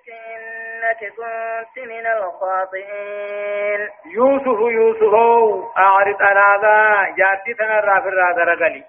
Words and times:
يوسف 0.00 0.08
إنك 0.08 0.98
كنت 0.98 1.78
من 1.84 2.06
الخاطئين. 2.06 3.80
يوسف 4.14 4.60
يوسف 4.60 5.14
أعرض 5.78 6.22
عن 6.22 6.36
هذا. 6.36 7.04
جاتي 7.16 7.54
تنرى 7.58 8.02
في 8.02 8.08
الرادة 8.08 8.42
رجلي. 8.52 8.84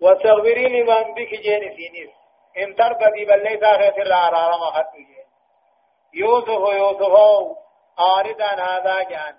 واستغفري 0.00 0.68
لمن 0.68 1.14
بك 1.14 1.30
جين 1.30 1.76
سينيس. 1.76 2.10
إن 2.58 2.74
تربدي 2.74 3.24
بل 3.24 3.42
ليس 3.42 3.64
خيط 3.64 3.98
العرارة 3.98 4.56
ما 4.56 4.70
خط 4.70 4.92
يوسف 6.14 6.74
يوسف 6.74 7.14
أعرض 7.98 8.42
عن 8.42 8.58
هذا 8.58 9.02
جان. 9.02 9.34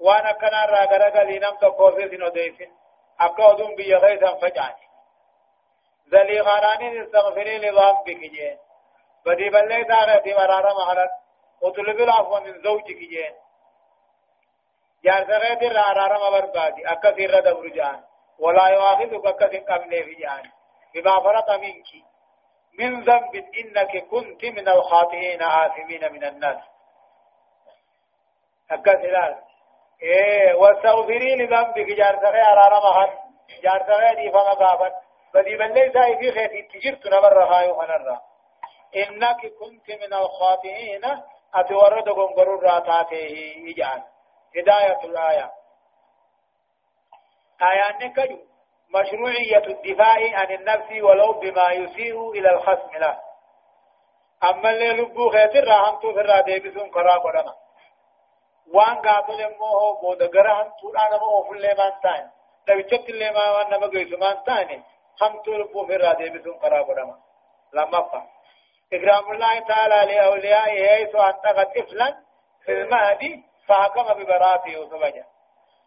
وأنا 0.00 0.32
كان 0.32 0.54
راغرغ 0.68 1.22
لنم 1.22 1.56
تقوفي 1.60 2.08
سنو 2.08 2.28
ديسن 2.28 2.70
أقودم 3.20 3.74
بي 3.74 3.94
غيثا 3.94 4.34
فجعني 4.34 4.84
ذلي 6.12 6.40
غاراني 6.40 7.02
استغفري 7.02 7.58
لذنبك 7.58 8.20
جين 8.20 8.58
بدي 9.26 9.50
بل 9.50 9.68
ليس 9.68 9.86
خيط 9.86 10.26
مرارة 10.26 10.72
ما 10.74 10.84
خط 10.84 11.10
اطلب 11.62 12.00
العفو 12.00 12.40
من 12.40 12.62
زوجك 12.62 12.96
جين. 12.96 13.34
جار 15.04 15.24
سغيت 15.26 15.62
العرارة 15.62 16.18
ما 16.18 16.30
بربادي 16.30 16.86
أكثر 16.86 17.40
دبر 17.40 17.68
جان. 17.68 18.04
ولا 18.38 18.68
يؤاخذك 18.68 19.26
أكثر 19.26 19.58
قبل 19.58 20.04
في 20.04 20.14
جان. 20.14 20.50
بما 20.94 21.20
فرط 21.20 21.50
منك. 21.50 21.86
من 22.78 23.04
ذنب 23.04 23.34
إنك 23.58 24.04
كنت 24.10 24.44
من 24.44 24.68
الخاطئين 24.68 25.42
آثمين 25.42 26.12
من 26.12 26.24
الناس. 26.24 26.58
أكثر 28.70 29.38
إيه 30.02 30.54
واستغفري 30.54 31.36
لذنبك. 31.36 31.86
جار 31.86 32.16
سغي 32.16 32.40
عرارة 32.40 32.80
ما 32.80 33.06
خط 33.06 33.24
جار 33.62 33.86
سغي 33.86 34.14
دي 34.14 34.30
فما 34.30 34.52
قابت 34.52 34.94
بدي 35.34 35.56
بل 35.56 35.74
ليس 35.74 36.18
في 36.18 36.32
خيط 36.32 36.72
تجرت 36.72 37.06
نبر 37.06 37.46
خايو 37.46 37.74
خنرا 37.74 38.20
إنك 38.96 39.46
كنت 39.60 39.90
من 39.90 40.14
الخاطئين. 40.14 41.04
أتورد 41.54 42.08
قنقر 42.08 42.48
راتاته 42.62 43.54
إجان 43.68 44.02
هداية 44.56 45.00
الآية. 45.04 45.50
آية 47.62 48.06
نكجو 48.06 48.38
مشروعية 48.94 49.66
الدفاع 49.66 50.18
عن 50.38 50.54
النفس 50.54 51.02
ولو 51.02 51.32
بما 51.32 51.72
يسيء 51.72 52.30
إلى 52.30 52.50
الخصم 52.50 52.96
له. 52.96 53.20
أما 54.44 54.70
اللي 54.70 54.90
لبو 54.90 55.30
خيتر 55.30 55.64
راهم 55.64 56.00
تو 56.00 56.14
فرا 56.14 56.40
ديبسون 56.40 56.90
قرا 56.90 57.18
قدما. 57.18 57.54
وان 58.74 58.94
قاتل 58.94 59.56
موه 59.58 60.00
بود 60.00 60.22
غرهم 60.22 60.72
تو 60.80 60.90
أنا 60.90 61.18
مو 61.18 61.44
فل 61.44 61.76
مان 61.78 61.92
تان 62.02 62.30
لو 62.68 62.80
چت 62.80 63.08
اللي 63.08 63.30
ما 63.30 63.50
وان 63.50 63.80
ما 63.80 63.86
گيس 63.86 64.18
مان 64.18 64.44
تان 64.44 64.82
هم 65.22 65.42
تو 65.42 65.52
لبو 65.52 65.86
فرا 65.86 66.12
ديبسون 66.12 66.54
قدما. 66.58 67.18
لما 67.72 68.02
فا 68.02 68.33
إكرام 68.94 69.32
الله 69.32 69.58
تعالى 69.58 70.14
لأوليائه 70.14 70.88
حيث 70.88 71.14
أنتقى 71.14 71.64
طفلا 71.64 72.16
في 72.64 72.72
المهدي 72.72 73.44
فحكم 73.68 74.22
ببراءة 74.22 74.68
يوسف 74.68 75.04
جاء 75.04 75.26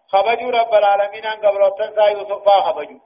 خبجوا 0.07 0.51
رب 0.51 0.73
العالمين 0.73 1.25
أن 1.25 1.45
قبرتن 1.45 1.95
سا 1.95 2.05
يوسف 2.05 2.49
فخبجوا 2.49 2.99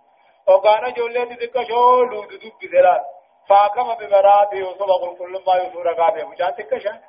وقال 0.48 0.94
جولة 0.94 1.24
تلك 1.24 1.68
شو 1.68 2.04
لود 2.04 2.28
دب 2.28 2.54
بذلال 2.62 3.02
فحكم 3.50 3.94
ببراءة 3.94 4.56
يوسف 4.56 4.82
وقل 4.82 5.18
كل 5.18 5.44
ما 5.48 5.54
يوسف 5.56 5.78
رقابه 5.78 6.24
مجان 6.24 6.56
تكشان 6.56 7.02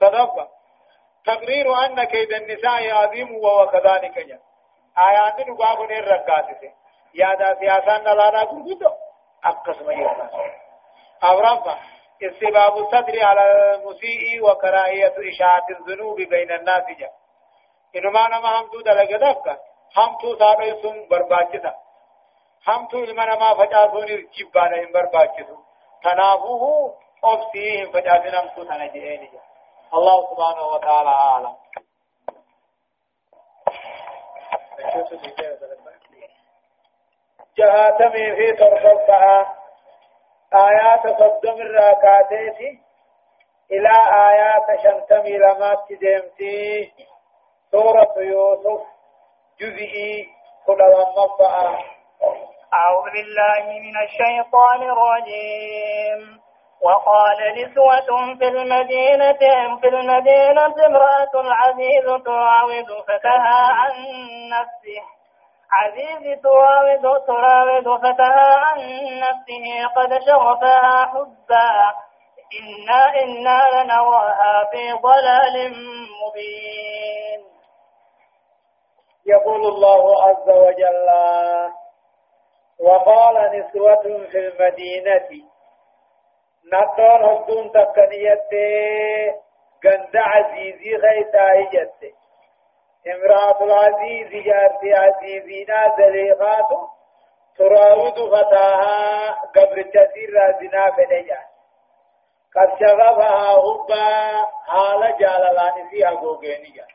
صدق 0.00 0.48
تقرير 1.26 1.84
أن 1.84 2.04
كيد 2.04 2.32
النساء 2.32 2.90
عظيم 2.90 3.34
وهو 3.36 3.66
كذلك 3.66 4.18
جاء 4.18 4.40
آيات 5.08 5.48
نقابل 5.48 5.92
الرقاتي 5.92 6.72
يا 7.14 7.34
دا 7.34 7.54
سياسان 7.60 8.00
نلانا 8.00 8.40
قلقودو 8.40 8.90
أقسم 9.44 9.90
يوسف 9.90 10.67
أو 11.24 11.40
رفع 11.40 11.78
استباب 12.22 12.76
الصدر 12.76 13.24
على 13.24 13.74
المسيء 13.74 14.44
وكراهية 14.44 15.14
إشاعة 15.32 15.66
الذنوب 15.70 16.16
بين 16.16 16.52
الناس 16.52 16.84
جاء. 16.98 17.12
إنما 17.96 18.28
نما 18.28 18.60
همتو 18.60 18.80
دلقدفك 18.80 19.60
همتو 19.96 20.38
سابيسون 20.38 21.08
برباچتا 21.08 21.74
همتو 22.66 22.98
إلمنا 22.98 23.36
ما 23.36 23.54
فجاسون 23.54 24.08
الجبانا 24.08 24.76
هم 24.84 24.92
برباچتو 24.92 25.56
تنافوه 26.02 26.94
أبسيهم 27.24 27.92
فجاسون 27.92 28.34
همتو 28.34 28.64
تنجئين 28.64 29.30
جاء 29.32 29.42
الله 29.94 30.26
سبحانه 30.30 30.66
وتعالى 30.66 31.10
أعلم 31.10 31.56
جهاتمي 37.58 38.36
في 38.36 38.52
طرفها 38.52 39.57
آيات 40.54 41.02
صدم 41.20 41.60
الراكاتيتي 41.60 42.78
إلى 43.72 43.92
آيات 44.28 44.80
شنتمي 44.82 45.38
لما 45.38 45.74
تدمتي 45.88 46.92
سورة 47.70 48.14
يوسف 48.16 48.80
جزئي 49.60 50.28
كل 50.66 50.82
ومفأ 50.82 51.78
أعوذ 52.74 53.04
بالله 53.12 53.64
من 53.80 53.96
الشيطان 54.04 54.82
الرجيم. 54.82 56.40
وقال 56.82 57.38
نسوة 57.58 58.36
في 58.38 58.48
المدينة 58.48 59.32
في 59.80 59.88
المدينة 59.88 60.86
امرأة 60.86 61.32
العزيز 61.34 62.22
تراود 62.24 63.02
فتها 63.08 63.60
عن 63.72 63.92
نفسه. 64.52 65.17
عزيز 65.72 66.42
تراود 66.42 67.26
تراود 67.26 67.98
فتها 68.00 68.56
عن 68.56 68.78
نفسه 69.18 69.86
قد 69.96 70.18
شغفها 70.26 71.06
حبا. 71.06 71.94
إنا 72.60 73.22
إنا 73.22 73.82
لنراها 73.82 74.64
في 74.70 74.92
ضلال 74.92 75.72
مبين. 76.22 77.40
يقول 79.26 79.60
الله 79.66 80.22
عز 80.22 80.48
وجل 80.48 81.08
وقال 82.80 83.36
نسوة 83.58 84.26
في 84.30 84.38
المدينة 84.38 85.28
نطون 86.72 87.24
هدون 87.24 87.72
تكنية 87.72 88.48
قند 89.84 90.16
عزيزي 90.16 90.96
غيتا 90.96 91.46
هجت 91.60 92.14
امرأة 93.14 93.64
العزيز 93.64 94.44
جارتي 94.44 94.94
عزيزينا 94.94 95.94
زليخات 95.98 96.68
تراود 97.58 98.14
فتاها 98.32 99.30
قبل 99.56 99.78
التسير 99.78 100.34
رازنا 100.34 100.90
فنجا 100.90 101.38
قد 102.56 102.68
شغفها 102.80 103.52
هبا 103.52 104.46
حال 104.66 105.16
جاللان 105.20 105.88
فيها 105.90 106.10
قوغينيا 106.10 106.86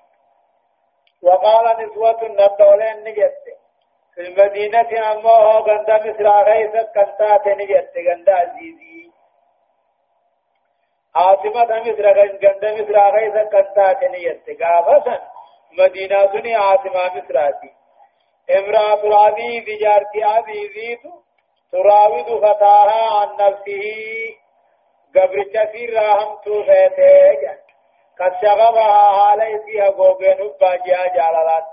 وقال 1.23 1.85
نسوة 1.85 2.21
النطولين 2.21 3.03
نجت. 3.03 3.43
في 4.15 4.21
المدينة 4.21 5.11
أمه 5.11 5.59
غند 5.59 5.91
مصر 5.91 6.27
غيثت 6.27 6.93
كنتات 6.93 7.47
نجت. 7.47 7.93
غند 8.09 8.29
عزيزي. 8.29 9.11
عاصمة 11.15 11.79
مصر 11.79 12.05
غند 12.19 12.65
مصر 12.65 12.97
غيثت 13.15 13.55
كنتات 13.55 14.03
نجت. 14.03 14.61
قابسا 14.63 15.32
مدينة 15.77 16.31
سني 16.31 16.55
عاصمة 16.55 17.15
مصراتي 17.15 17.73
امرأة 18.57 19.03
العزيز 19.03 19.65
جارتي 19.81 20.23
عزيزيت 20.23 21.01
تراود 21.71 22.45
فتاها 22.45 23.19
عن 23.19 23.35
نفسه 23.35 23.83
قبر 25.15 25.43
كثير 25.53 25.93
راهم 25.93 26.37
توفيته 26.45 27.63
قد 28.19 28.33
شغبها 28.41 28.99
حالي 29.11 29.59
فيها 29.65 29.89
قوبين 29.89 30.37
باجيها 30.61 31.07
جالالات۔ 31.07 31.65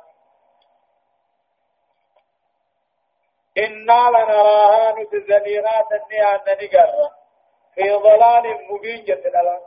إنا 3.59 4.11
لنراها 4.11 4.93
نتزنيغات 4.93 5.93
النيان 5.93 6.41
نقرر 6.63 7.11
في 7.75 7.93
ضلال 7.93 8.45
مبين 8.71 9.05
جتنا 9.05 9.61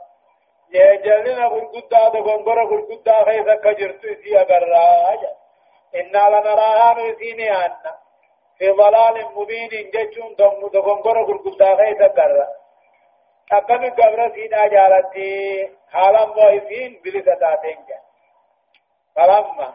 جلنا 0.74 1.46
غرقدا 1.46 2.08
دغنغر 2.08 2.64
غرقدا 2.64 3.24
خيسا 3.24 3.54
كجرت 3.54 4.00
سي 4.22 4.38
اغراجا 4.38 5.30
إنا 5.94 6.18
لنراها 6.28 6.94
نسيني 6.94 7.50
أن. 7.52 7.72
في 8.58 8.70
ضلال 8.70 9.24
مبين 9.36 9.90
جچون 9.94 10.34
دم 10.38 10.68
دغنغر 10.72 11.22
غرقدا 11.22 11.76
خيسا 11.76 12.06
كرا 12.08 12.48
أكم 13.52 13.90
قبر 13.90 14.32
سينا 14.34 14.66
جالتي 14.66 15.70
حالا 15.92 16.26
مويسين 16.26 17.00
بلسطاتين 17.04 17.78
فلما. 19.16 19.74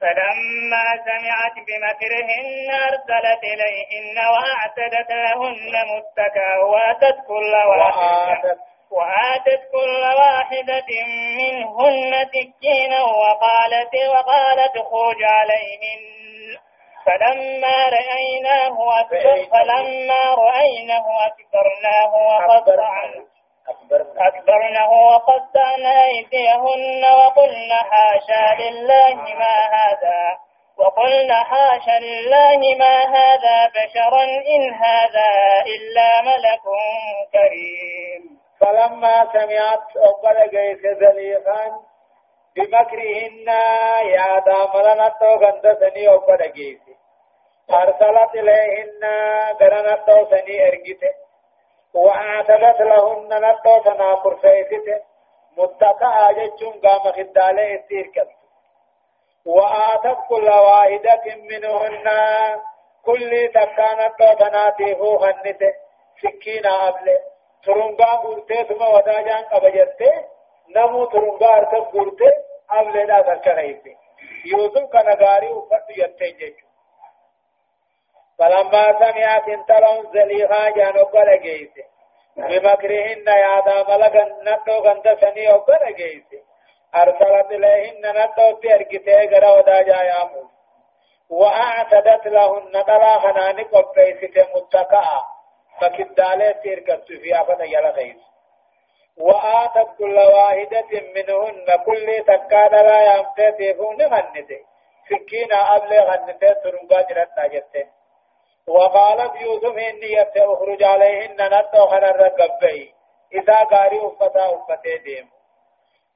فلما 0.00 0.84
سمعت 1.06 1.56
بمكرهن 1.68 2.68
أرسلت 2.88 3.42
إليهن 3.52 4.16
وأعتدت 4.32 5.10
لهن 5.10 5.74
متكا 5.90 6.58
وآتت 6.64 7.16
كل 7.28 7.52
واحدة 7.68 8.56
وآتت 8.94 9.62
كل 9.72 10.02
واحدة 10.02 10.90
منهن 11.38 12.12
سكينا 12.34 13.02
وقالت 13.02 13.94
وقالت 14.10 14.78
خرج 14.90 15.22
عليهن. 15.22 16.00
فلما 17.06 17.76
رأيناه 17.98 19.00
أكبر 19.00 19.46
فلما 19.52 20.34
رأيناه 20.34 21.06
أكبرناه 21.26 22.12
وقطعن. 22.14 23.26
أكبرنه 24.18 24.90
وقطعن 24.90 25.86
أيديهن 25.86 27.04
وقلن 27.04 27.72
حاشا 27.72 28.62
لله 28.62 29.14
ما 29.14 29.56
هذا. 29.76 30.38
وقلن 30.78 31.32
حاشا 31.32 31.98
لله 31.98 32.76
ما 32.78 32.96
هذا 33.16 33.70
بشرا 33.74 34.24
إن 34.24 34.74
هذا 34.74 35.30
إلا 35.66 36.22
ملك 36.22 36.62
كريم. 37.32 38.43
فلما 38.60 39.32
سمعت 39.32 39.96
أقبل 39.96 40.50
جيس 40.50 40.80
زليخان 40.80 41.72
بمكرهن 42.56 43.48
يا 44.14 44.38
داملنا 44.46 45.08
تو 45.08 45.38
سني 45.80 46.08
أقبل 46.08 46.52
جيس 46.52 46.80
أرسلت 47.70 48.34
إليهن 48.34 49.00
درنت 49.60 50.10
سني 50.30 50.68
أرجته 50.68 51.14
وأعتدت 51.94 52.80
لهن 52.80 53.28
نتو 53.44 53.78
تناقر 53.84 54.36
فيسته 54.36 55.00
متقع 55.56 56.32
جتشون 56.32 56.72
قام 56.80 57.12
خدالي 57.12 57.74
التيركت 57.74 58.28
وآتت 59.46 60.18
كل 60.28 60.48
واحدة 60.48 61.24
منهن. 61.50 62.08
كل 63.04 63.50
تكانت 63.54 64.22
هو 65.00 65.24
هنته 65.24 65.72
سكينة 66.22 66.88
أبلة. 66.88 67.33
ترنگا 67.64 68.10
قلتے 68.22 68.62
ثم 68.68 68.82
وداجان 68.94 69.42
قبجتے 69.50 70.10
نمو 70.76 71.04
ترنگا 71.12 71.52
ارتب 71.60 71.92
قلتے 71.92 72.30
أبله 72.70 73.04
لا 73.04 73.20
تركنيته 73.20 73.96
يوسف 74.44 74.84
كنغاري 74.92 75.48
وفرد 75.48 75.90
يتين 75.96 76.36
جيشو 76.36 76.66
فلما 78.38 78.84
سمعت 79.00 79.48
انتلون 79.48 80.12
زليها 80.14 80.70
جانو 80.70 81.04
قل 81.04 81.38
جيسي 81.42 81.84
بمكرهن 82.36 83.26
يا 83.28 83.60
دا 83.60 83.82
ملغن 83.88 84.30
نتو 84.42 84.72
غند 84.72 85.18
سني 85.20 85.52
أو 85.52 85.58
قل 85.58 85.94
جيسي 85.94 86.42
أرسلت 86.94 87.52
إليهن 87.52 88.02
نتو 88.16 88.52
تيركتي 88.52 89.26
غرا 89.26 89.50
ودا 89.58 89.82
جايامو 89.82 90.48
وأعتدت 91.30 92.26
لهن 92.26 92.72
دلا 92.72 93.18
خناني 93.18 93.62
قبيسة 93.62 94.46
متقعة 94.54 95.33
فكدالة 95.80 96.50
تيركت 96.52 97.04
في 97.06 97.40
أفن 97.40 97.64
يلا 97.64 97.90
غيس 97.90 98.16
وآتت 99.16 99.88
كل 99.98 100.16
واحدة 100.18 100.90
منهن 101.16 101.66
كل 101.86 102.24
تكاد 102.26 102.74
لا 102.74 103.16
يمتي 103.16 103.52
تيفون 103.52 104.02
غنته 104.02 104.60
سكينة 105.10 105.76
أبلي 105.76 105.98
غنته 105.98 106.52
ترنقا 106.52 107.02
جرت 107.02 107.28
ناجته 107.36 107.86
وقالت 108.66 109.40
يوسف 109.40 109.76
إني 109.78 110.22
أخرج 110.36 110.82
عليهن 110.82 111.36
نتو 111.36 111.86
خنا 111.86 112.10
الرقبي 112.10 112.94
إذا 113.34 113.54
قاري 113.54 114.00
أفتا 114.06 114.44
أفتي 114.54 114.98
ديم. 114.98 115.30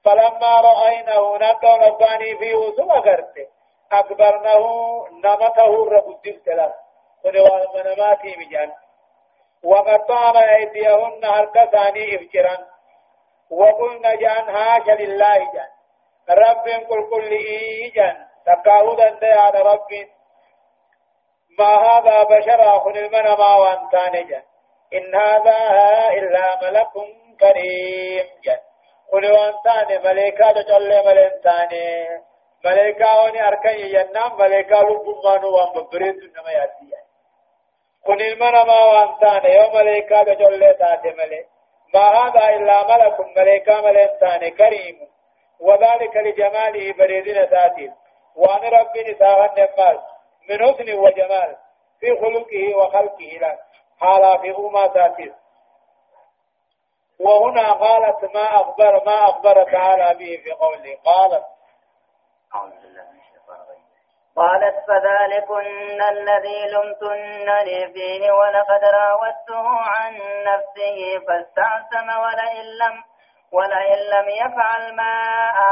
فلما 0.04 0.60
رأينه 0.60 1.36
نتو 1.36 1.68
رباني 1.86 2.36
في 2.38 2.44
يوسف 2.50 2.90
أغرت 2.90 3.48
أكبرنه 3.92 4.62
نمته 5.12 5.82
الرقدم 5.82 6.40
سلام 6.44 6.72
ونوال 7.24 7.66
منماتي 7.74 8.36
مجان 8.36 8.72
وقطعنا 9.64 10.56
أيديهن 10.56 11.24
هركساني 11.24 12.16
إفجرا 12.16 12.56
وقلنا 13.50 14.14
جان 14.14 14.48
هاش 14.48 14.88
لله 15.00 15.38
جان. 15.54 15.68
رب 16.30 16.68
قل 16.90 17.10
كل 17.10 17.32
إيجان 17.32 18.16
تقاودا 18.46 19.18
على 19.22 19.62
رب. 19.62 20.08
ما 21.58 21.74
هذا 21.74 22.22
بشر 22.22 22.76
أخن 22.76 22.96
المنى 22.96 23.36
ما 23.36 23.56
وانتان 23.56 24.42
إن 24.94 25.14
هذا 25.14 25.58
إلا 26.10 26.58
ملك 26.62 26.92
كريم 27.40 28.26
جن 28.44 28.58
قل 29.12 29.32
وانتان 29.32 30.02
ملكا 30.04 30.52
تجل 30.52 31.06
ملنتان 31.06 31.72
ملكا 32.64 33.20
وني 33.20 33.48
أركن 33.48 33.78
ينام 33.78 34.38
ملكا 34.38 34.74
لبما 34.74 35.38
نوان 35.42 35.72
ببريد 35.74 36.16
نما 36.36 36.50
يأتي 36.50 36.84
قل 36.92 37.07
المنى 38.14 38.64
ما 38.64 38.84
وانتان 38.84 39.50
يوم 39.52 39.74
ملكا 39.76 40.22
تجل 40.22 40.74
تات 40.78 41.04
ملك 41.06 41.46
ما 41.94 42.00
هذا 42.00 42.48
إلا 42.56 42.96
ملك 42.96 43.20
ملكا 43.36 43.80
ملنتان 43.80 44.48
كريم 44.48 45.08
وذلك 45.60 46.16
لجماله 46.16 46.92
بريدين 46.92 47.42
ذاته 47.44 47.92
وان 48.36 48.60
ربي 48.72 49.12
نساء 49.12 49.44
النمال 49.46 50.00
من 50.48 50.58
حسن 50.58 50.94
وجمال 50.94 51.56
في 52.00 52.16
خلقه 52.20 52.76
وخلقه 52.76 53.38
لا 53.40 53.58
حالا 54.00 54.38
في 54.38 54.50
أمة 54.58 54.84
ذاته 54.94 55.32
وهنا 57.20 57.72
قالت 57.72 58.34
ما 58.34 58.56
أخبر 58.60 59.04
ما 59.04 59.24
أخبر 59.30 59.72
تعالى 59.72 60.18
به 60.18 60.40
في 60.44 60.50
قوله 60.50 60.96
قالت 61.04 61.44
قالت 64.38 64.76
فذلكن 64.88 66.02
الذي 66.12 66.60
لمتنني 66.72 67.92
فيه 67.92 68.32
ولقد 68.32 68.84
راودته 68.84 69.66
عن 69.68 70.14
نفسه 70.48 71.18
فاستعصم 71.26 72.08
ولئن 72.08 72.64
لم 72.64 73.04
ولئن 73.52 73.98
لم 73.98 74.28
يفعل 74.28 74.96
ما 74.96 75.14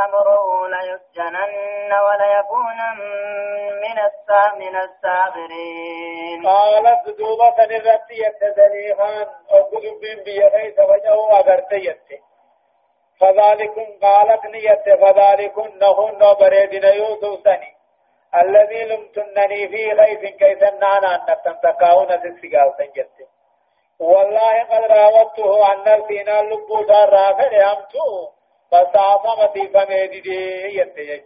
آمره 0.04 0.68
ليسجنن 0.68 1.92
وليكون 2.06 2.78
من 3.82 3.98
من 4.58 4.76
الساغرين. 4.76 6.46
قالت 6.46 7.18
دوبة 7.18 7.56
نرتي 7.58 8.14
يتدليهان 8.14 9.26
أقلب 9.50 10.00
بن 10.02 10.24
بيغيث 10.24 10.78
وجهه 10.78 11.38
أغرتيت 11.38 12.02
فذلكم 13.20 13.86
قالت 14.02 14.44
نيت 14.44 14.84
فذلكم 15.00 15.68
نهن 15.78 16.34
بريدن 16.40 16.94
يوسف 16.94 17.44
سني 17.44 17.75
الذي 18.42 18.84
لمتنني 18.84 19.68
في 19.68 19.92
غيث 19.92 20.20
كيف 20.20 20.62
نانا 20.62 21.14
أن 21.14 21.36
تنتقاون 21.44 22.08
تسقال 22.08 22.74
سنجت 22.78 23.28
والله 24.00 24.62
قد 24.62 24.82
راودته 24.90 25.66
عن 25.66 25.78
نفسي 25.86 26.22
نال 26.22 26.50
لبو 26.50 26.82
دار 26.82 27.08
رافع 27.10 27.72
أمتو 27.72 28.28
فصافمتي 28.70 29.68
فميدي 29.68 30.78
يتيج 30.78 31.24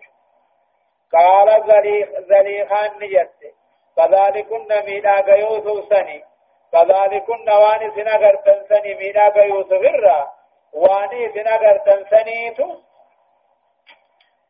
قال 1.12 1.62
زليخ 1.66 2.08
زليخان 2.20 2.90
نجت 3.02 3.60
فذلكن 3.96 4.68
ميدا 4.86 5.36
يوسف 5.36 5.88
سني. 5.88 6.24
فذلكن 6.72 7.50
واني 7.50 7.90
سنغر 7.90 8.34
تنسني 8.34 8.94
ميدا 8.94 9.44
يوسف 9.44 9.72
الرا. 9.72 10.30
واني 10.72 11.32
سنغر 11.34 11.78
تنسنيتو 11.78 12.76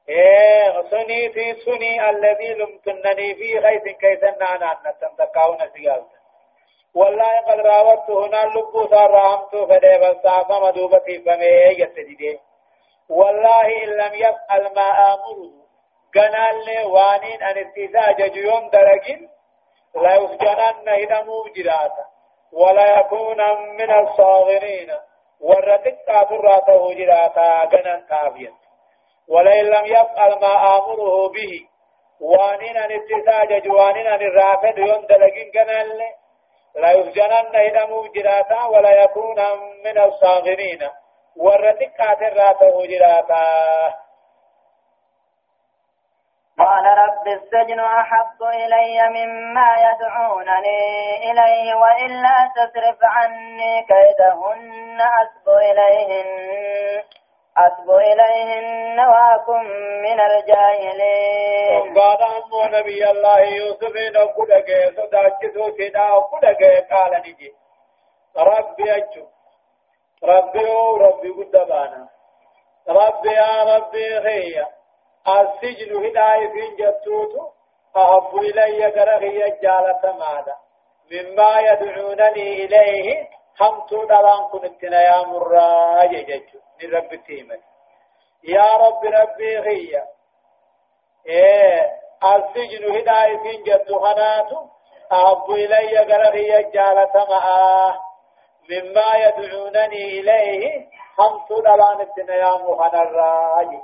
إيه 0.09 0.83
سنيتي 0.91 1.55
سني 1.55 2.11
الذي 2.11 2.55
لمتنني 2.55 3.35
في 3.35 3.59
أنا 4.43 4.73
أن 4.73 4.95
تنتقاون 5.01 5.59
سيالتا 5.59 6.21
والله 6.95 7.41
قد 7.41 7.61
هنا 8.11 8.51
لبو 8.55 8.87
فدي 9.67 9.99
مدوبتي 10.61 11.19
فمي 11.19 11.81
يتدي 11.83 12.41
والله 13.09 13.85
إن 13.85 13.89
لم 13.89 14.15
يفعل 14.15 14.75
ما 14.77 15.15
آمره 15.15 15.51
لي 16.67 16.85
وانين 16.85 17.43
أن 17.43 17.59
جيوم 18.29 18.71
درجين 18.71 19.29
لا 19.95 20.15
جراتا 21.57 22.05
ولا 22.53 22.99
يكون 22.99 23.39
من 23.79 23.91
الصاغرين 23.91 24.93
جراتا 26.95 27.65
ولئن 29.31 29.65
لم 29.65 29.87
يفعل 29.87 30.31
ما 30.41 30.77
آمره 30.77 31.29
به 31.29 31.71
استيزاج 32.97 33.63
جوانين 33.63 34.07
أن 34.07 34.21
الرافد 34.21 34.79
يندلقين 34.79 35.51
قنال 35.55 35.99
لا 36.75 36.93
يسجنن 36.93 37.57
هدمو 37.57 38.07
جراتا 38.07 38.65
ولا 38.65 39.03
يكون 39.03 39.37
من 39.85 39.99
الصاغرين. 39.99 40.89
ورتك 41.37 41.93
كاتراته 41.99 42.87
جراتا 42.87 43.47
قال 46.59 46.85
رب 46.85 47.29
السجن 47.29 47.81
أحب 47.81 48.43
إلي 48.43 49.09
مما 49.09 49.77
يدعونني 49.87 50.81
إليه 51.31 51.75
وإلا 51.75 52.51
تصرف 52.57 52.99
عني 53.03 53.87
كيدهن 53.89 55.01
أسب 55.01 55.49
إليهن. 55.49 57.20
أسب 57.59 57.91
إليهن 57.91 59.01
وأكن 59.01 59.65
من 60.03 60.21
الجاهلين. 60.21 61.97
وقال 61.97 62.23
أمو 62.23 62.79
نبي 62.79 63.11
الله 63.11 63.41
يوسف 63.41 63.95
نقول 64.17 64.53
أجي 64.53 64.97
صداجتو 64.97 65.77
سيدا 65.77 66.13
وقول 66.13 66.45
أجي 66.45 66.87
قال 66.91 67.13
نجي. 67.21 67.53
ربي 68.37 68.97
أجو. 68.97 69.27
ربي 70.25 70.71
أو 70.71 70.97
ربي 70.97 71.29
قدبانا. 71.29 72.09
ربي 72.89 73.29
يا 73.29 73.77
ربي 73.77 74.21
خيّ 74.21 74.65
السجن 75.29 75.97
هداية 75.97 76.49
في 76.49 76.77
جبتوت 76.79 77.53
أحب 77.97 78.37
إلي 78.37 78.87
قرغي 78.87 79.39
جالة 79.63 80.03
ماذا 80.05 80.57
مما 81.13 81.61
يدعونني 81.61 82.65
إليه 82.65 83.29
هم 83.61 83.87
تو 83.89 84.05
دلان 84.05 84.43
كنتنا 84.53 85.03
يا 85.03 85.27
مراجع 85.27 86.21
جيجو 86.21 86.59
رب 86.85 87.15
تيمت 87.27 87.61
يا 88.45 88.77
رب 88.77 89.05
ربي 89.05 89.59
غيّة 89.59 90.05
إيه 91.27 91.91
السجن 92.25 92.85
هداية 92.97 93.63
جد 93.67 93.93
خناتو. 93.93 94.67
أحب 95.13 95.51
إلي 95.51 95.99
قرغي 95.99 96.63
جالة 96.63 97.27
معاه 97.31 97.95
مما 98.71 99.11
يدعونني 99.17 100.21
إليه 100.21 100.89
هم 101.19 101.45
تدلان 101.49 102.01
الدنيا 102.01 102.53
مخنا 102.53 103.03
الراجي 103.03 103.81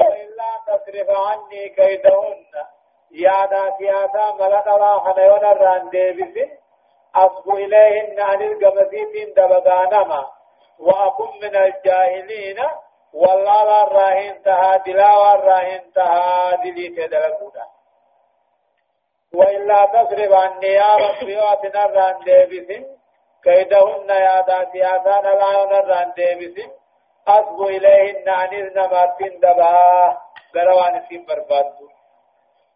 وإلا 0.00 0.50
تصرف 0.66 1.10
عني 1.10 1.68
كيدهن. 1.68 2.44
يا 3.10 3.46
دا 3.46 3.76
سياسا 3.78 4.32
ملك 4.40 4.66
الله 4.66 4.98
خنيون 4.98 5.44
الران 5.44 5.88
ديبس 5.90 6.50
أصب 7.14 7.50
إليهن 7.50 8.20
عن 8.20 8.42
القمسيت 8.42 9.36
دبغانما. 9.36 10.30
وأكون 10.80 11.30
من 11.42 11.56
الجاهلين. 11.56 12.58
والله 13.12 13.82
الراهن 13.82 14.42
تها 14.42 14.76
دلاوى 14.76 15.34
الراهن 15.34 15.92
تها 15.94 16.54
دلي 16.64 16.88
تدلقونا. 16.88 17.66
وإلا 19.34 19.84
تصرف 19.84 20.32
عني 20.32 20.66
يا 20.66 20.92
ربي 20.96 21.36
وأتنا 21.36 21.84
الران 21.84 22.18
ديبس 22.24 22.86
كيدهن 23.44 24.10
يا 24.10 24.40
دا 24.40 24.70
سياسان 24.72 25.24
لا 25.24 25.80
الران 25.80 26.12
ديبس 26.16 26.70
أصب 27.28 27.62
إليهن 27.62 28.28
عن 28.28 28.52
النماتين 28.52 29.40
دبا. 29.40 30.16
قروان 30.54 31.02
سين 31.08 31.26
بربادو. 31.26 31.88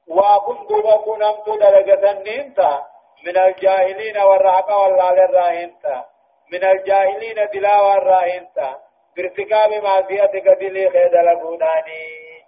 وأكون 0.08 0.66
دوبا 0.66 1.16
نمت 1.18 1.48
درجة 1.60 2.12
نينتا 2.12 2.86
من 3.26 3.36
الجاهلين 3.38 4.18
والرعق 4.18 4.78
والله 4.78 5.10
الراهنتا 5.10 6.11
من 6.52 6.64
الجاهلين 6.64 7.48
دلاوى 7.54 7.94
الراهنتا 7.94 8.80
بارتكاب 9.16 9.70
معصيتك 9.84 10.48
دلي 10.60 10.90
خيد 10.90 11.14
لبوناني. 11.14 12.42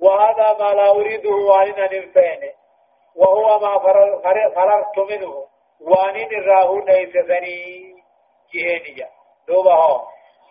وهذا 0.00 0.56
ما 0.58 0.74
لا 0.74 0.90
أريده 0.90 1.36
عن 1.50 1.68
ننفين 1.68 2.52
وهو 3.16 3.58
ما 3.58 3.78
فررت 4.54 4.98
منه. 4.98 5.46
وانين 5.80 6.28
الراهو 6.34 6.78
ليس 6.78 7.12
ثني 7.12 7.94
جهنية 8.54 9.10
دوبه 9.48 10.02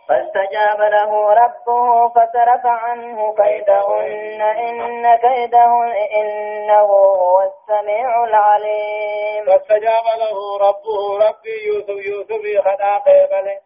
فاستجاب 0.07 0.81
له 0.81 1.33
ربه 1.33 2.09
فصرف 2.09 2.65
عنه 2.65 3.35
كيدهن 3.35 4.41
إن 4.41 5.15
كيدهن 5.15 5.91
إنه 5.91 6.81
هو 6.81 7.41
السميع 7.41 8.24
العليم. 8.24 9.45
فاستجاب 9.45 10.05
له 10.17 10.57
ربه 10.57 11.27
ربي 11.27 11.65
يوسف 11.67 12.05
يوسف 12.05 12.62
خدا 12.65 12.93
قبله 12.97 13.59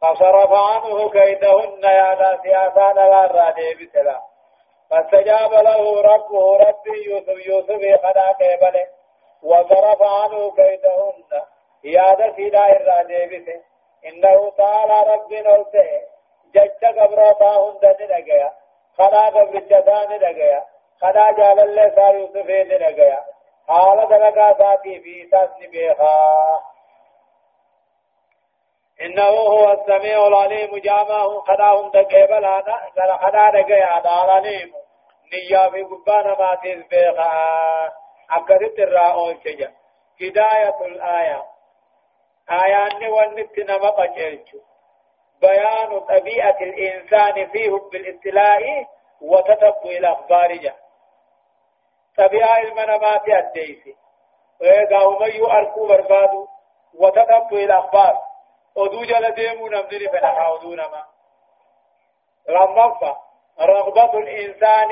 فصرف 0.00 0.52
عنه 0.52 1.10
كيدهن 1.10 1.82
يا 1.82 2.14
لا 2.14 2.38
سياسان 2.42 2.98
الرادي 2.98 3.74
بسلام 3.74 4.20
فاستجاب 4.90 5.52
له 5.52 6.02
ربه 6.02 6.56
ربي 6.56 7.04
يوسف 7.06 7.46
يوسف 7.46 8.02
خدا 8.02 8.28
قبله 8.40 8.86
وصرف 9.42 10.02
عنه 10.02 10.50
كيدهن 10.50 11.42
يا 11.84 12.14
ذا 12.14 12.32
سيدا 12.36 12.66
الرادي 12.76 13.26
بسلام 13.26 13.77
إنه 14.06 14.50
تعالى 14.50 15.12
رب 15.12 15.32
نوته 15.32 16.02
جج 16.54 16.84
قبرتا 16.98 17.50
هند 17.50 18.12
نگیا 18.12 18.52
خدا 18.96 19.24
قبرتا 19.30 20.04
نگیا 20.04 20.62
خدا 21.00 21.32
جال 21.32 21.60
الله 21.60 21.94
سا 21.94 22.08
يوسف 22.10 22.50
نگیا 22.82 23.24
حال 23.68 24.06
دلقا 24.06 24.58
ساتي 24.58 25.00
في 25.00 25.28
ساس 25.30 25.50
نبيخا 25.62 26.60
إنه 29.00 29.22
هو 29.22 29.72
السميع 29.72 30.26
العليم 30.26 30.78
جامعه 30.78 31.40
خدا 31.40 31.64
هند 31.64 31.96
قبلانا 31.96 32.76
خدا 33.22 33.50
نگیا 33.54 34.00
دارانيم 34.04 34.72
نيا 35.32 35.70
في 35.70 35.82
قبانا 35.82 36.34
ما 36.38 36.54
تزبيخا 36.54 37.30
أكدت 38.30 38.78
الرأول 38.78 39.38
شجا 39.44 39.72
هداية 40.20 40.86
الآية. 40.86 41.42
آيان 42.50 43.06
ونت 43.12 43.58
نما 43.58 43.90
قجلت 43.90 44.48
بيان 45.40 46.00
طبيعة 46.00 46.56
الإنسان 46.60 47.48
فيه 47.50 47.70
بالابتلاء 47.92 48.86
وتتبع 49.20 49.90
الأخبار 49.90 50.56
جا 50.56 50.74
طبيعة 52.16 52.58
المنامات 52.58 53.28
الديس 53.28 53.96
ويقاهم 54.60 55.22
يؤركوا 55.22 55.88
بربادو 55.88 56.46
وتتبع 56.94 57.48
الأخبار 57.52 58.18
ودو 58.76 59.02
جل 59.04 59.30
ديمو 59.34 59.68
نمدري 59.68 60.08
فنحا 60.08 60.48
ودو 60.48 60.74
نما. 60.74 61.04
رمضة 62.48 63.16
رغبة 63.60 64.18
الإنسان 64.18 64.88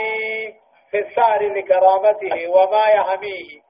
في 0.90 0.98
السعر 0.98 1.42
لكرامته 1.42 2.48
وما 2.48 2.84
يحميه 2.86 3.60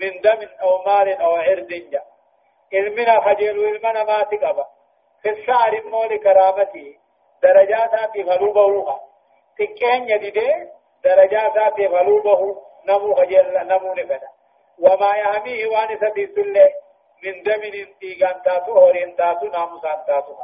من 0.00 0.20
دم 0.20 0.48
أو 0.62 0.82
مال 0.82 1.20
أو 1.20 1.34
عرض 1.36 1.66
جا 1.68 2.02
علمنا 2.72 3.20
خجل 3.20 3.66
علمنا 3.66 4.04
ما 4.04 4.22
تقبا 4.22 4.66
في 5.22 5.30
الشعر 5.30 5.82
مول 5.84 6.16
كرامتي 6.16 6.98
درجات 7.42 8.10
في 8.12 8.22
غلوبه 8.22 9.00
تكين 9.58 10.08
يدده 10.08 10.70
درجات 11.04 11.74
في 11.74 11.86
غلوبه 11.86 12.62
نمو 12.88 13.14
خجل 13.14 13.66
نمو 13.68 13.94
نفدا 13.94 14.28
وما 14.78 15.10
يهميه 15.16 15.66
وانسة 15.66 16.14
سلة 16.34 16.72
من 17.24 17.42
دم 17.42 17.62
تيغان 18.00 18.42
تاتو 18.42 18.72
هورين 18.72 19.16
تاتو 19.16 19.46
ناموسان 19.46 20.04
تاتو 20.06 20.34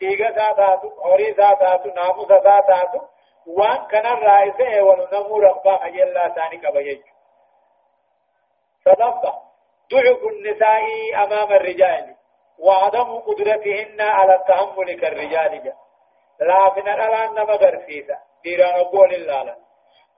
تيغا 0.00 0.30
تاتو 0.30 0.88
هوري 0.88 1.32
تاتو 1.32 1.88
ناموسا 1.88 2.60
تاتو 2.60 3.00
وان 3.46 3.86
كان 3.86 4.06
الرئيسة 4.06 4.82
ونمو 4.82 5.38
ربا 5.38 5.76
خجل 5.76 6.14
لا 6.14 6.28
تاني 6.28 6.56
كبا 6.56 6.98
صدقه 8.84 9.43
ضعف 9.92 10.22
النساء 10.32 10.84
أمام 11.24 11.52
الرجال 11.52 12.14
وعدم 12.58 13.18
قدرتهن 13.18 14.00
على 14.00 14.34
التحمل 14.34 15.00
كالرجال 15.00 15.62
جا. 15.64 15.74
لا 16.40 16.74
من 16.76 16.88
الألان 16.88 17.34
نما 17.34 17.54
غرسيسا 17.54 18.18
ديران 18.44 18.74
أقول 18.80 19.14
الله 19.14 19.56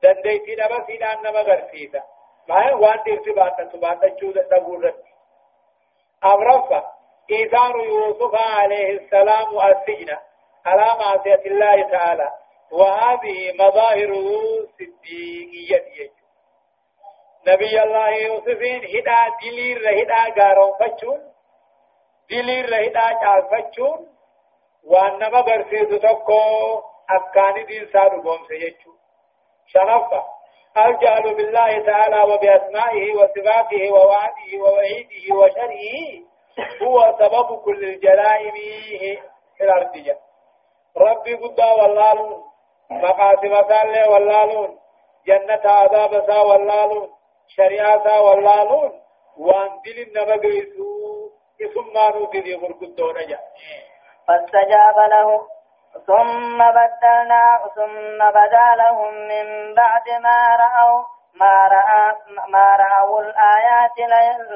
دنديتي 0.03 0.55
نما 0.55 0.87
سيدان 0.87 1.19
نما 1.19 1.41
غرسيسا 1.41 2.03
ما 2.49 2.69
هي 2.69 2.75
وان 2.75 3.03
ديرتي 3.05 3.31
باتا 3.31 3.65
تباتا 3.65 4.09
جودة 4.09 4.43
تقول 4.43 4.93
أمرفا 6.25 6.85
إيثار 7.31 7.77
يوسف 7.85 8.35
عليه 8.35 8.91
السلام 8.91 9.59
السجن 9.59 10.17
على 10.67 10.87
معصية 11.01 11.43
الله 11.47 11.91
تعالى 11.91 12.31
وهذه 12.73 13.53
مظاهر 13.55 14.13
صديقية 14.79 16.11
نبي 17.47 17.83
الله 17.83 18.09
يوسفين 18.09 18.85
هدا 18.85 19.19
دلير 19.43 20.03
هدا 20.03 20.21
غارون 20.39 20.73
فچون 20.81 21.21
دلير 22.31 22.67
هدا 22.87 23.07
چال 23.21 23.43
فچون 23.51 24.07
وان 24.85 25.19
نما 25.19 25.41
برسيد 25.41 25.99
تكو 25.99 26.83
أكاني 27.11 27.63
دين 27.65 27.87
سادو 27.93 28.23
قوم 28.23 28.47
سيجو 28.49 28.93
شنفة 29.67 30.23
الجهل 30.77 31.35
بالله 31.35 31.87
تعالى 31.87 32.33
وبأسمائه 32.33 33.15
وصفاته 33.15 33.93
ووعده 33.93 34.51
ووعيده 34.61 35.35
وشره 35.35 35.87
هو 36.83 37.17
سبب 37.19 37.59
كل 37.65 37.85
الجرائم 37.85 38.55
في 39.57 39.65
الأرض 39.65 40.17
ربي 40.97 41.35
قد 41.35 41.61
واللالون 41.61 42.45
مقاسم 42.91 43.53
الله 43.55 44.11
واللالون 44.11 44.79
جنة 45.27 45.63
عذاب 45.65 46.27
سا 46.27 46.41
واللالون 46.41 47.16
شريعة 47.49 48.21
واللالون 48.23 48.93
وان 49.39 49.71
دل 49.85 49.99
النبغيسو 50.07 51.31
اسم 51.61 51.93
ما 51.95 52.11
نودي 52.11 52.55
غرقدون 52.55 53.27
جا. 53.29 53.39
فاستجاب 54.29 54.99
له 55.11 55.47
ثم 56.07 56.59
بدلنا 56.59 57.61
ثم 57.75 58.19
بدا 58.31 58.69
لهم 58.77 59.15
من 59.15 59.75
بعد 59.75 60.09
ما 60.23 60.57
رأوا 60.57 61.03
ما 61.35 61.69
رأى 61.69 62.15
ما 62.49 62.77
رأوا 62.77 63.21
الآيات 63.21 63.97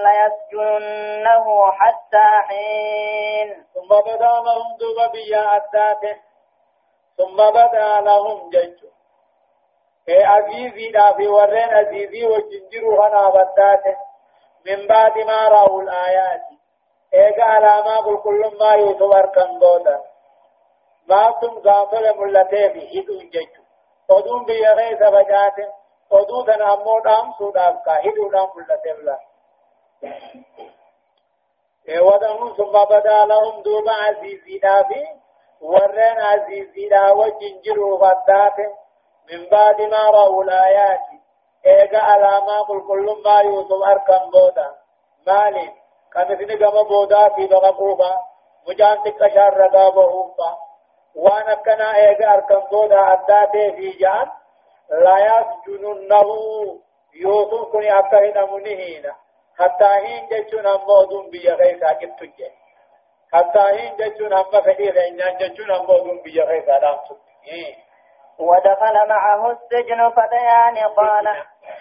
ليسجننه 0.04 1.72
حتى 1.72 2.28
حين. 2.48 3.64
ثم 3.74 3.88
بدا 3.88 4.34
لهم 4.46 4.76
دوب 4.80 5.12
بيا 5.12 5.56
أداته 5.56 6.16
ثم 7.16 7.36
بدا 7.36 8.00
لهم 8.00 8.50
جنجو 8.50 8.88
عزيزي 10.12 10.90
دا 10.90 11.12
في 11.16 11.26
ورين 11.28 11.74
عزيزي 11.74 12.26
وجنجروا 12.26 13.08
هنا 13.08 13.28
بدات 13.28 13.96
من 14.66 14.86
بعد 14.86 15.18
ما 15.18 15.48
رأوا 15.48 15.82
الآيات 15.82 16.42
إيقا 17.14 17.42
على 17.42 17.84
ما 17.84 17.96
قل 17.96 18.16
كل 18.16 18.56
ما 18.60 18.72
يوتور 18.72 19.26
كان 19.26 19.58
دودا 19.58 20.00
ما 21.08 21.34
تم 21.40 21.58
غافل 21.58 22.18
ملتين 22.18 22.88
هدون 22.94 23.30
جيجو 23.30 23.62
ودون 24.08 24.44
بيغي 24.44 24.96
سبجات 25.00 25.56
ودون 26.10 26.46
تنامو 26.46 27.00
دام 27.00 27.32
سوداف 27.38 27.76
كا 27.84 27.92
هدون 27.92 28.30
دام 28.30 28.48
ملتين 28.56 29.04
لا 29.04 29.18
ودهم 32.00 32.54
ثم 32.56 32.84
بدا 32.90 33.24
لهم 33.24 33.62
دوب 33.62 33.88
عزيزي 33.88 34.58
دافي 34.58 35.06
ورين 35.60 36.20
عزيزي 36.20 36.88
دا 36.88 37.10
وجنجروا 37.10 37.98
غدات 37.98 38.56
من 39.32 39.48
بعد 39.48 39.80
ما 39.80 40.10
رأوا 40.10 40.44
الآيات 40.44 41.00
إيجا 41.66 41.98
علامة 41.98 42.60
قل 42.60 42.80
كل 42.88 43.22
ما 43.24 43.40
يوسف 43.40 43.82
أركم 43.86 44.30
بودا. 44.30 44.74
مالي 45.26 45.72
كمثل 46.12 46.58
كما 46.58 46.82
بودا 46.82 47.28
في 47.28 47.46
بغقوبة 47.46 48.10
مجان 48.68 49.02
تكشار 49.02 49.64
أوفا 49.96 50.58
وانا 51.14 51.54
كنا 51.54 51.96
إيجا 51.96 52.34
أركم 52.34 52.60
بودا 52.70 53.12
أداته 53.12 53.70
في 53.76 53.90
جان 53.90 54.30
لا 54.90 55.16
يسجننه 55.26 56.28
يوسف 57.14 57.72
كن 57.72 57.84
أكهن 57.84 58.52
منهين. 58.52 59.12
حتى 59.60 59.84
هين 59.84 60.28
جتشون 60.28 60.66
أمو 60.66 61.04
دون 61.04 61.30
بيا 61.30 61.54
غيثا 61.54 61.92
كتوجه 61.92 62.52
حتى 63.32 63.58
هين 63.58 63.96
جتشون 63.96 64.32
أمو 64.32 64.60
فدي 64.62 64.90
غينان 64.90 65.38
جتشون 65.38 65.70
أمو 65.70 65.98
دون 65.98 66.22
بيا 66.22 66.44
غيثا 66.44 66.78
دام 66.78 66.98
ودخل 68.40 69.08
معه 69.08 69.50
السجن 69.50 70.10
فتيان 70.10 70.78
قال 70.96 71.26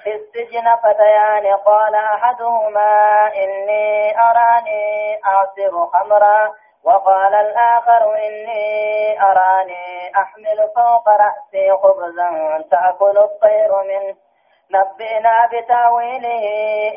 في 0.03 0.11
السجن 0.15 0.75
فتيان 0.83 1.55
قال 1.55 1.95
أحدهما 1.95 2.91
إني 3.35 4.19
أراني 4.19 5.19
أعصر 5.25 5.87
خمرا 5.87 6.53
وقال 6.83 7.35
الآخر 7.35 8.15
إني 8.15 9.21
أراني 9.21 10.11
أحمل 10.17 10.69
فوق 10.75 11.09
رأسي 11.09 11.71
خبزا 11.83 12.29
تأكل 12.71 13.17
الطير 13.17 13.71
منه. 13.83 14.15
نبئنا 14.71 15.49
بتأويله 15.53 16.43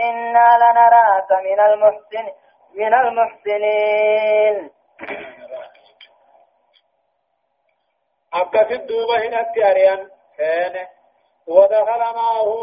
إنا 0.00 0.48
لنراك 0.62 1.32
من 1.32 1.60
المحسن 1.60 2.26
من 2.78 2.94
المحسنين. 2.94 4.70
أكثر 8.34 8.76
دوبة 8.76 9.26
هنا 9.26 9.40
التاريان 9.40 10.10
كان 10.38 10.86
ودخل 11.46 12.00
معه 12.00 12.54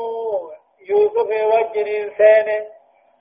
يوسف 0.90 1.30
وجن 1.54 2.12
سين 2.18 2.68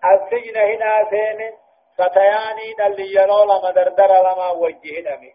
السجن 0.05 0.57
هنا 0.57 1.11
سين 1.11 1.52
فتياني 1.99 2.73
دل 2.78 3.00
يرو 3.17 3.45
لما 3.45 3.71
دردر 3.71 4.07
لما 4.07 4.50
وجه 4.50 5.00
نمي 5.00 5.35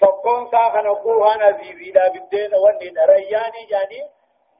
تقون 0.00 0.50
ساخن 0.50 0.86
أقوها 0.86 1.36
نزيزي 1.36 1.90
دا 1.90 2.08
بالدين 2.08 2.54
وني 2.54 2.94
رياني 3.06 3.64
جاني 3.70 4.10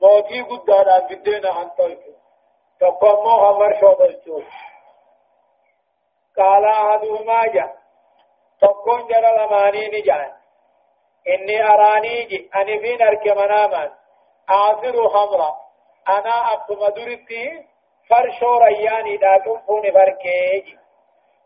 موتي 0.02 0.42
قدانا 0.42 0.98
بالدين 0.98 1.46
عن 1.46 1.68
طلق 1.78 2.00
تقون 2.80 3.14
موها 3.24 3.52
مرشو 3.58 3.94
بلشو 3.94 4.42
قال 6.36 6.64
أحدهما 6.64 7.46
جا 7.46 7.72
تقون 8.60 9.06
جرى 9.06 9.30
لمانين 9.38 10.02
جان 10.02 10.32
إني 11.28 11.62
أراني 11.64 12.22
جي. 12.22 12.50
أني 12.56 12.78
فين 12.80 13.02
أرك 13.02 13.26
مناما 13.26 13.90
آخر 14.48 15.08
خمرا 15.08 15.56
أنا 16.08 16.52
أبتم 16.52 16.86
درتي 16.86 17.64
فرشو 18.10 18.58
رياني 18.58 19.16
داتم 19.16 19.58
فون 19.66 19.92
فركيجي 19.92 20.78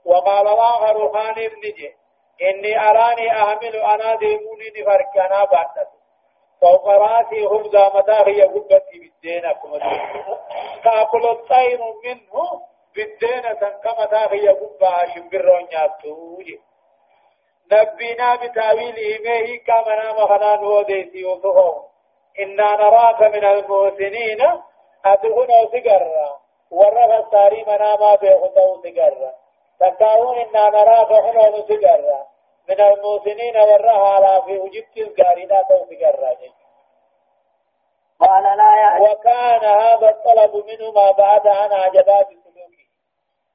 وقال 0.05 0.47
الآخر 0.49 1.13
خان 1.13 1.31
ابن 1.45 1.61
جي. 1.61 1.95
إني 2.43 2.81
أراني 2.91 3.33
أحمل 3.33 3.77
أنا 3.77 4.15
ديموني 4.15 4.69
نفرك 4.77 5.17
أنا 5.17 5.45
بعدت 5.45 5.89
فوق 6.61 6.89
رأسي 6.89 7.47
خبزة 7.49 7.97
متاهي 7.97 8.43
قبتي 8.43 8.99
بالدين 8.99 9.45
أكما 9.45 9.79
تأكل 10.85 11.27
الطير 11.27 11.81
منه 12.05 12.63
بالدين 12.95 13.43
كما 13.85 14.05
تاهي 14.05 14.57
شبرون 15.15 15.69
يابتوجي 15.73 16.61
نبينا 17.73 18.37
بتاويله 18.37 19.19
ميه 19.25 19.65
كما 19.67 19.95
نام 20.03 20.27
خنان 20.27 20.65
وديسي 20.65 21.25
وفقه 21.25 21.85
إنا 22.41 22.73
نراك 22.77 23.23
من 23.23 23.45
المحسنين 23.45 24.41
أدغنا 25.05 25.59
سقرا 25.73 26.41
ورغ 26.71 27.11
الساري 27.19 27.65
مناما 27.69 28.15
بيخطو 28.15 28.83
سقرا 28.83 29.33
تكاون 29.81 30.39
إنا 30.39 30.69
نراك 30.69 31.11
حنون 31.25 31.63
سقرا 31.69 32.27
من 32.69 32.81
المحسنين 32.81 33.57
ورها 33.57 34.09
على 34.15 34.43
في 34.47 34.59
وجبت 34.59 35.17
تو 35.69 35.85
قال 38.27 38.43
لا 38.43 38.77
يعني 38.77 39.01
وكان 39.05 39.65
هذا 39.65 40.09
الطلب 40.09 40.65
منه 40.67 40.91
ما 40.93 41.11
بعد 41.11 41.47
عن 41.47 41.73
عجبات 41.73 42.29
سلوكه 42.29 42.87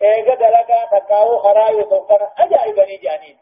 إيجا 0.02 0.36
دلقا 0.36 1.00
تكاو 1.00 1.40
خراي 1.40 1.84
سوكنا 1.84 2.32
أجائبني 2.38 2.98
جانين 2.98 3.38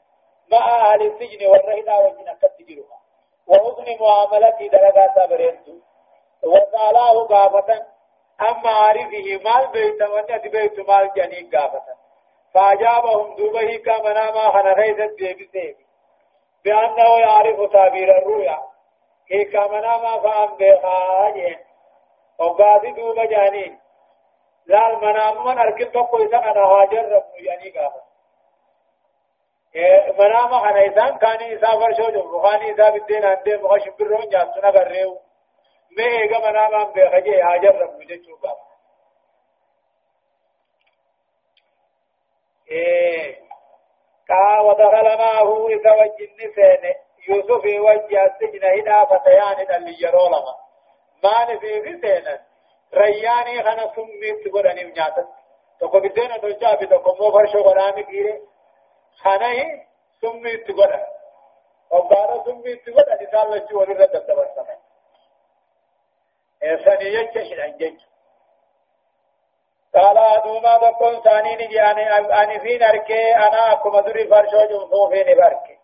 مع 0.52 0.94
أهل 0.94 1.02
السجن 1.02 1.48
والرهدا 1.48 1.98
وجنا 1.98 2.38
كتجرها 2.42 3.00
وحسن 3.48 3.86
معاملتي 4.02 4.68
دلقا 4.68 5.16
سابرينتو 5.16 5.72
وقالاه 6.44 7.28
قافة. 7.28 7.86
أما 8.42 8.70
عارفه 8.70 9.40
مال 9.44 9.68
بيت 9.72 10.02
ونت 10.02 10.48
بيت 10.48 10.80
مال 10.90 11.12
جنين 11.16 11.50
قافة. 11.56 11.84
فأجابهم 12.54 13.36
دوبه 13.36 13.78
كما 13.78 14.32
ما 14.32 14.52
خنغيثت 14.52 15.16
بيبسيه 15.18 15.76
بأنه 16.66 17.20
يعرف 17.20 17.72
تعبير 17.74 18.18
الرؤيا. 18.18 18.60
هي 19.32 19.46
كما 19.46 19.82
ما 19.82 20.20
فهم 20.20 20.58
بخاجه 20.58 21.60
وقاضي 22.40 22.92
دوبه 22.92 23.26
جانين 23.26 23.80
لا 24.66 24.88
المنام 24.88 25.46
من 25.46 25.58
أركن 25.58 25.92
تقوي 25.92 26.28
سنة 26.28 26.66
هاجر 26.66 27.12
رب 27.12 27.24
يعني 27.36 27.70
قافة. 27.70 28.02
منام 30.20 30.60
خنا 30.60 30.86
إنسان 30.86 31.18
كان 31.18 31.42
إنسان 31.52 31.80
فرشو 31.80 32.12
جو 32.12 32.40
خاني 32.40 32.70
إنسان 32.70 32.92
بالدين 32.92 33.26
عنده 33.26 33.58
مخش 33.64 33.90
برون 34.00 34.30
جاسونا 34.30 34.72
قرريو 34.72 35.16
میں 35.98 36.08
ایگا 36.20 36.40
منامان 36.46 36.92
بے 36.96 37.08
خجے 37.12 37.42
حاجر 37.42 37.76
رب 37.82 37.92
مجھے 38.00 38.18
چوکا 38.18 38.54
قا 44.30 44.46
ودخل 44.68 45.08
معه 45.18 45.68
إذا 45.70 45.92
وجن 46.00 46.40
سين 46.56 46.84
يوسف 47.28 47.66
وجه 47.66 48.26
السجن 48.26 48.64
هنا 48.64 49.06
فتيان 49.06 49.76
اللي 49.76 49.96
يرولما 50.02 50.56
ما 51.24 51.54
نفي 51.54 51.82
في 51.82 51.94
سينا 52.02 52.40
رياني 52.94 53.64
خنا 53.64 53.92
سميت 53.96 54.54
قراني 54.54 54.84
مجاتا 54.86 55.28
تكو 55.82 56.00
بدينا 56.00 56.38
تلجا 56.38 56.74
بتكو 56.76 57.16
مو 57.20 57.32
فرشو 57.32 57.64
قراني 57.64 58.04
كيري 58.04 58.42
خنا 59.24 59.52
هي 59.52 59.86
سميت 60.22 60.72
قراني 60.72 61.06
وقارا 61.92 62.44
سميت 62.44 62.90
قراني 62.90 63.26
سال 63.32 63.52
لجو 63.52 63.80
ورد 63.80 64.08
تبسمه 64.08 64.78
إنسان 66.64 67.02
يجش 67.02 67.52
الأنجج 67.54 68.00
قال 69.96 70.18
أدوما 70.18 70.78
بكون 70.78 71.22
ثاني 71.22 71.56
نجي 71.56 71.82
أنا 71.82 72.18
أنا 72.44 72.60
في 72.60 72.78
نركي 72.78 73.36
أنا 73.36 73.72
أكو 73.74 73.90
مدري 73.90 74.28
فرشو 74.28 74.66
جمهو 74.66 75.10
في 75.10 75.24
نبركي 75.24 75.78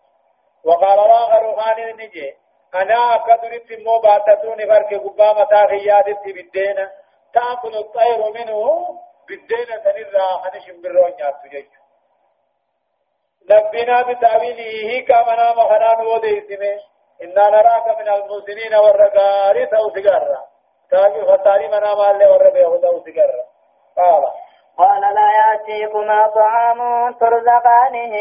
وقال 0.64 0.98
الآخر 0.98 1.60
خان 1.60 1.96
نجي 1.96 2.36
أنا 2.74 3.14
أكدري 3.14 3.58
تمو 3.58 3.98
باتتو 3.98 4.54
نبركي 4.54 4.96
قبا 4.96 5.32
متا 5.32 5.66
خيادت 5.66 6.24
بالدين 6.24 6.88
تأكل 7.34 7.76
الطير 7.76 8.30
منه 8.30 8.88
بالدين 9.28 9.66
تنرى 9.84 10.26
خنش 10.42 10.70
برون 10.70 11.12
ياتو 11.18 11.48
جيش 11.48 11.81
نبينا 13.50 14.02
بتأويله 14.02 15.04
كما 15.08 15.34
نام 15.36 15.54
خنان 15.68 16.06
وديسمه 16.06 16.76
إنا 17.22 17.50
نراك 17.50 17.86
من 17.98 18.08
المسنين 18.08 18.74
والرقار 18.74 19.64
توسقرا 19.64 20.38
تاجي 20.90 21.24
فتاري 21.24 21.68
منا 21.68 21.94
مال 21.94 22.18
له 22.18 22.32
ور 22.32 22.50
به 22.50 22.74
هدا 22.74 22.88
وسجر 22.90 23.30
قال. 23.96 24.24
قال 24.78 25.00
لا 25.00 25.28
يأتيكما 25.40 26.26
طعام 26.26 27.12
ترزقانه 27.12 28.14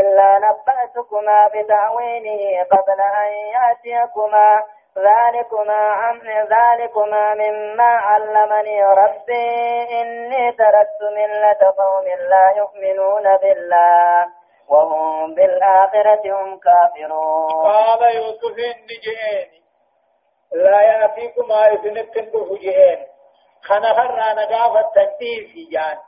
إلا 0.00 0.38
نبأتكما 0.38 1.48
بتأويله 1.54 2.62
قبل 2.70 3.00
أن 3.00 3.30
يأتيكما. 3.56 4.62
ذلكما 4.98 5.74
عن 5.74 6.20
ذلكما 6.54 7.34
مما 7.34 7.90
علمني 8.08 8.84
ربي 8.84 9.82
إني 10.00 10.52
تركت 10.52 11.00
ملة 11.16 11.72
قوم 11.78 12.04
لا 12.30 12.54
يؤمنون 12.56 13.36
بالله. 13.36 14.26
وهم 14.68 15.34
بالآخرة 15.34 16.22
هم 16.24 16.58
كافرون. 16.58 17.50
قال 17.50 18.16
يوسف 18.16 18.58
النجيني 18.58 19.62
لا 20.52 20.80
يأتيكم 20.80 21.48
ما 21.48 21.66
يسنكن 21.66 22.30
بفجئين 22.30 23.06
خنهر 23.62 24.34
نقافة 24.34 24.90
تنتيسي 24.94 25.68
جان. 25.72 25.98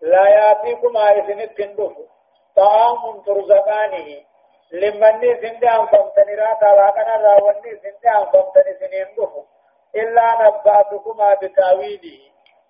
لا 0.00 0.28
يأتيكم 0.28 0.92
ما 0.92 1.10
يسنكن 1.10 1.76
بفو 1.76 2.04
طعام 2.56 3.22
ترزقانه. 3.26 4.24
لمن 4.72 5.20
سند 5.20 5.64
أن 5.64 5.86
فمتني 5.86 6.34
را 6.34 6.54
تلاقنا 6.60 7.16
راوني 7.16 7.76
سند 7.82 8.06
أن 8.06 8.24
فمتني 8.32 8.74
سنين 8.80 9.06
بفو 9.18 9.42
إلا 9.96 10.26
نبأتكما 10.34 11.34
بتاويله 11.34 12.20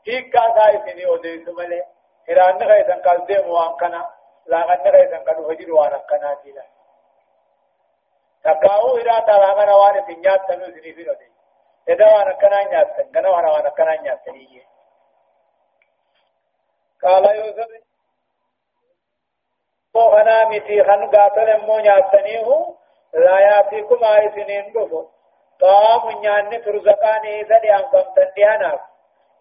هيك 0.09 0.33
كاسا 0.33 0.85
سني 0.87 1.07
وديس 1.07 1.49
ملي 1.49 1.83
إلى 2.29 2.51
أن 2.51 2.63
غيثا 2.63 2.95
قال 2.95 3.27
ديم 3.27 3.49
وان 3.49 3.77
كان 3.81 4.05
لا 4.47 4.75
أن 4.75 4.91
غيثا 4.91 5.19
قال 5.19 5.45
هجر 5.51 5.73
وان 5.73 6.01
كان 6.11 6.37
تيلا 6.43 6.65
تقاو 8.45 8.97
إلى 8.97 9.23
تلاغنا 9.27 9.75
وان 9.75 10.07
تنيات 10.07 10.49
تنو 10.49 10.65
سني 10.65 10.93
في 10.93 11.03
ردي 11.03 11.33
إذا 11.89 12.07
وان 12.15 12.33
كان 12.33 12.69
نيات 12.69 13.01
تنغنا 13.01 13.29
وان 13.29 13.45
وان 13.45 13.69
كان 13.69 14.03
نيات 14.03 14.27
تنية 14.27 14.63
قال 17.03 17.37
يوسف 17.37 17.69
وغنا 19.95 20.45
متي 20.49 20.85
خن 20.85 21.11
قاتل 21.11 21.67
مو 21.67 21.79
نيات 21.79 22.13
تنيه 22.13 22.75
لا 23.15 23.39
يأتيكم 23.41 24.05
آي 24.05 24.31
سنين 24.31 24.73
دفو 24.73 25.07
طعام 25.61 26.11
نيان 26.21 26.63
ترزقاني 26.65 27.41
إذا 27.41 27.59
لأنكم 27.59 28.03
تنديهناف 28.17 28.81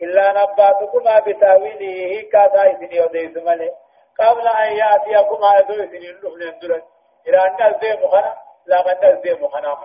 إلا 0.02 0.32
نباتكما 0.32 1.20
بتاويله 1.20 2.30
كاسا 2.32 2.72
إسني 2.72 3.02
وديس 3.02 3.38
ملي 3.38 3.72
قبل 4.20 4.48
أن 4.48 4.78
يأتيكما 4.78 5.60
أدو 5.60 5.74
إسني 5.74 6.12
نحن 6.12 6.28
ندرن 6.28 6.82
إلى 7.28 7.38
أن 7.48 7.70
نزدي 7.70 8.06
مخنا 8.06 8.38
لا 8.66 8.82
قد 8.82 9.06
نزدي 9.06 9.34
مخنا 9.34 9.78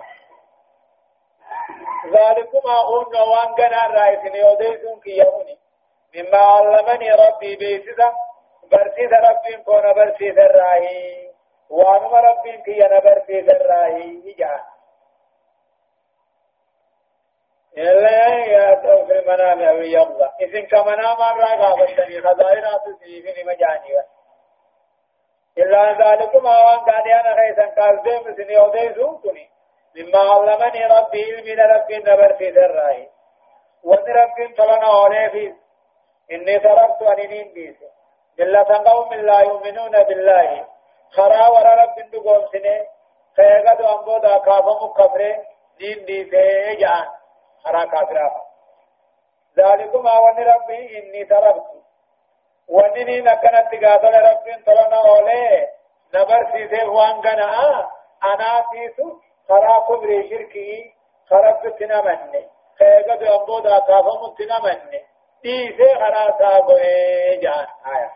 ذلكما 2.05 2.75
هن 2.89 3.15
وان 3.29 3.55
قنا 3.57 3.87
رأيسني 3.87 4.43
وديس 4.43 4.79
كيهوني 5.03 5.59
مما 6.15 6.37
علمني 6.37 7.11
ربي 7.11 7.55
بيسسا 7.55 8.13
برسيس 8.71 9.11
ربي 9.29 9.63
كون 9.63 9.93
برسيس 9.93 10.37
الراهي 10.37 11.29
وأنما 11.69 12.19
ربي 12.19 12.57
كي 12.57 12.85
أنا 12.85 12.99
برسيس 12.99 13.49
الراهي 13.49 14.33
إجان 14.33 14.59
إلا 17.77 18.27
يأتوا 18.45 19.05
في 19.05 19.19
المنام 19.19 19.61
أو 19.61 19.81
يمضى 19.81 20.29
إذن 20.41 20.65
كمنام 20.67 21.17
الرقا 21.21 21.75
بلتني 21.75 22.21
خزائرات 22.21 22.81
في 22.99 23.43
مجاني. 23.43 24.03
إلا 25.57 25.91
ذلكم 25.91 26.47
أوان 26.47 26.79
قال 26.79 27.11
أنا 27.11 27.35
خيسا 27.35 27.81
قال 27.81 28.01
زيم 28.03 28.35
سني 28.35 28.93
زوتني 28.95 29.49
مما 29.95 30.19
علمني 30.19 30.85
ربي 30.85 31.41
من 31.45 31.59
ربي 31.59 31.97
نبر 31.97 32.33
في 32.33 32.49
ذرائي. 32.49 33.09
وإن 33.83 34.13
ربي 34.13 34.53
طلنا 34.57 34.87
أولي 34.87 35.29
في 35.29 35.53
إني 36.31 36.59
تركت 36.59 37.01
أنين 37.01 37.53
بيس 37.53 37.75
ملة 38.39 38.91
قوم 38.91 39.13
لا 39.13 39.39
يؤمنون 39.39 40.03
بالله. 40.03 40.67
خرا 41.11 41.47
ورا 41.47 41.73
رب 41.83 42.11
دقوم 42.11 42.47
سنه 42.51 42.85
خيغد 43.37 43.81
أنبودا 43.81 44.37
كافم 44.37 44.93
كفره 44.97 45.35
دين 45.79 46.05
دي 46.05 46.29
سيجان 46.29 47.07
خرا 47.63 47.85
كافرا. 47.85 48.41
ذلكم 49.57 50.07
أولي 50.07 50.43
ربي 50.43 50.99
إني 50.99 51.25
تركت. 51.25 51.78
ونني 52.69 53.21
نكنت 53.21 53.85
قاتل 53.85 54.13
ربي 54.27 54.63
طلنا 54.65 54.99
أولي. 55.07 55.67
نبر 56.13 56.51
سيسي 56.51 56.85
وان 56.85 57.15
غنا 57.25 57.89
أنا 58.23 58.63
فيسو 58.71 59.19
خرا 59.49 59.79
كبري 59.87 60.29
شركي 60.29 60.93
خربت 61.29 61.79
تنمني 61.79 62.47
خيغد 62.79 63.23
أنبودا 63.23 63.79
كافم 63.79 64.21
تنمني 64.37 65.01
ديسي 65.43 65.95
خرا 65.95 66.37
سابوي 66.39 67.37
جان 67.41 67.67
آية. 67.85 68.11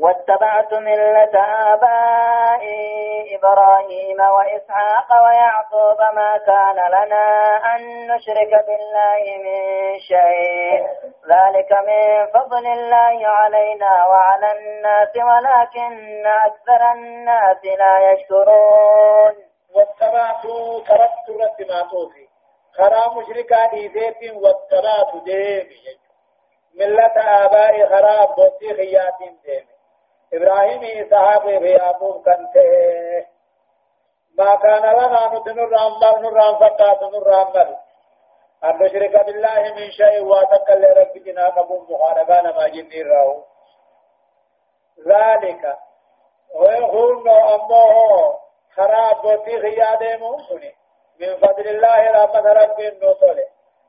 واتبعت 0.00 0.74
ملة 0.74 1.34
آبائي 1.72 3.36
إبراهيم 3.36 4.20
وإسحاق 4.20 5.08
ويعقوب 5.24 6.00
ما 6.14 6.36
كان 6.46 6.76
لنا 6.76 7.26
أن 7.74 8.06
نشرك 8.06 8.52
بالله 8.66 9.22
من 9.44 9.98
شيء. 9.98 10.86
ذلك 11.28 11.72
من 11.72 12.26
فضل 12.26 12.66
الله 12.66 13.28
علينا 13.28 14.06
وعلى 14.06 14.52
الناس 14.58 15.16
ولكن 15.16 16.26
أكثر 16.26 16.92
الناس 16.92 17.64
لا 17.64 18.12
يشكرون. 18.12 19.34
واتبعت 19.74 20.42
تركت 20.88 21.26
رتماتوفي 21.40 22.28
خرا 22.76 23.14
مشركا 23.14 23.66
ديزيت 23.66 24.34
واتبعت 24.42 25.24
ديمي. 25.24 25.98
ملة 26.74 27.16
آبائي 27.44 27.86
خرا 27.86 28.24
بوتي 28.24 28.74
خيات 28.76 29.18
ديمي. 29.20 29.77
إبراهيم 30.34 31.06
إسحاق 31.06 31.46
ويعقوب 31.46 32.24
كنت 32.24 32.56
ما 34.38 34.54
كان 34.56 34.82
لنا 34.82 35.38
نتنر 35.38 35.86
أمبر 35.86 36.18
نر 36.20 36.48
أنفقات 36.50 37.02
نر 37.02 37.42
أمبر 37.42 37.76
أن 38.64 38.78
نشرك 38.82 39.26
بالله 39.26 39.74
من 39.74 39.90
شيء 39.90 40.24
واتقل 40.24 40.80
لرب 40.80 41.12
جنا 41.24 41.48
قبول 41.48 41.86
مخاربان 41.90 42.44
ما 42.44 42.68
جني 42.68 43.02
رأو. 43.02 43.42
ذلك. 45.06 45.76
ويقول 46.54 47.28
أمه 47.28 47.94
خراب 48.76 49.24
وتي 49.24 49.60
خيادة 49.60 50.16
مؤمنين 50.16 50.74
من 51.20 51.36
فضل 51.36 51.68
الله 51.68 52.10
رحمة 52.10 52.52
رب 52.52 52.80
النصر. 52.80 53.36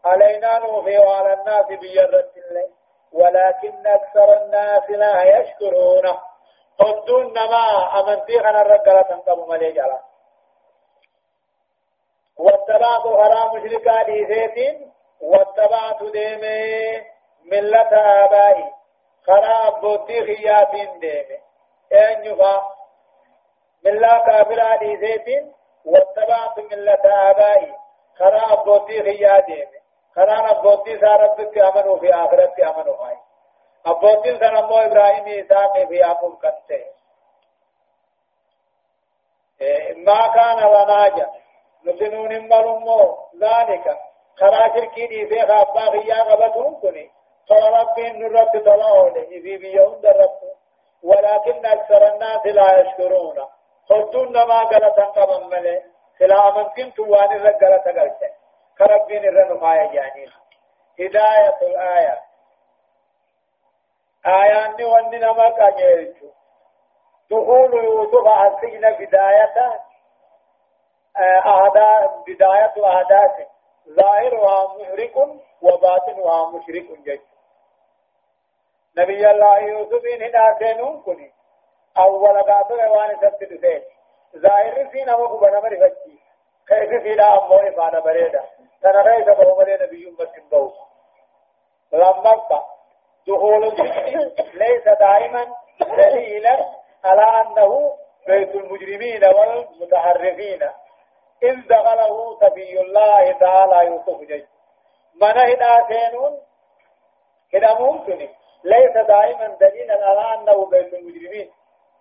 علينا 0.06 0.60
نوفي 0.60 0.98
وعلى 0.98 1.34
الناس 1.34 1.66
بيرة 1.66 2.30
الله. 2.38 2.68
ولكن 3.14 3.88
أكثر 3.88 4.34
الناس 4.44 4.90
لا 4.90 5.40
يشكرونه 5.40 6.29
هدون 6.82 7.34
نما 7.34 7.66
أمنتي 8.00 8.40
خنا 8.40 8.62
الرجالة 8.62 9.02
تنقب 9.02 9.50
ملي 9.50 9.72
جلا 9.72 10.00
واتبعت 12.38 13.02
حرام 13.02 13.56
مشركا 13.56 14.04
ديزيت 14.04 14.80
واتبعت 15.22 16.04
ديمي 16.04 17.02
ملة 17.46 17.92
آبائي 18.26 18.66
خراب 19.28 19.82
بوتي 19.82 20.26
خيات 20.26 20.72
ديمي 20.72 21.40
أين 21.94 22.26
يفا 22.26 22.64
ملة 23.86 24.18
كافرة 24.26 24.76
ديزيت 24.76 25.46
واتبعت 25.86 26.60
ملة 26.60 27.02
آبائي 27.06 27.74
خراب 28.20 28.64
بوتي 28.66 29.04
خيات 29.04 29.46
ديمي 29.46 29.80
خراب 30.16 30.62
بوتي 30.62 31.00
ساربت 31.00 31.58
أمنوا 31.58 32.00
في 32.00 32.14
آخرت 32.14 32.60
أمنوا 32.60 32.96
هاي 32.96 33.18
أبوتين 33.86 34.40
سن 34.40 34.56
أمو 34.58 34.78
إبراهيم 34.78 35.28
إسحاق 35.28 35.88
في 35.88 35.96
يعقوب 35.96 36.34
كنته 36.42 36.84
ما 39.98 40.28
كان 40.28 40.58
لنا 40.58 41.08
جا 41.08 41.30
نتنون 41.86 42.30
ملمو 42.50 43.18
ذلك 43.42 43.98
خرا 44.40 44.68
شركي 44.76 45.08
دي 45.08 45.28
في 45.28 45.48
خابا 45.48 45.82
غيا 45.82 46.24
غبتهم 46.24 46.82
كني 46.82 47.12
فرب 47.50 48.00
نرت 48.00 48.58
طلعون 48.66 49.18
إذي 49.18 49.58
بيوم 49.58 50.02
دربت 50.02 50.42
ولكن 51.04 51.66
أكثر 51.66 52.14
الناس 52.14 52.46
لا 52.46 52.80
يشكرون 52.80 53.36
خدون 53.90 54.34
ما 54.34 54.60
قلت 54.64 55.00
انقم 55.00 55.50
ملي 55.50 55.84
سلا 56.20 56.52
من 56.58 56.64
كنت 56.64 57.00
وان 57.00 57.32
الرقلة 57.36 57.78
قلت 58.02 58.20
خربين 58.80 59.24
الرنمايا 59.26 59.86
جانين 59.94 60.32
هداية 61.00 61.58
الآية 61.62 62.20
آيان 64.28 64.84
وان 64.84 65.20
نما 65.20 65.50
كاجيرتو 65.50 66.30
دخول 67.32 67.74
يوسف 67.84 68.28
السجن 68.28 68.92
بداية 69.00 69.80
أهدا 71.46 72.08
بداية 72.28 72.74
أهداف 72.78 73.48
ظاهرها 73.90 74.78
محرق 74.78 75.18
وباطنها 75.62 76.50
مشرك 76.50 77.00
جيد 77.04 77.22
نبي 78.98 79.32
الله 79.32 79.60
يوسف 79.60 80.06
إن 80.06 80.22
هنا 80.22 80.56
سينون 80.60 81.02
كني 81.02 81.32
أول 81.98 82.42
قاتل 82.42 82.90
وان 82.90 83.18
سبت 83.22 83.50
سيد 83.62 83.84
ظاهر 84.38 84.88
فينا 84.92 85.18
مقبنا 85.18 85.60
مرفتي 85.60 86.20
كيف 86.68 87.02
فينا 87.04 87.38
أمو 87.46 87.56
إفانا 87.56 88.00
بريدا 88.00 88.44
تنغيث 88.82 89.26
بهم 89.30 89.62
نبي 89.62 90.08
يمت 90.08 90.40
بوس 90.52 90.74
لما 91.94 92.32
دخول 93.28 93.64
ليس 94.54 94.84
دائما 95.00 95.46
دليلا 95.82 96.66
على 97.04 97.42
أنه 97.42 97.94
بيت 98.28 98.56
المجرمين 98.56 99.24
والمتحرفين. 99.26 100.64
إذ 101.44 101.56
دخله 101.70 102.40
سبي 102.40 102.82
الله 102.82 103.32
تعالى 103.32 103.86
يوسف 103.86 104.22
جي. 104.22 104.46
من 105.22 105.38
هنا 105.38 105.88
سينون 105.88 106.42
هنا 107.54 107.80
ممكن. 107.80 108.30
ليس 108.64 108.94
دائما 109.08 109.48
دليلا 109.48 110.06
على 110.08 110.36
أنه 110.36 110.66
بيت 110.66 110.94
المجرمين. 110.94 111.52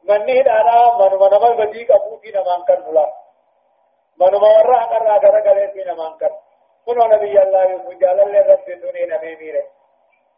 من 0.04 0.26
نهد 0.26 0.48
على 0.48 0.98
من 0.98 1.18
من 1.18 1.32
من 1.42 1.66
بديك 1.66 1.90
أبوتي 1.90 2.30
نمان 2.30 2.64
كان 2.68 2.80
ملا 2.90 3.12
من 4.20 4.32
مورا 4.38 4.84
أكر 4.84 5.16
أكر 5.16 5.48
قلتي 5.48 5.84
نمان 5.84 6.18
كان 6.18 6.30
كنو 6.86 7.04
نبي 7.04 7.42
الله 7.42 7.64
يوسف 7.64 7.88
جلال 7.88 8.32
لرب 8.32 8.80
دوني 8.80 9.06
نمي 9.06 9.36
ميره 9.36 9.64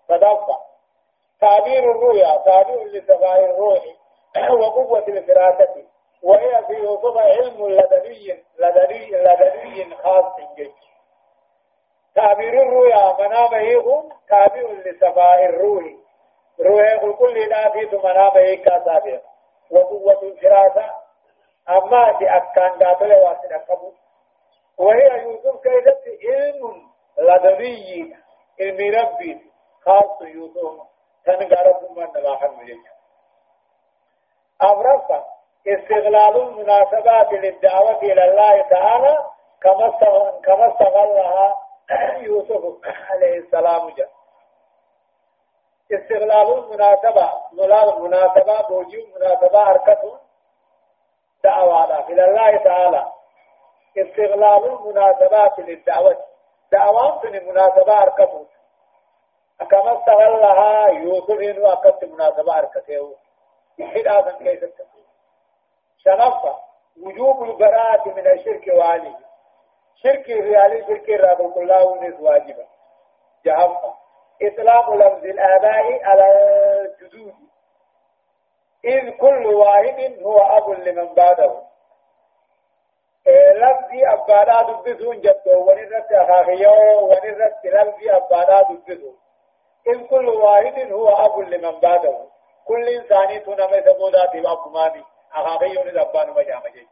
صدقه 0.09 0.70
تعبير 1.41 1.91
الرؤيا 1.91 2.37
تعبير 2.37 2.85
لصفاء 2.85 3.45
الروح 3.45 3.83
وقوة 4.61 5.05
الفراسة 5.09 5.85
وهي 6.23 6.65
في 6.67 6.73
يوسف 6.73 7.17
علم 7.19 7.69
لدني 7.69 8.45
لدني 8.59 9.11
لدني 9.11 9.95
خاص 9.97 10.37
جدا 10.59 10.91
تعبير 12.15 12.63
الرؤيا 12.63 13.17
منامه 13.19 14.11
تعبير 14.29 14.71
لصفاء 14.73 15.45
الروح. 15.45 15.85
روح 16.61 17.19
كل 17.19 17.49
نافي 17.49 17.87
ثم 17.87 18.07
نام 18.07 18.33
هيكا 18.37 18.85
سابق. 18.85 19.23
وقوة 19.71 20.23
الفراسة 20.23 20.91
أما 21.69 22.19
في 22.19 22.37
أكان 22.37 22.71
قاتل 22.71 23.13
واسن 23.13 23.55
أكبو 23.55 23.93
وهي 24.79 25.23
يوسف 25.23 25.63
كيدت 25.63 26.03
علم 26.25 26.83
لدني 27.19 28.17
علم 28.61 28.95
ربي 28.99 29.41
خاص 29.85 30.23
يوسف. 30.23 30.83
تنقرب 31.27 31.99
من 31.99 32.03
نباح 32.17 32.43
المجيء 32.43 32.81
أمرفا 34.63 35.25
استغلال 35.69 36.37
المناسبات 36.43 37.33
للدعوة 37.33 37.99
إلى 38.03 38.25
الله 38.31 38.63
تعالى 38.63 39.19
كما 40.43 40.69
استغلها 40.73 41.57
يوسف 42.19 42.63
عليه 43.11 43.39
السلام 43.39 43.91
جاء 43.91 44.11
استغلال 45.93 46.59
المناسبة 46.59 47.33
ملال 47.53 48.03
مناسبة 48.03 48.69
بوجي 48.69 49.13
مناسبة 49.17 49.65
حركته 49.65 50.19
دعوة 51.45 52.09
إلى 52.09 52.25
الله 52.25 52.57
تعالى 52.57 53.13
استغلال 53.99 54.65
المناسبات 54.73 55.59
للدعوة 55.59 56.17
دعوات 56.73 57.27
مناسبة 57.27 57.95
حركته 57.97 58.47
كما 59.71 59.99
استغلها 59.99 60.89
يوسف 60.89 61.31
إنه 61.41 61.73
أكدت 61.73 62.05
مناسبة 62.05 62.53
حركته 62.53 63.17
حدا 63.81 64.31
كيف 64.39 64.65
تكون. 64.65 65.05
شنفة. 65.99 66.59
وجوب 67.03 67.43
البراءة 67.43 68.09
من 68.09 68.27
الشرك 68.27 68.67
وعليه 68.77 69.17
شرك 70.03 70.29
ريالي 70.29 70.87
شرك 70.87 71.09
رب 71.09 71.59
الله 71.59 71.85
ونس 71.85 72.21
واجبا 72.21 72.67
جهنم 73.45 73.77
إطلاق 74.43 74.91
لفظ 74.95 75.25
الآباء 75.25 76.05
على 76.05 76.25
الجدود 76.85 77.35
إذ 78.85 79.11
كل 79.11 79.47
واحد 79.47 80.19
هو 80.23 80.39
أب 80.39 80.71
لمن 80.71 81.15
بعده. 81.15 81.63
لفظي 83.55 84.07
أبانا 84.09 84.63
دبسون 84.63 85.21
جدو 85.21 85.71
ونرد 85.71 86.13
أخاخيو. 86.13 87.05
ونرد 87.05 87.55
لفظي 87.65 88.11
أبانا 88.17 88.63
دبسون 88.63 89.17
إذ 89.87 90.07
كل 90.07 90.29
واحد 90.29 90.93
هو 90.93 91.09
أب 91.09 91.41
لمن 91.41 91.81
بعده. 91.81 92.19
كل 92.69 92.89
إنسان 92.89 93.45
تنمي 93.45 93.83
سبودات 93.83 94.35
أبو 94.35 94.71
مامي 94.71 95.05
نرد 95.75 95.97
أبانو 95.97 96.33
مجامة 96.35 96.87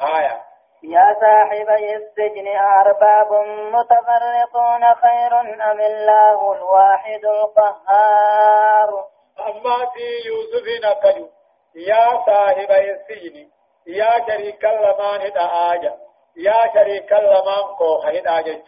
آية. 0.00 0.42
يا 0.82 1.16
صاحبي 1.20 1.96
السجن 1.96 2.48
أرباب 2.56 3.32
متفرقون 3.72 4.94
خير 4.94 5.40
أم 5.40 5.80
الله 5.80 6.52
الواحد 6.52 7.24
القهار؟ 7.24 9.04
أما 9.40 9.86
في 9.94 10.28
يوسف 10.28 10.84
نكجو 10.84 11.28
يا 11.74 12.24
صاحبي 12.26 12.90
السجن 12.90 13.48
يا 13.86 14.10
شريك 14.26 14.64
اللمان 14.64 15.20
هدا 15.20 15.98
يا 16.36 16.58
شريك 16.74 17.12
اللمان 17.12 17.64
كو 17.78 18.02
هدا 18.04 18.38
آجا 18.38 18.62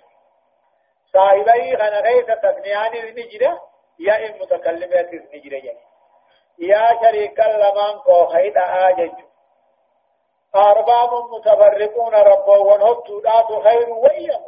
صاحبي 1.12 1.74
غنى 1.74 1.98
غيث 2.00 2.26
تثنيان 2.26 2.94
النجرة 2.94 3.60
يا 3.98 4.16
المتكلمات 4.26 5.12
النجرة 5.12 5.76
يا 6.58 6.88
شريك 7.02 7.40
كو 8.04 8.22
هدا 8.22 8.88
آجا 8.88 9.12
أرباب 10.56 11.10
متفرقون 11.30 12.14
ربو 12.14 12.72
ونهبتوا 12.72 13.20
ذات 13.20 13.62
خير 13.62 13.90
ويهم 13.90 14.42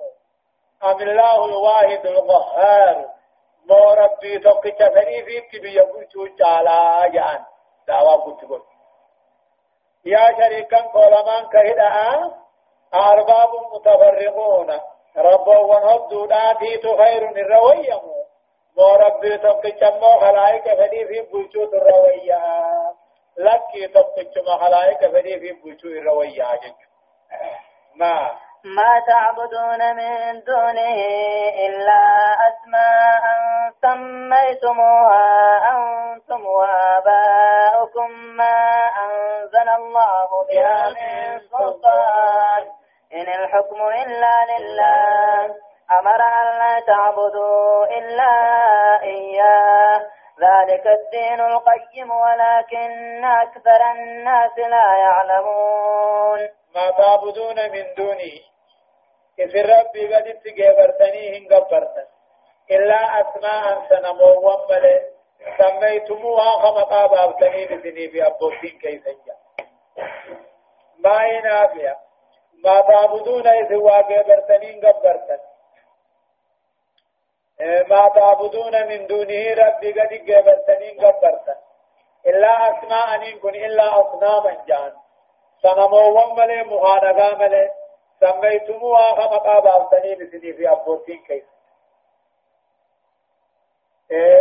أم 0.85 1.01
الله 1.01 1.45
الواحد 1.45 2.07
القهار 2.07 3.09
مو 3.65 3.93
ربي 3.93 4.39
توقيت 4.39 4.83
فني 4.83 5.25
في 5.25 5.41
كبي 5.41 5.75
يقول 5.75 6.37
جالا 6.37 7.09
جان 7.09 7.45
دعوة 7.89 8.15
قلت 8.15 8.63
يا 10.05 10.37
شريكا 10.39 10.81
قولمان 10.81 11.49
كهدا 11.49 11.91
أرباب 12.95 13.51
متفرقون 13.75 14.81
ربو 15.17 15.53
ونهبتوا 15.71 16.27
ذات 16.27 16.59
خير 16.99 17.23
الرويهم 17.31 18.13
مو. 18.77 18.95
ربي 18.95 19.39
توقيت 19.39 19.85
مو 19.85 20.21
خلائك 20.21 20.65
فني 20.65 21.07
في 21.07 21.21
بلشوت 21.33 21.75
الرويهم 21.75 23.03
لكي 23.39 23.89
تبقى 23.89 24.55
مخلائك 24.55 24.99
فدي 24.99 25.41
في 25.41 25.53
بوشو 25.53 25.89
الروية. 25.89 26.47
ما؟ 27.97 28.31
ما 28.65 29.01
تعبدون 29.07 29.97
من 29.97 30.41
دونه 30.45 30.97
إلا 31.67 32.03
أسماء 32.49 33.23
سميتموها 33.83 35.59
أنتم 35.71 36.47
وآباؤكم 36.47 38.11
ما 38.11 38.81
أنزل 39.05 39.69
الله 39.69 40.29
بها 40.49 40.89
من 40.91 41.41
سلطان. 41.41 42.82
إن 43.15 43.29
الحكم 43.29 43.83
إلا 43.89 44.35
لله 44.51 45.55
أمر 45.99 46.23
أن 46.23 46.59
لا 46.59 46.81
تعبدوا 46.87 47.87
إلا 47.87 48.33
إياه. 49.03 50.07
ذلك 50.41 50.87
الدين 50.87 51.41
القيم 51.41 52.11
ولكن 52.11 53.25
أكثر 53.25 53.91
الناس 53.95 54.59
لا 54.59 54.97
يعلمون. 54.99 56.49
ما 56.75 56.91
تعبدون 56.91 57.71
من 57.73 57.95
دونه 57.97 58.53
إذ 59.39 59.57
ربي 59.57 60.15
قد 60.15 60.41
تجبرتنيهم 60.45 61.49
قبرتا 61.49 62.07
إلا 62.71 63.21
أسماء 63.21 63.89
سنمو 63.89 64.49
ومل 64.49 65.01
سميتموها 65.59 66.51
خمقا 66.51 67.07
بابتني 67.07 67.65
بسني 67.65 68.09
في 68.09 68.27
أبوتين 68.27 68.79
كيف 68.79 69.03
ما 70.99 71.25
ينافع 71.25 71.95
ما 72.65 72.81
تعبدون 72.81 73.47
إذ 73.47 73.75
واقبرتنين 73.75 74.81
قبرتا 74.87 75.39
ما 77.89 78.09
تعبدون 78.09 78.87
من 78.89 79.07
دونه 79.07 79.55
ربي 79.55 79.93
قد 79.93 80.13
قبرتنين 80.31 81.01
قبرتا 81.01 81.57
إلا 82.27 82.53
أسماء 82.71 83.35
نكون 83.35 83.55
إلا 83.55 84.01
أصناما 84.01 84.65
جان. 84.69 84.93
صنموا 85.63 86.23
وملي 86.23 86.63
مغانقا 86.63 87.35
ملي 87.35 87.71
سميتموها 88.21 89.15
خمقا 89.15 89.61
بابتني 89.61 90.15
بسني 90.15 90.53
في 90.53 90.73
أبوتين 90.73 91.23
كيف 91.27 91.45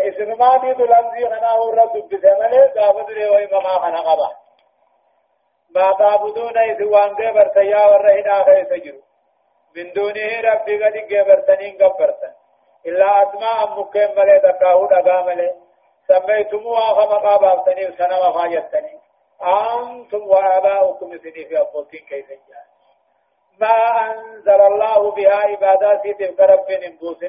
اسم 0.09 0.39
ما 0.39 0.57
دي 0.57 0.73
دلنزي 0.73 1.25
خناه 1.25 1.69
الرسول 1.69 2.01
بسمله 2.01 2.67
قابد 2.67 3.09
ريوي 3.11 3.47
مما 3.47 3.79
خنقبا 3.79 4.29
ما 5.75 5.93
تعبدون 5.99 6.57
إذ 6.57 6.83
وان 6.83 7.15
قبرتا 7.15 7.61
يا 7.61 7.85
ورهنا 7.91 8.43
خيس 8.43 8.73
جرو 8.83 9.01
من 9.75 9.93
دونه 9.93 10.41
ربي 10.41 10.83
قد 10.83 10.95
قبرتنين 11.11 11.77
قبرتا 11.77 12.29
إلا 12.85 13.23
أسماء 13.23 13.79
مكين 13.79 14.09
ملي 14.17 14.37
دكاهو 14.39 14.85
دقا 14.85 15.21
ملي 15.21 15.51
سميتموها 16.07 16.93
خمقا 16.93 17.37
بابتني 17.37 17.91
سنما 17.91 18.31
فاجتني 18.31 18.99
أنتم 19.43 20.27
وآباؤكم 20.27 21.17
سني 21.17 21.45
في 21.45 21.61
أبوتين 21.61 21.99
كيف 22.09 22.27
جاء 22.29 22.65
ما 23.59 23.77
أنزل 24.11 24.61
الله 24.61 25.11
بها 25.11 25.35
عبادات 25.35 26.03
تلك 26.03 26.39
رب 26.39 26.71
نبوس 26.71 27.23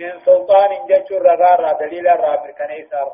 من 0.00 0.20
سلطان 0.24 0.86
جشر 0.86 1.22
رغار 1.22 1.72
دليل 1.72 2.08
الرابر 2.08 2.50
كني 2.50 2.86
سار 2.90 3.12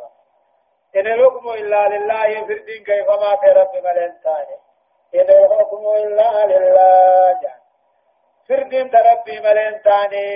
إن 0.96 1.06
الحكم 1.06 1.48
إلا 1.50 1.88
لله 1.88 2.46
فردين 2.46 2.84
كيف 2.84 3.08
ما 3.08 3.36
في 3.40 3.46
رب 3.46 3.74
ملين 3.84 4.14
تاني 4.24 4.56
إن 5.14 5.30
الحكم 5.44 5.82
إلا 5.96 6.46
لله 6.46 7.40
جان 7.42 7.60
فردين 8.48 8.90
تربي 8.90 9.40
ملين 9.40 9.82
تاني 9.82 10.26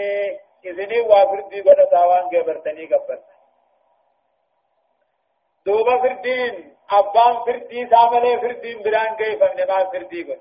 إذني 0.65 1.01
وافردي 1.01 1.61
قد 1.61 1.89
تاوان 1.91 2.25
قبرتني 2.29 2.87
قبرت 2.87 3.25
دوبا 5.67 5.99
فردين 6.03 6.77
أبان 6.91 7.45
فردي 7.45 7.87
ساملي 7.91 8.41
فردين 8.41 8.83
بران 8.83 9.17
كيف 9.17 9.43
نما 9.43 9.85
فردي 9.91 10.23
قد 10.23 10.41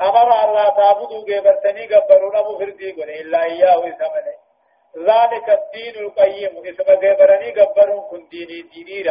أمر 0.00 0.28
الله 0.44 0.68
تعبدوا 0.68 1.22
قبرتني 1.28 1.86
قبرون 1.86 2.36
أبو 2.36 2.58
فردي 2.58 2.92
قد 2.92 3.08
إلا 3.08 3.42
إياه 3.42 3.80
ساملي 3.98 4.36
ذلك 4.98 5.48
الدين 5.50 5.94
القيم. 6.04 6.52
اسم 6.66 6.84
قبرني 6.84 7.50
قبرون 7.50 8.00
كن 8.10 8.28
ديني 8.28 8.62
ديني 8.62 9.02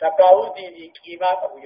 تقاو 0.00 0.54
ديني 0.54 0.92
قيمة 1.04 1.44
أبو 1.44 1.58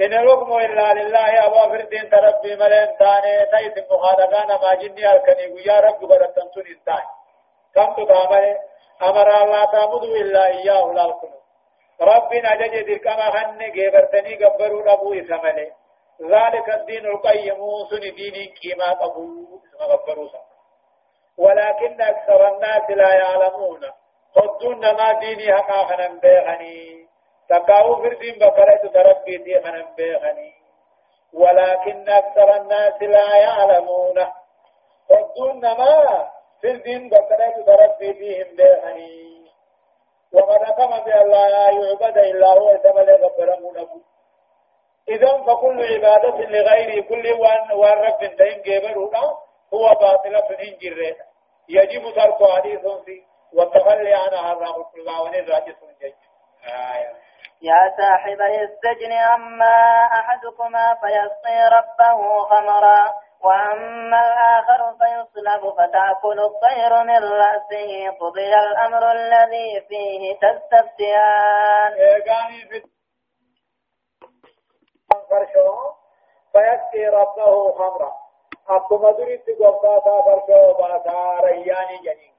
إن 0.00 0.12
الحكم 0.12 0.52
إلا 0.56 0.94
لله 0.94 1.46
أبا 1.46 1.68
فردين 1.68 2.10
تربي 2.10 2.56
ملين 2.56 2.96
تاني. 2.98 3.34
تيس 3.52 3.84
مخالقان 3.90 4.48
ما 4.48 4.74
جني 4.74 5.12
الكني 5.12 5.46
ويا 5.54 5.80
رب 5.80 6.00
برتن 6.00 6.48
سن 6.54 6.66
إنسان 6.74 7.04
كم 7.74 8.04
تتعمل 8.04 8.58
أمر 9.02 9.28
الله 9.42 9.64
تعبد 9.64 10.02
إلا 10.04 10.46
إياه 10.46 10.92
لا 10.92 11.04
الكنو 11.04 11.38
ربنا 12.00 12.54
جج 12.54 12.74
ذلك 12.74 13.06
ما 13.06 13.28
هن 13.36 13.72
جبرتني 13.72 14.44
قبروا 14.44 14.92
أبو 14.92 15.14
إسمالي 15.14 15.72
ذلك 16.22 16.68
الدين 16.74 17.06
القيم. 17.06 17.58
سن 17.90 18.00
دين 18.00 18.54
كيما 18.60 19.04
أبو. 19.04 19.60
قبروا 19.80 20.28
ولكن 21.38 22.00
أكثر 22.00 22.48
الناس 22.54 22.90
لا 22.90 23.14
يعلمون. 23.14 23.80
هدون 24.36 24.80
نما 24.80 25.12
ديني 25.12 25.52
حقا 25.52 25.84
خنم 25.84 26.18
بيغني. 26.18 27.08
تقاو 27.48 27.96
فردين 27.96 28.34
بكرة 28.38 28.88
تربي 28.94 29.36
دي 29.36 29.60
خنم 29.62 29.94
بيغني. 29.96 30.52
ولكن 31.32 32.08
أكثر 32.08 32.56
الناس 32.56 33.02
لا 33.02 33.36
يعلمون. 33.36 34.18
هدون 35.10 35.56
نما 35.56 36.28
فردين 36.62 37.08
بكرة 37.08 37.64
تربي 37.66 38.12
ديهم 38.12 38.56
بيغني. 38.56 39.28
ومن 40.32 40.64
أقام 40.64 41.04
بأن 41.04 41.28
لا 41.30 41.70
يعبد 41.70 42.18
إلا 42.18 42.46
هو 42.46 42.78
سبل 42.84 43.24
غفرمونه 43.24 43.88
إذا 45.08 45.28
فكل 45.46 45.84
عبادة 45.94 46.38
لغير 46.38 47.00
كل 47.00 47.32
وان 47.32 47.72
وان 47.72 47.98
رب 47.98 48.18
تين 48.18 48.62
جبرونا 48.62 49.20
هو 49.74 49.94
باطلة 50.00 50.48
إنجر 50.50 51.16
يجب 51.68 52.14
ترك 52.14 52.50
حديث 52.56 52.80
في 53.04 53.22
والتخلي 53.52 54.14
عنها 54.14 54.52
الرغم 54.52 54.84
الله 54.96 55.30
آية 56.64 57.28
يا 57.62 57.94
صاحبي 57.98 58.62
السجن 58.62 59.12
أما 59.12 60.04
أحدكما 60.20 60.94
فيسقي 60.94 61.68
ربه 61.68 62.42
خمرا 62.44 63.14
وأما 63.40 64.20
الآخر 64.26 64.96
فيصلب 64.98 65.72
فتأكل 65.74 66.40
الطير 66.40 67.04
من 67.04 67.24
رأسه. 67.24 68.10
قضي 68.20 68.54
الأمر 68.54 69.12
الذي 69.12 69.80
فيه 69.88 70.34
تستفتيان. 70.34 71.92
فيسقي 76.52 77.06
ربه 77.06 77.72
خمرا. 77.72 78.27
أكما 78.70 79.10
دريت 79.10 79.44
قبطاتا 79.60 80.22
فرشو 80.22 80.72
باتا 80.72 81.40
رياني 81.40 81.98
جنينك 81.98 82.38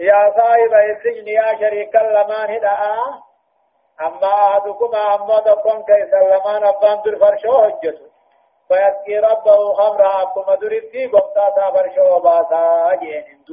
يا 0.00 0.32
صاحب 0.36 0.74
السجن 0.74 1.28
يا 1.28 1.58
شريك 1.60 1.96
اللمان 1.96 2.50
هدأ 2.50 2.78
أما 4.00 4.34
أحدكما 4.34 5.14
أما 5.14 5.40
دقون 5.40 5.82
كيس 5.84 6.14
اللمان 6.14 6.64
أبان 6.64 7.02
در 7.04 7.18
فرشو 7.18 7.52
هجتو 7.52 8.06
فيسقي 8.68 9.18
ربه 9.18 9.74
خمرا 9.74 10.22
أكما 10.22 10.54
دريت 10.54 11.14
قبطاتا 11.14 11.70
فرشو 11.70 12.20
باتا 12.20 12.94
جنين 12.94 13.44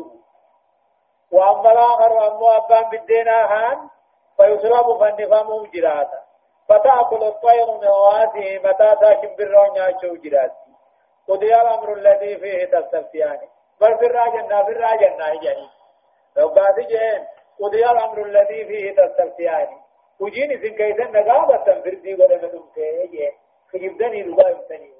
وأما 1.31 1.71
الآخر 1.71 2.27
أما 2.27 2.57
أبان 2.57 2.89
بالدينا 2.89 3.47
خان 3.47 3.89
فيصلب 4.37 4.99
فنفهم 4.99 5.65
جراتا 5.73 6.22
فتأكل 6.69 7.23
الطير 7.23 7.71
من 7.81 7.87
واسه 7.87 8.59
متى 8.63 8.95
تاشم 9.01 9.35
بالرون 9.35 9.75
ياشو 9.75 10.15
جراتي 10.15 10.73
قضي 11.27 11.55
الأمر 11.55 11.93
الذي 11.93 12.37
فيه 12.37 12.65
تستفتيان 12.65 13.39
بل 13.81 13.97
في 13.97 14.05
الراجنة 14.05 14.63
في 14.63 14.71
الراجنة 14.71 15.41
جاني 15.41 15.69
لو 16.37 16.49
بعد 16.49 16.79
جين 16.79 17.27
قضي 17.61 17.85
الأمر 17.85 18.21
الذي 18.25 18.65
فيه 18.65 18.95
تستفتيان 18.95 19.67
وجيني 20.19 20.57
سن 20.57 20.75
كيسن 20.75 21.11
نقابة 21.11 21.81
فردي 21.81 22.13
ولا 22.13 22.35
مدوم 22.37 22.71
كيه 22.75 23.31
خجبدني 23.73 24.21
ربا 24.21 24.49
يمتني 24.49 24.93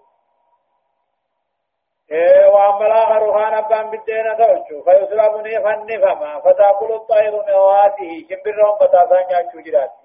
وأما 2.53 2.85
الآخر 2.85 3.31
كان 3.31 3.53
أبان 3.53 3.89
بالدين 3.89 4.37
توجه 4.37 4.81
فيسلبني 4.83 5.63
فنفما 5.63 6.39
فتأكل 6.39 6.93
الطير 6.93 7.31
من 7.31 7.53
واسه 7.53 8.11
شمبرهم 8.29 8.77
فتاسان 8.79 9.29
ياشو 9.31 9.59
جراتي 9.59 10.02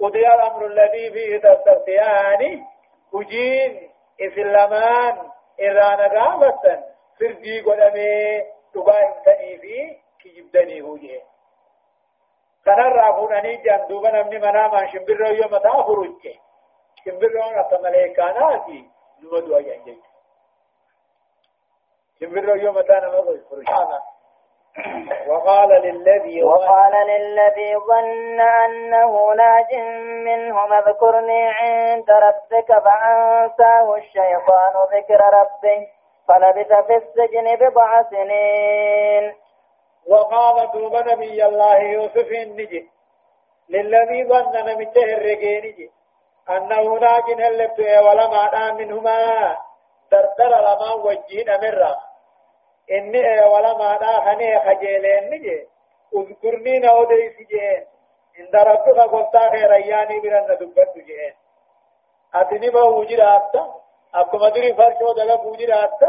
قضي 0.00 0.28
الأمر 0.28 0.66
الذي 0.66 1.10
فيه 1.10 1.38
تستفتيان 1.38 2.64
وجين 3.12 3.90
إسلامان 4.20 5.30
إرانا 5.60 6.20
قامتا 6.20 6.84
فردي 7.20 7.60
قدمي 7.60 8.42
تباهم 8.74 9.14
تني 9.24 9.58
في 9.58 9.96
كجبدني 10.20 10.80
هوجه 10.80 11.22
kanarraa 12.66 13.12
fuudhanii 13.16 13.62
jan 13.64 13.88
duuba 13.88 14.10
namni 14.10 14.38
manaa 14.38 14.68
maan 14.68 14.88
shimbirroo 14.90 15.34
yoo 15.40 15.48
mataa 15.50 15.82
furuche 15.86 16.32
shimbirroon 17.04 17.58
akka 17.58 17.78
maleekaanaati 17.84 18.78
numa 19.20 19.40
du'a 19.40 19.60
jan 19.62 19.84
jechuudha 19.84 20.10
shimbirroo 22.18 22.56
وقال 25.28 25.68
للذي 25.68 26.42
وقال 26.42 26.92
للذي 27.06 27.76
ظن 27.76 28.40
أنه 28.40 29.34
ناج 29.34 29.74
منهم 30.24 30.72
اذكرني 30.72 31.48
عند 31.48 32.10
ربك 32.10 32.68
فأنساه 32.84 33.94
الشيطان 33.96 34.74
ذكر 34.92 35.20
ربه 35.40 35.86
فلبث 36.28 36.72
في 36.86 36.96
السجن 36.96 37.56
بضع 37.56 38.02
سنين. 38.02 39.34
وقال 40.08 40.70
دوب 40.72 40.96
نبي 40.96 41.44
الله 41.46 41.76
يوسف 41.76 42.30
النجي 42.32 42.88
للذي 43.68 44.24
ظن 44.24 44.52
نمته 44.52 45.02
الرجيني 45.02 45.90
أنه 46.50 46.98
ناج 46.98 47.24
هلبت 47.40 47.80
ولا 47.80 48.26
ما 48.28 48.72
منهما 48.72 49.56
دردر 50.12 50.60
لما 50.60 50.92
وجهين 50.94 51.46
مرة 51.48 52.05
إني 52.90 53.40
ولا 53.40 53.78
ما 53.78 53.96
دا 53.96 54.20
خني 54.24 54.60
خجلين 54.60 55.30
نجي 55.30 55.66
اذكرني 56.16 56.78
نودي 56.78 57.30
سجين 57.30 57.86
إن 58.40 58.60
ربك 58.60 58.98
قلتا 58.98 59.50
خير 59.50 59.74
أياني 59.74 60.20
برن 60.20 60.46
دبت 60.60 60.94
جين 60.96 61.34
أتني 62.34 62.70
بو 62.70 63.00
وجرات 63.00 63.52
أكما 64.14 64.48
دري 64.48 64.74
فرشو 64.74 65.12
دغا 65.12 65.42
وجرات 65.42 66.00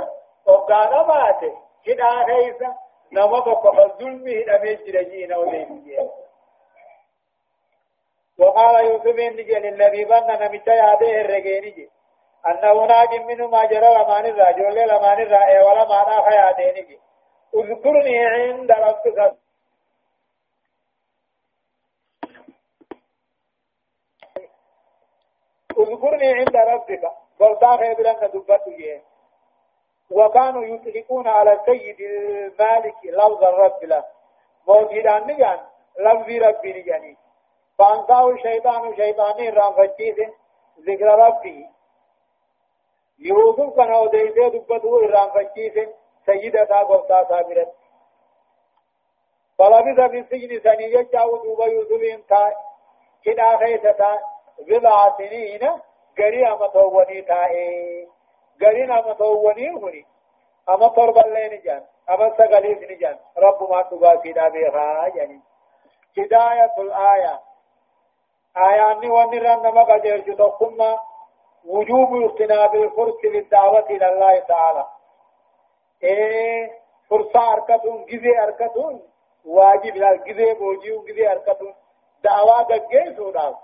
وقانا 0.46 1.04
ماته 1.04 1.54
كدا 1.86 2.10
خيسا 2.26 2.76
نما 3.12 3.40
بقى 3.40 3.98
ظلمي 4.00 4.44
دمي 4.44 4.76
جرجي 4.76 5.26
نودي 5.28 5.66
سجين 5.66 6.10
وقال 8.40 8.86
يوسف 8.86 9.20
إني 9.20 9.44
للذي 9.44 10.06
ظن 10.06 10.28
نمتا 10.28 10.74
ياده 10.74 11.22
الرجيني 11.22 11.90
أنه 12.46 12.86
ناج 12.86 13.16
منه 13.26 13.48
ما 13.48 13.66
جرى 13.66 13.94
لمان 13.94 14.26
الرجل 14.26 14.88
لمان 14.88 15.22
الرأي 15.22 15.60
ولا 15.60 15.88
مانا 15.88 16.30
خيادينك 16.30 17.00
اذكرني 17.56 18.26
عند 18.26 18.72
ربك. 18.72 19.38
اذكرني 25.80 26.34
عند 26.34 26.56
ربك. 26.56 27.12
قلتا 27.40 27.78
خيبرا 27.78 28.28
دبت 28.28 28.70
جيه 28.70 29.02
وكانوا 30.12 30.66
يطلقون 30.66 31.28
على 31.28 31.54
السيد 31.54 32.00
المالك 32.02 32.96
لفظ 33.06 33.44
الرب 33.44 33.84
له. 33.84 34.04
موجودان 34.68 35.28
نجان 35.28 35.60
لفظ 36.00 36.30
ربي 36.30 36.82
نجاني. 36.82 37.18
فانساه 37.78 38.30
الشيطان 38.30 38.96
شيطاني 38.96 39.50
رام 39.50 39.74
ذكر 40.88 41.06
ربي. 41.06 41.77
يوسف 43.20 43.76
كان 43.76 43.92
أوديسه 43.92 44.48
دبته 44.48 45.06
إرام 45.06 45.30
فكيسه 45.30 45.94
سيدة 46.26 46.82
قبطة 46.82 47.24
سابرت 47.30 47.74
فلبث 49.58 50.12
في 50.12 50.20
السجن 50.20 50.60
سنية 50.64 51.02
جاو 51.14 51.38
دوبا 51.38 51.66
يوسف 51.66 52.02
انتا 52.14 52.54
كدا 53.24 53.58
خيسة 53.58 54.20
بضع 54.68 55.18
سنين 55.18 55.72
غري 56.20 56.48
أما 56.48 56.68
تووني 56.68 57.22
تائي 57.22 58.08
غري 58.62 58.84
أما 58.84 59.14
تووني 59.14 59.70
هني 59.70 60.06
أما 60.70 60.88
طرب 60.88 61.18
اللين 61.18 61.62
جان 61.62 61.84
أما 62.10 62.30
سقليس 62.38 62.78
نجان 62.92 63.18
رب 63.38 63.70
ما 63.70 63.82
تباسي 63.82 64.34
بها 64.34 65.08
يعني 65.16 65.42
هداية 66.18 66.74
الآية 66.78 67.40
آياني 68.58 69.10
ونران 69.10 69.60
نما 69.60 69.84
قد 69.84 70.06
يرجو 70.06 70.34
تقوم 70.34 70.78
وجوب 71.68 72.24
اغتناب 72.24 72.76
الفرص 72.76 73.16
للدعوة 73.24 73.86
إلى 73.90 74.10
الله 74.10 74.40
تعالى. 74.40 74.86
إيه 76.04 76.72
فرصة 77.10 77.54
أركتون 77.54 78.06
جزي 78.06 78.40
أركتون 78.44 79.02
واجب 79.46 79.96
لا 79.96 80.16
جزي 80.16 80.54
بوجيو 80.54 81.04
جزي 81.04 81.32
أركتون 81.32 81.74
دعوة 82.24 82.62
دقين 82.62 83.16
سودا 83.16 83.56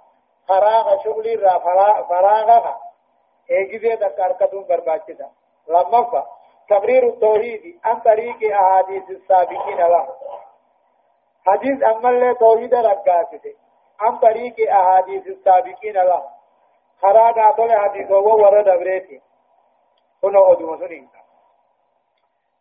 فراغ 0.48 1.04
شغلي 1.04 1.36
را 1.36 1.60
فراغها. 2.10 2.80
إيه 3.50 3.78
جزي 3.78 3.96
دك 3.96 4.20
أركتون 4.20 4.64
برباچتا 4.64 5.30
لما 5.68 6.24
تبرير 6.70 7.08
التوحيد 7.08 7.80
عن 7.84 8.00
طريق 8.00 8.54
أحاديث 8.54 9.10
السابقين 9.10 9.78
له. 9.78 10.08
حديث 11.46 11.84
أمال 11.84 12.38
توحيد 12.38 12.74
رقاسته 12.74 13.56
عن 14.00 14.18
طريق 14.18 14.72
أحاديث 14.72 15.28
السابقين 15.28 15.94
له. 15.94 16.24
خرا 17.04 17.32
قاتل 17.32 17.72
حديثه 17.78 18.20
ورد 18.20 18.70
بريتي. 18.80 19.22
هنا 20.24 20.52
أدوم 20.52 20.78
سنين. 20.78 21.10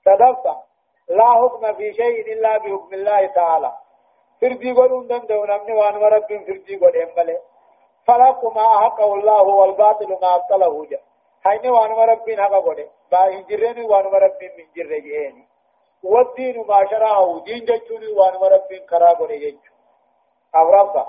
صدفت 0.05 0.47
لا 1.09 1.30
حكم 1.40 1.72
في 1.72 1.93
شيء 1.93 2.32
إلا 2.32 2.59
بحكم 2.59 2.95
الله 2.95 3.26
تعالى. 3.26 3.72
فردي 4.40 4.72
قولون 4.72 5.07
دم 5.07 5.18
دون 5.18 5.51
أمن 5.51 5.72
وان 5.72 5.97
ورب 5.97 6.26
فردي 6.47 6.76
قول 6.76 6.97
إمبالي 6.97 7.38
فلق 8.07 8.40
ما 8.57 8.66
أحقه 8.76 9.14
الله 9.14 9.43
والباطل 9.43 10.11
ما 10.22 10.34
أبطله 10.36 10.86
جا. 10.90 11.01
حين 11.45 11.70
وان 11.70 11.93
ورب 11.93 12.30
حقا 12.30 12.59
قول 12.59 12.88
با 13.12 13.18
هنجرين 13.18 13.78
وان 13.90 14.07
ورب 14.07 14.40
من 14.59 14.66
جر 14.76 14.99
جهيني 15.07 15.45
والدين 16.03 16.66
ما 16.68 16.86
شرعه. 16.90 17.40
دين 17.45 17.64
جتوني 17.64 18.07
وان 18.18 18.34
مرب 18.40 18.70
كراب 18.90 19.30
يجو 19.30 19.72
أو 20.57 20.70
ربا 20.70 21.07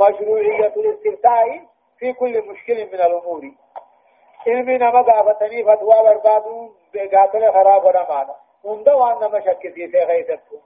مشروعية 0.00 0.74
الاستفتاء 0.76 1.66
في 2.00 2.12
كل 2.12 2.48
مشكل 2.48 2.86
من 2.86 3.00
الأمور. 3.00 3.42
علمي 4.46 4.78
نما 4.78 5.02
قافتني 5.02 5.64
فتوى 5.64 5.94
بربادون 6.02 6.74
بقاتل 6.94 7.52
خراب 7.52 7.84
ونمانا. 7.84 8.36
هند 8.64 8.88
وان 8.88 9.16
نما 9.16 9.40
شكسي 9.40 9.88
في 9.88 9.98
غيثتو 9.98 10.56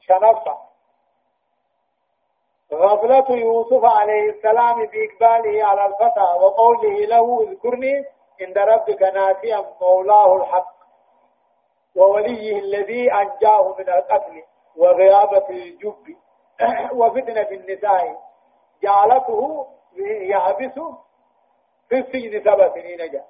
شنفا 0.00 0.58
غفلة 2.72 3.36
يوسف 3.36 3.84
عليه 3.84 4.30
السلام 4.30 4.86
بإقباله 4.86 5.64
على 5.64 5.86
الفتى 5.86 6.44
وقوله 6.44 7.06
له 7.06 7.42
اذكرني 7.42 8.04
عند 8.40 8.58
ربك 8.58 9.02
ناسيا 9.02 9.64
مولاه 9.80 10.36
الحق 10.36 10.72
ووليه 11.96 12.58
الذي 12.58 13.12
أنجاه 13.12 13.76
من 13.78 13.88
القتل 13.88 14.42
وغيابة 14.76 15.48
الجب 15.50 16.16
وفتنة 16.98 17.48
النساء. 17.50 18.18
جعلته 18.82 19.66
يحبس 19.96 20.80
في 21.88 21.98
السجن 21.98 22.44
سبع 22.44 22.68
سنين 22.74 23.10
جاء 23.12 23.26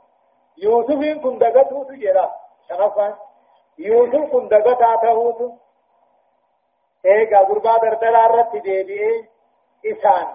يوسف 0.58 1.22
كن 1.22 1.38
دقته 1.38 1.84
تجرى. 1.84 2.30
شنفا 2.68 3.18
يوسف 3.78 4.32
كن 4.32 4.48
دقته 4.48 5.58
ايغا 7.06 7.40
غربا 7.40 7.76
درتلا 7.78 8.26
رت 8.26 8.56
ديبي. 8.56 9.28
إسان. 9.86 10.26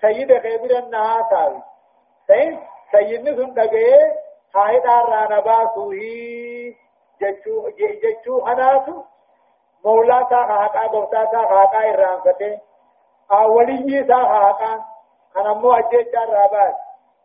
سيد 0.00 0.38
خيبر 0.38 0.78
النها 0.78 1.28
ساوي 1.30 1.62
سيد 2.26 2.58
سيدني 2.92 3.36
سن 3.36 3.54
دقه 3.54 4.16
هاي 4.54 4.80
دار 4.80 5.08
رانا 5.08 5.40
باسوهي. 5.40 6.74
جچو 7.20 7.68
جچو 8.02 8.46
حناسو 8.46 9.02
مولا 9.84 10.22
تا 10.22 10.36
حقا 10.36 10.86
بوتا 10.86 11.24
تا 11.24 11.38
حقا 11.38 11.78
إرانفته 11.90 12.60
أولي 13.32 14.04
تا 14.04 14.14
حقا 14.14 14.84
أنا 15.36 15.52
مو 15.54 15.72
أجيت 15.72 16.14
رابات 16.14 16.74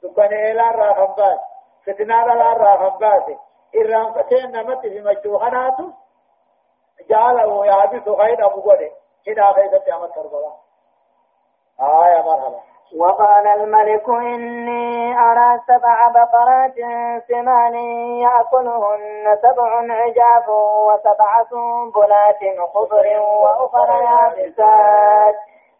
دكان 0.03 0.34
إلا 0.51 0.72
راهمبات 0.72 1.39
فتنا 1.86 2.14
لا 2.14 2.53
راهمبات 2.53 3.26
إرانفته 3.76 4.45
نمت 4.45 4.82
في 4.82 5.01
مجو 5.01 5.39
حناسو 5.39 5.89
جعله 7.10 7.66
يعبس 7.66 8.07
غير 8.07 8.45
أبو 8.45 8.62
قولي 8.62 8.91
هنا 9.28 9.49
غير 9.49 9.78
قيامة 9.78 10.07
كربلاء 10.07 10.60
آية 11.82 12.22
مرحبا 12.22 12.60
وقال 12.97 13.47
الملك 13.47 14.10
إني 14.10 15.20
أرى 15.20 15.60
سبع 15.68 16.07
بقرات 16.07 16.76
سمان 17.28 17.76
يأكلهن 18.26 19.38
سبع 19.41 19.93
عجاف 19.93 20.49
وسبع 20.49 21.43
سنبلات 21.49 22.70
خضر 22.74 23.20
وأخرى 23.20 24.03
يابسات. 24.03 25.36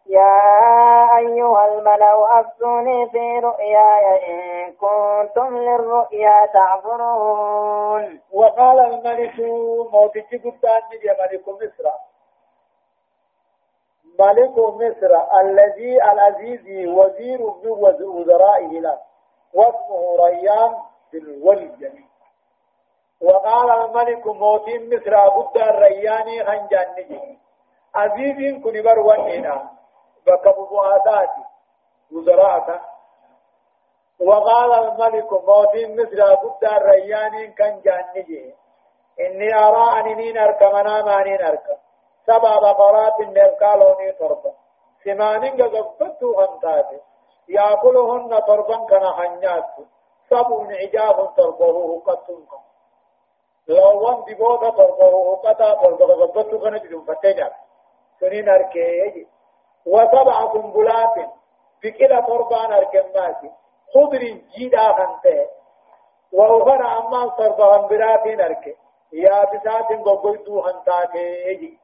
يا 0.10 1.18
أيها 1.18 1.66
الملأ 1.66 2.40
أفتوني 2.40 3.10
في 3.10 3.40
رؤياي 3.40 4.06
إن 4.30 4.72
كنتم 4.74 5.58
للرؤيا 5.58 6.46
تعبرون. 6.54 8.20
وقال 8.32 8.80
الملك 8.80 9.40
موتي 9.94 10.22
قدان 10.22 10.82
نجي 10.94 11.10
ملك 11.20 11.50
مصر. 11.50 11.86
ملك 14.20 14.58
مصر 14.58 15.40
الذي 15.42 16.04
العزيز 16.04 16.88
وزير 16.88 17.42
من 17.42 17.72
وزرائه 18.02 18.80
له 18.80 18.98
واسمه 19.54 20.26
ريان 20.26 20.76
بن 21.14 21.20
الولي 21.20 22.04
وقال 23.22 23.70
الملك 23.70 24.28
موتي 24.28 24.88
مصر 24.88 25.16
قدان 25.16 25.76
رياني 25.76 26.46
خنجان 26.46 26.88
نجي. 26.98 27.40
عزيز 27.96 28.64
كن 28.64 28.82
بر 28.82 29.00
بك 30.28 30.48
ببواتات 30.58 31.30
وزراءك 32.12 32.82
وقال 34.20 34.72
الملك 34.74 35.34
موت 35.34 35.76
مثل 35.76 36.36
بد 36.44 36.64
الريان 36.64 37.54
كان 37.54 37.82
جانجي 37.82 38.56
إني 39.20 39.56
أرى 39.56 40.00
أنني 40.00 40.32
نركمنا 40.32 41.02
ماني 41.02 41.38
نركم 41.38 41.78
سبع 42.28 42.56
بقرات 42.60 43.20
نركالوني 43.20 44.12
تربة 44.12 44.54
سمانين 45.04 45.62
غزفتو 45.62 46.40
هنتاتي 46.40 47.00
يأكلهن 47.50 48.42
تربا 48.48 48.86
كان 48.86 49.06
حنيات 49.14 49.76
سبع 50.30 50.68
عجاف 50.82 51.36
تربه 51.38 52.02
قطنكم 52.06 52.62
لو 53.68 54.02
وان 54.04 54.24
دبوتا 54.28 54.70
تربه 54.70 55.36
قطا 55.36 55.74
تربه 55.74 56.06
غزفتو 56.06 56.60
كان 56.60 56.78
جدوم 56.78 57.06
فتنع 57.06 57.50
سنين 58.20 58.50
أركي 58.50 59.28
وسبع 59.86 60.54
سنبلات 60.54 61.30
بكلا 61.84 62.22
تربان 62.22 62.74
أركماتي. 62.74 63.52
خضر 63.94 64.20
جيدا 64.58 64.94
خنته. 64.94 65.48
وأخرى 66.34 66.98
أما 66.98 67.30
صرفهم 67.38 67.88
براتين 67.88 68.42
أركي. 68.42 68.76
يا 69.14 69.44
بسات 69.44 70.00
بقلتو 70.06 70.62
خنتاتي 70.62 71.78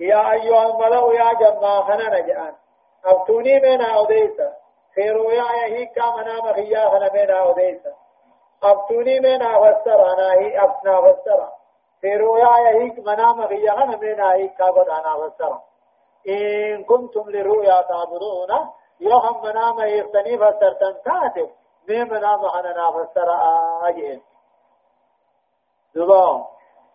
يا 0.00 0.32
أيها 0.32 0.66
الملأ 0.66 1.14
يا 1.14 1.32
جماعة 1.32 1.82
خنا 1.82 2.20
نجان. 2.20 2.54
أفتوني 3.04 3.60
من 3.60 3.80
أوديسا 3.80 4.52
في 4.94 5.10
رؤيا 5.10 5.44
يهيكا 5.52 6.10
منام 6.16 6.52
خيا 6.54 6.88
خنا 6.88 7.12
من 7.12 7.30
أوديسا 7.30 7.94
أفتوني 8.62 9.20
من 9.20 9.42
أفسر 9.42 10.00
هي 10.40 10.64
أفنا 10.64 10.98
أفسر. 10.98 11.55
رؤيا 12.04 12.58
يهيك 12.58 12.98
منام 12.98 13.38
من 14.00 14.20
أهيكا 14.20 14.64
قد 14.64 14.88
أنا 14.88 15.14
إن 16.28 16.84
كنتم 16.84 17.30
لرؤيا 17.30 17.82
تعبدون 17.82 18.70
منام 19.44 19.80
مي 21.88 22.04
منام 22.04 22.40
دبان 25.94 26.44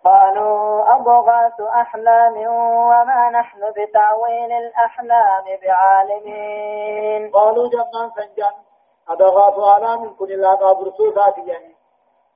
قالوا 0.04 0.96
أضغاث 0.96 1.62
أحلام 1.62 2.38
وما 2.48 3.30
نحن 3.30 3.60
بتعويل 3.72 4.52
الأحلام 4.52 5.44
بعالمين 5.62 7.32
قالوا 7.32 7.70
جمعا 7.70 8.12
سنجان 8.16 8.54
أضغاث 9.10 9.60
أحلام 9.60 10.16
كن 10.16 10.32
الله 10.32 10.56
قابرسوسات 10.56 11.40
جاني 11.40 11.76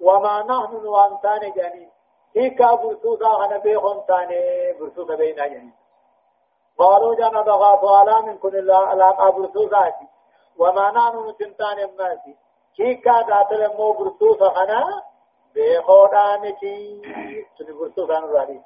وما 0.01 0.43
نحن 0.43 0.84
نوانتان 0.84 1.51
جاني 1.51 1.95
هيك 2.38 2.62
برسوسا 2.62 3.46
أنا 3.46 3.58
بيخون 3.58 4.06
تاني 4.08 4.74
برسوسا 4.80 5.16
بينا 5.16 5.48
جاني 5.48 5.74
قالوا 6.78 7.16
جان 7.16 7.36
أضغاث 7.36 7.84
أحلام 7.84 8.40
كن 8.40 8.56
الله 8.56 9.10
قابرسوسات 9.12 9.96
وما 10.60 10.92
نحن 10.92 11.30
نتنتان 11.30 11.80
الناسي 11.80 12.36
هيك 12.80 13.08
ذات 13.08 13.52
لمو 13.52 13.92
برسوسا 13.94 14.64
أنا 14.64 15.02
بيخودانتي 15.54 17.02
تنبرتو 17.60 18.08
كانوا 18.08 18.40
رادي 18.40 18.62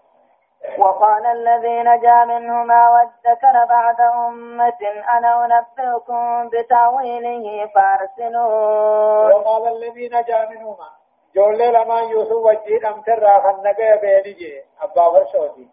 وقال 0.78 1.26
الذي 1.26 1.84
نجا 1.84 2.26
منهما 2.26 2.90
وادكر 2.90 3.66
بعد 3.70 4.02
أمة 4.02 4.82
أنا 5.18 5.46
أنبئكم 5.46 6.50
بتأويله 6.50 7.68
فأرسلون. 7.76 9.32
وقال 9.32 9.68
الذي 9.68 10.08
نجا 10.08 10.50
منهما. 10.50 10.90
جولي 11.36 11.68
لما 11.72 12.00
يوسف 12.00 12.32
وجيد 12.32 12.86
أمتر 12.86 13.28
خنقى 13.44 13.98
بينجي 14.02 14.64
أبا 14.82 15.10
فرشوتي 15.12 15.68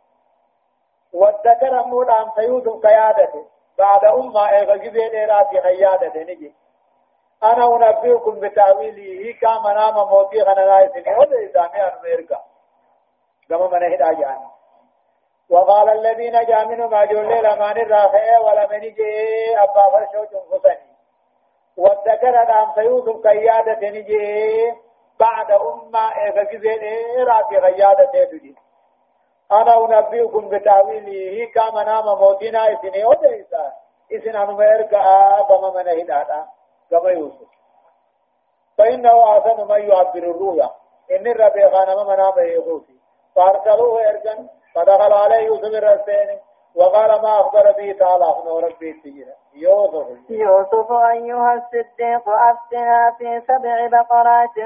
وادكر 1.12 1.80
أمود 1.80 2.10
أم 2.10 2.30
سيوسف 2.36 2.86
قيادته 2.86 3.46
بعد 3.78 4.04
أمة 4.04 4.40
إغجي 4.40 4.90
بين 4.90 5.30
إراتي 5.30 5.58
قيادته 5.58 6.20
نجي. 6.20 6.54
أنا 7.42 7.64
أنبئكم 7.76 8.40
بتأويله 8.40 9.34
كما 9.40 9.72
نام 9.72 9.94
موتي 9.94 10.42
غنى 10.42 10.88
سنين 10.88 11.18
وده 11.18 11.50
إسامي 11.50 11.82
أنويركا 11.82 12.38
كما 13.48 13.66
من 13.66 13.92
هدا 13.92 14.12
جاني 14.12 14.46
وقال 15.50 15.88
الذين 15.88 16.44
جاء 16.44 16.66
منهم 16.66 16.94
أجل 16.94 17.16
لمن 17.16 17.80
الرافع 17.82 18.38
ولمن 18.38 18.80
جي 18.80 19.56
أبا 19.58 19.90
فرشو 19.92 20.24
جنفسني 20.24 20.96
والذكر 21.76 22.44
دام 22.44 22.72
سيوسف 22.74 23.26
قيادة 23.26 23.88
نجي 23.88 24.85
بعد 25.20 25.50
أمة 25.50 26.08
إغفزين 26.08 26.80
إراتي 27.18 27.56
قيادة 27.58 28.24
تجي 28.24 28.56
أنا 29.52 29.76
أنبئكم 29.84 30.48
بتأويله 30.48 31.50
كما 31.54 31.84
نام 31.84 32.04
موتنا 32.04 32.72
إسنين 32.72 33.06
وده 33.06 33.40
إسامي 33.40 33.72
إسن 34.12 34.36
أنويركا 34.36 35.02
كما 35.48 35.70
من 35.70 35.88
هدا 35.88 36.46
كما 36.90 37.10
يوسف. 37.10 37.48
فإنه 38.78 39.38
أحسن 39.38 39.64
ما 39.64 39.76
يعبر 39.76 40.18
الرؤيا 40.18 40.70
إن 41.10 41.26
الربي 41.26 41.64
غانم 41.64 42.06
منام 42.06 42.38
يغوثي. 42.38 42.96
فأرسلوه 43.36 44.08
إرجن. 44.08 44.48
فدخل 44.74 45.12
عليه 45.12 45.46
يوسف 45.46 45.64
الرسين. 45.64 46.40
وقال 46.76 47.22
ما 47.22 47.40
أخبر 47.40 47.72
به 47.72 47.92
تعالى 47.92 48.24
أخنا 48.24 48.52
ربي 48.66 48.92
سيئا 49.02 49.34
يوسف. 49.54 50.30
يوسف 50.30 50.92
أيها 50.92 51.54
الصديق 51.54 52.28
أفتنا 52.28 53.14
في 53.18 53.42
سبع 53.48 53.86
بقرات 53.86 54.56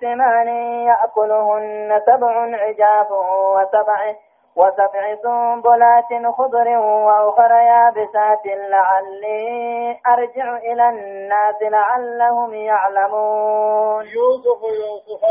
سمان 0.00 0.48
يأكلهن 0.86 2.02
سبع 2.06 2.56
عجاف 2.56 3.10
وسبع 3.56 4.14
وسبع 4.56 5.16
سنبلات 5.22 6.34
خضر 6.36 6.68
وأخر 6.78 7.50
يابسات 7.50 8.46
لعلي 8.46 10.00
أرجع 10.06 10.56
إلى 10.56 10.88
الناس 10.88 11.62
لعلهم 11.62 12.54
يعلمون. 12.54 14.04
يوسف 14.04 14.62
يوسف 14.62 15.24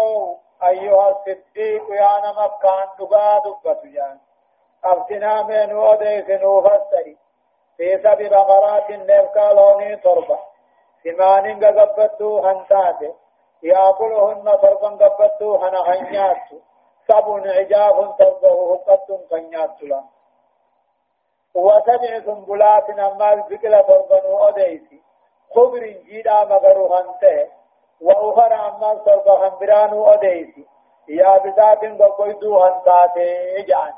أيها 0.64 1.10
الصديق 1.10 1.90
يا 1.90 2.14
نمكان 2.26 2.88
دقا 3.00 3.74
تجان 3.74 4.18
أفتنا 4.86 5.44
من 5.44 5.74
وديس 5.74 6.30
نوفسري 6.30 7.18
في 7.78 7.98
سبع 7.98 8.28
بقرات 8.28 8.92
نبكى 8.92 9.54
لوني 9.54 9.96
تربة. 9.96 10.40
ثمان 11.04 11.66
قبتو 11.66 12.40
هنتاتي. 12.40 13.14
يأكلهن 13.64 14.46
تربا 14.62 14.90
قبتو 14.90 15.56
هنهنياتو 15.56 16.58
سبع 17.08 17.52
عجاف 17.52 18.18
تربه 18.18 18.74
هقة 18.74 19.20
كنيات 19.30 19.84
لا 19.84 20.04
وسبع 21.56 22.20
سنبلات 22.26 22.90
أما 22.90 23.34
البكلة 23.34 23.82
تربا 23.82 24.50
أديسي 24.50 25.02
خضر 25.56 25.84
جيدا 25.88 26.44
مغرو 26.44 26.94
هنته. 26.96 27.48
وأخرى 28.02 28.56
أما 28.56 28.94
تربا 29.06 29.48
هنبران 29.48 30.14
أديسي 30.14 30.66
يا 31.08 31.38
بذات 31.38 32.02
قبيدو 32.02 32.60
هنتاتي 32.60 33.62
جان 33.62 33.94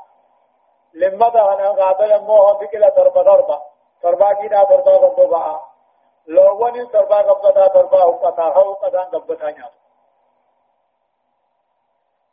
لما 0.96 1.28
دهنا 1.28 1.68
غابل 1.68 2.20
موه 2.20 2.58
بكلة 2.58 2.88
تربا 2.88 3.22
تربا 3.22 3.62
تربا 4.02 4.32
جيدا 4.40 4.64
تربا 4.64 4.96
قبضا 4.96 5.60
لو 6.26 6.64
وني 6.64 6.86
تربا 6.86 7.16
قبضا 7.16 7.68
تربا 7.68 7.98
هقة 7.98 8.48
هقة 8.48 9.02
قبضا 9.12 9.50
نيات 9.50 9.72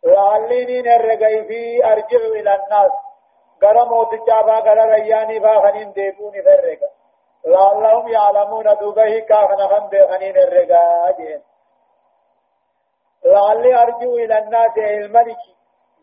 لعلني 0.03 0.81
نرغي 0.81 1.43
في 1.47 1.85
أرجع 1.85 2.17
إلى 2.17 2.55
الناس. 2.55 2.91
غرا 3.63 3.83
موتجا 3.83 4.41
با 4.41 4.59
غرا 4.59 4.85
رياني 4.85 5.39
با 5.39 5.61
خنين 5.61 5.91
ديبوني 5.91 6.41
فرغا 6.41 6.89
لعلهم 7.45 8.07
يعلمون 8.07 8.75
دوبه 8.79 9.19
كافنا 9.19 9.67
خن 9.67 9.87
بخنين 9.87 10.37
الرغا 10.37 11.11
جين. 11.17 11.41
لعلي 13.25 13.75
أرجع 13.81 14.09
إلى 14.23 14.37
الناس 14.37 14.77
الملك. 14.77 15.41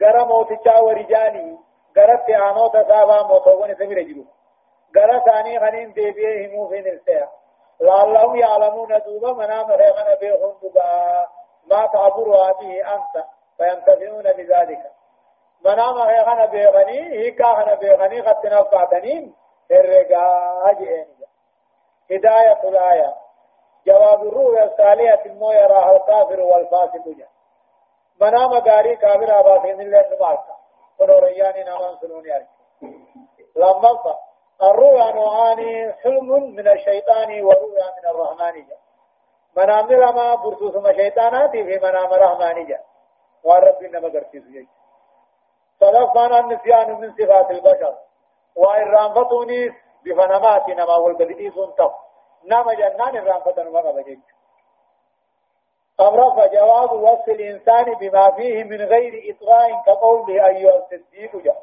غرا 0.02 0.24
موتجا 0.24 0.78
ورجاني 0.80 1.58
غرا 1.96 2.16
تيانو 2.26 2.68
تسابا 2.68 3.22
موتوون 3.22 3.74
سمير 3.74 4.02
جلو 4.02 4.24
غرا 4.96 5.18
ثاني 5.18 5.60
خنين 5.60 5.92
ديبيه 5.92 6.48
همو 6.48 6.68
فين 6.68 6.86
السيا 6.86 7.28
لعلهم 7.80 8.36
يعلمون 8.36 8.98
دوبه 9.06 9.32
منام 9.32 9.70
ريخنا 9.70 10.14
بيخون 10.14 10.54
دوبا 10.62 11.26
ما 11.70 11.86
تعبر 11.86 12.28
هذه 12.34 12.94
أنت 12.94 13.24
فينتفعون 13.56 14.22
بذلك 14.22 14.82
منام 15.64 15.98
هيغنا 15.98 16.46
بيغني 16.46 17.18
هيكا 17.18 17.46
هنا 17.46 17.74
بيغني 17.74 18.20
قد 18.20 18.40
تنفعتنين 18.40 19.34
الرقاء 19.70 20.74
جئني 20.74 21.20
هداية 22.10 22.60
الآية 22.64 23.14
جواب 23.86 24.22
الرؤيا 24.22 24.64
الصالحة 24.64 25.24
المو 25.26 25.52
يراها 25.52 25.96
الكافر 25.96 26.40
والفاسق 26.40 27.08
جاء 27.18 27.28
منام 28.20 28.52
غاري 28.52 28.96
كافر 28.96 29.40
آباسين 29.40 29.80
الله 29.80 30.00
نمالك 30.00 30.59
ونورياني 31.00 31.64
نامان 31.64 31.96
سنوني 32.00 32.36
أرك. 32.36 32.48
لما 33.56 34.16
الرؤيا 34.62 35.10
نوعان 35.12 35.92
حلم 35.92 36.28
من 36.56 36.68
الشيطان 36.68 37.42
ورؤيا 37.44 37.86
من 37.96 38.04
الرحمن 38.10 38.66
جاء 38.66 38.78
منام 39.56 39.92
لما 39.92 40.34
برسوس 40.34 40.96
شيطانات 40.96 41.50
في 41.50 41.78
منام 41.78 42.12
رحمن 42.12 42.66
جاء 42.66 42.84
ورب 43.44 43.82
إنما 43.82 44.08
قرتيس 44.08 44.44
يجي 44.46 44.68
صدفنا 45.80 46.38
النسيان 46.38 47.00
من 47.00 47.12
صفات 47.12 47.50
البشر. 47.50 47.94
وإرانفتوني 48.56 49.74
بفنمات 50.04 50.68
نما 50.68 50.96
والقدئيس 50.96 51.54
تف 51.78 51.92
نما 52.44 52.74
جنان 52.74 53.16
إرانفتن 53.16 53.68
ما 53.68 53.80
قبجيك. 53.80 54.20
أمر 56.00 56.30
فجواب 56.36 56.92
وصف 56.92 57.28
الإنسان 57.28 57.94
بما 57.94 58.30
فيه 58.30 58.64
من 58.64 58.82
غير 58.82 59.34
إطغاء 59.34 59.82
كقوله 59.86 60.46
أيها 60.46 60.76
الصديق 60.78 61.36
جاء 61.36 61.62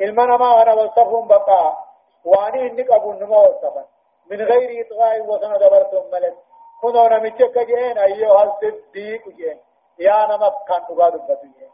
المنما 0.00 0.62
أنا 0.62 0.74
وصفهم 0.74 1.28
بقاء 1.28 1.76
وأني 2.24 2.66
إنك 2.70 2.90
أبو 2.90 3.10
النما 3.10 3.36
وصفا. 3.38 3.84
من 4.30 4.36
غير 4.36 4.86
إطغاء 4.86 5.20
وسنة 5.20 5.56
دبرتم 5.56 6.10
ملك. 6.12 6.34
كنونا 6.82 7.18
متشك 7.18 7.58
جين 7.58 7.98
أيها 7.98 8.42
الصديق 8.44 9.28
جين 9.28 9.60
يا 9.98 10.26
نمك 10.26 10.52
كان 10.68 10.86
تقاد 10.88 11.12
بدنيا 11.12 11.70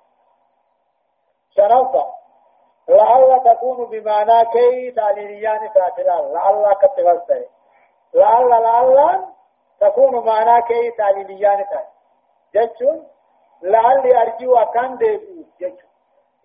شنوفا 1.56 2.12
لعل 2.88 3.40
تكون 3.44 3.86
بمعنى 3.90 4.44
كي 4.44 4.90
تعليليان 4.90 5.68
فاتلال 5.68 6.32
لعل 6.32 6.72
كتفسر 6.74 7.44
لعل 8.14 8.48
لعل 8.48 9.24
تكون 9.82 10.26
معنى 10.26 10.62
كي 10.62 10.90
تعليليان 10.90 11.64
تاي 11.70 11.86
جتشون 12.54 13.06
لعل 13.62 14.12
أرجو 14.12 14.56
أكان 14.56 14.96
ديبو. 14.96 15.42
جتشون. 15.60 15.90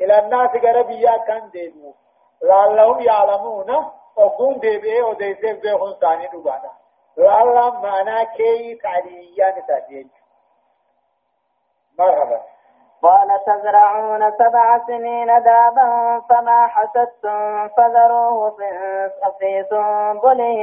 إلى 0.01 0.19
الناس 0.19 0.49
قربيا 0.49 1.17
كان 1.17 1.49
ديبو. 1.49 1.93
لعلهم 2.41 2.99
يعلمون 3.01 3.91
وكون 4.17 4.59
ديبئي 4.59 5.01
وديسيف 5.01 5.61
بيخون 5.61 5.93
ثاني 6.01 6.27
دبانا 6.27 6.71
لعل 7.17 7.55
معنى 7.83 8.25
كي 8.25 8.75
تعليليان 8.75 9.65
تاي 9.67 10.07
مرحبا. 11.99 12.56
قال 13.01 13.29
تزرعون 13.45 14.31
سبع 14.31 14.85
سنين 14.87 15.27
دابا 15.43 16.21
فما 16.29 16.67
حسدتم 16.67 17.67
فذروه 17.67 18.49
في 19.39 19.65
سنبله 19.69 20.59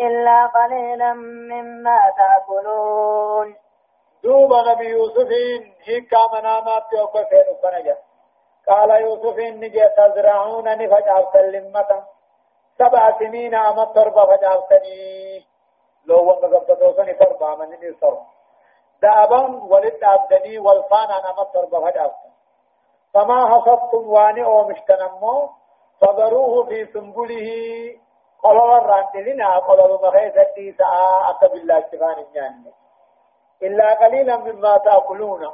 إلا 0.00 0.46
قليلا 0.46 1.12
مما 1.12 1.98
تأكلون. 2.16 3.56
دوب 4.24 4.52
نبي 4.68 4.88
يوسف 4.88 5.28
هيك 5.86 6.12
منامات 6.32 6.92
يوكفين 6.92 7.46
فنجا 7.62 7.96
قال 8.68 8.90
يوسف 8.90 9.38
نجي 9.38 9.88
تزرعون 9.96 10.64
نفجع 10.64 11.32
سلمة 11.32 12.04
سبع 12.78 13.18
سنين 13.18 13.54
أمت 13.54 13.94
تربة 13.94 14.24
فجعتني 14.26 15.44
لو 16.06 16.24
وقفت 16.26 16.72
توسني 16.72 17.14
تربة 17.14 17.56
من 17.56 17.68
نصر 17.90 18.16
دابا 19.02 19.64
ولد 19.64 20.04
أبدني 20.04 20.58
والفان 20.58 21.10
أنا 21.10 21.32
مطر 21.38 21.64
بفجأة 21.64 22.14
فما 23.14 23.46
حصدتم 23.46 24.10
واني 24.10 24.44
أو 24.44 24.68
مشتنمو 24.68 25.50
فذروه 26.00 26.66
في 26.66 26.86
سنبله. 26.86 27.50
قلل 28.42 28.72
الرانتلنا 28.76 29.58
قلل 29.58 29.98
مخيزة 30.02 30.42
تيسا 30.42 30.84
أكا 31.30 31.46
بالله 31.46 31.80
شفان 31.80 32.24
النيان 32.24 32.64
إلا 33.62 33.94
قليلا 33.94 34.36
مما 34.36 34.76
تأكلون. 34.76 35.52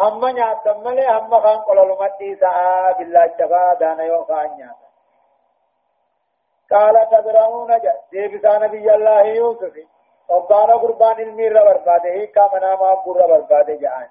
هم 0.00 0.26
نياتم 0.26 0.80
ملي 0.80 1.08
هم 1.08 1.40
خان 1.40 1.58
قلل 1.58 1.96
متيسا 2.00 2.92
بالله 2.98 3.26
شفا 3.38 3.74
دانا 3.74 4.04
يوم 4.04 4.24
خان 4.24 4.70
قال 6.70 7.08
تدرون 7.10 7.80
جا 7.80 7.92
ديبسا 8.12 8.58
نبي 8.58 8.94
الله 8.94 9.20
يوسف 9.20 9.74
وقانا 10.28 10.74
قربان 10.76 11.20
المير 11.20 11.64
برباده 11.64 12.10
هي 12.10 12.26
كامنا 12.26 12.76
ما 12.76 12.94
قر 12.94 13.26
برباده 13.26 13.74
جان 13.74 14.08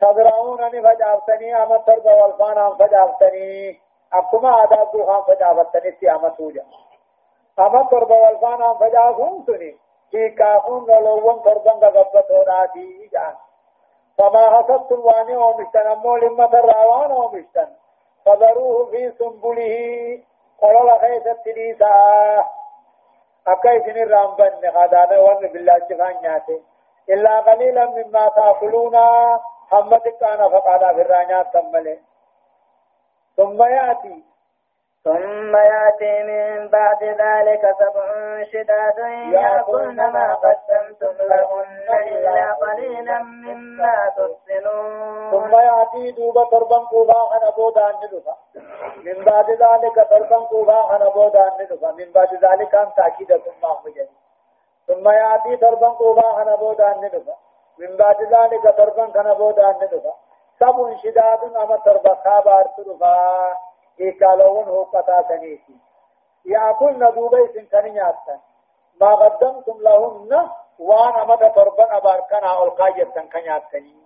تدرعون 0.00 0.62
أني 0.64 0.82
فجافتني 0.82 1.62
أما 1.62 1.78
ترد 1.78 2.06
والفان 2.06 2.58
أم 2.58 2.76
فجافتني 2.76 3.80
أكما 4.12 4.62
آداب 4.64 4.90
دوخان 4.92 5.22
فجافتني 5.22 5.92
سي 6.00 6.10
أما 6.10 6.34
سوجا 6.36 6.64
أما 7.58 7.82
ترد 7.90 8.10
والفان 8.10 8.62
أم 8.62 8.78
فجافتني 8.78 9.44
سني 9.46 9.76
في 10.10 10.28
كافون 10.30 10.90
نلوون 10.90 11.42
تردن 11.42 11.70
قبطونا 11.84 12.66
دي 12.74 13.08
جان 13.12 13.34
فما 14.18 14.50
حسبتم 14.58 15.00
واني 15.00 15.36
ومشتن 15.36 15.86
أمو 15.86 16.16
لما 16.16 16.46
تراوان 16.46 17.12
ومشتن 17.12 17.68
فذروه 18.26 18.86
في 18.90 19.12
سنبله 19.18 20.22
قلل 20.62 21.00
خيثت 21.00 21.46
ليسا 21.46 21.90
أكاي 23.48 23.80
سن 23.80 23.96
الرامبن 24.02 24.70
خدانا 24.74 25.18
وان 25.18 25.46
بالله 25.52 25.78
جفان 25.78 26.16
نياته 26.22 26.60
إلا 27.08 27.40
قليلا 27.40 27.86
مما 27.86 28.28
تأكلون 28.28 28.96
حمدك 29.70 30.22
أنا 30.22 30.48
فقادا 30.48 30.94
في 30.94 31.00
الرانيات 31.02 31.52
تملي 31.52 31.98
ثم 33.36 33.62
يأتي 33.62 34.24
ثم 35.06 35.56
يأتي 35.56 36.22
من 36.22 36.68
بعد 36.68 37.04
ذلك 37.04 37.62
سبع 37.78 38.06
شداد 38.52 38.98
يأكلن 39.32 39.96
ما 39.96 40.34
قدمتم 40.34 41.14
لهن 41.20 41.88
إلا 42.12 42.52
قليلا 42.52 43.18
مما 43.22 43.96
تحسنون. 44.16 45.30
ثم 45.30 45.56
يأتي 45.56 46.10
دوبا 46.10 46.44
تربا 46.44 46.78
قوبا 46.78 47.14
حنا 47.30 47.50
بودا 47.50 47.92
ندفا 48.02 48.36
من 49.04 49.24
بعد 49.24 49.50
ذلك 49.50 50.06
تربا 50.10 50.36
قوبا 50.36 50.82
حنا 50.82 51.08
بودا 51.08 51.52
ندفا 51.60 51.92
من 51.92 52.12
بعد 52.12 52.34
ذلك 52.44 52.74
أن 52.74 52.88
تأكيد 52.96 53.36
ثم 53.36 53.62
أخرجني 53.64 54.16
ثم 54.86 55.08
يأتي 55.08 55.56
تربا 55.56 55.88
قوبا 55.88 56.32
حنا 56.32 56.56
بودا 56.56 56.94
ندفا 57.02 57.34
من 57.78 57.96
بعد 57.96 58.22
ذلك 58.22 58.74
تربا 58.76 59.06
كان 59.14 59.34
بودا 59.34 59.70
ندفا 59.82 60.12
سبع 60.60 60.96
شداد 61.02 61.44
أما 61.56 61.76
تربا 61.84 62.14
خابار 62.24 62.66
ترفا 62.76 63.16
إيكالون 64.00 64.68
هو 64.68 64.82
قطع 64.82 65.20
تنيتي 65.20 65.76
يأكلن 66.46 67.10
دوبا 67.14 67.44
إسن 67.44 67.66
كنياتا 67.66 68.40
ما 69.00 69.14
قدمتم 69.14 69.80
لهن 69.80 70.50
وأنا 70.78 71.24
مدى 71.24 71.48
تربا 71.48 71.96
أباركنا 71.96 72.64
ألقاية 72.64 73.04
كنياتني 73.32 73.96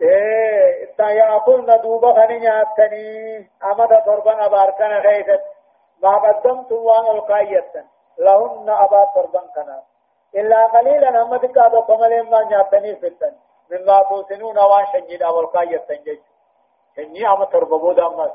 إيه 0.00 0.94
يأكلن 0.98 1.80
دوبا 1.82 2.12
خنياتني 2.12 3.38
أمد 3.64 4.04
تربا 4.06 4.46
أباركنا 4.46 5.02
خيثت 5.02 5.44
ما 6.02 6.18
قدمتم 6.18 6.76
وأنا 6.76 7.10
ألقاية 7.10 7.84
لهن 8.18 8.70
أبا 8.70 9.04
تربا 9.14 9.40
كنا. 9.54 9.82
إلا 10.34 10.66
قليلا 10.66 11.22
أمد 11.22 11.46
كادو 11.46 11.82
كمالين 11.82 12.30
ما 12.30 12.44
نياتني 12.44 12.96
فتن 12.96 13.34
مما 13.70 14.02
توسنون 14.02 14.58
وان 14.58 14.86
شنجين 14.92 15.22
أولقاية 15.22 15.78
تنجج 15.78 16.18
شنجي 16.96 17.26
أما 17.28 17.44
تربا 17.44 17.76
بودا 17.76 18.06
أمد 18.06 18.32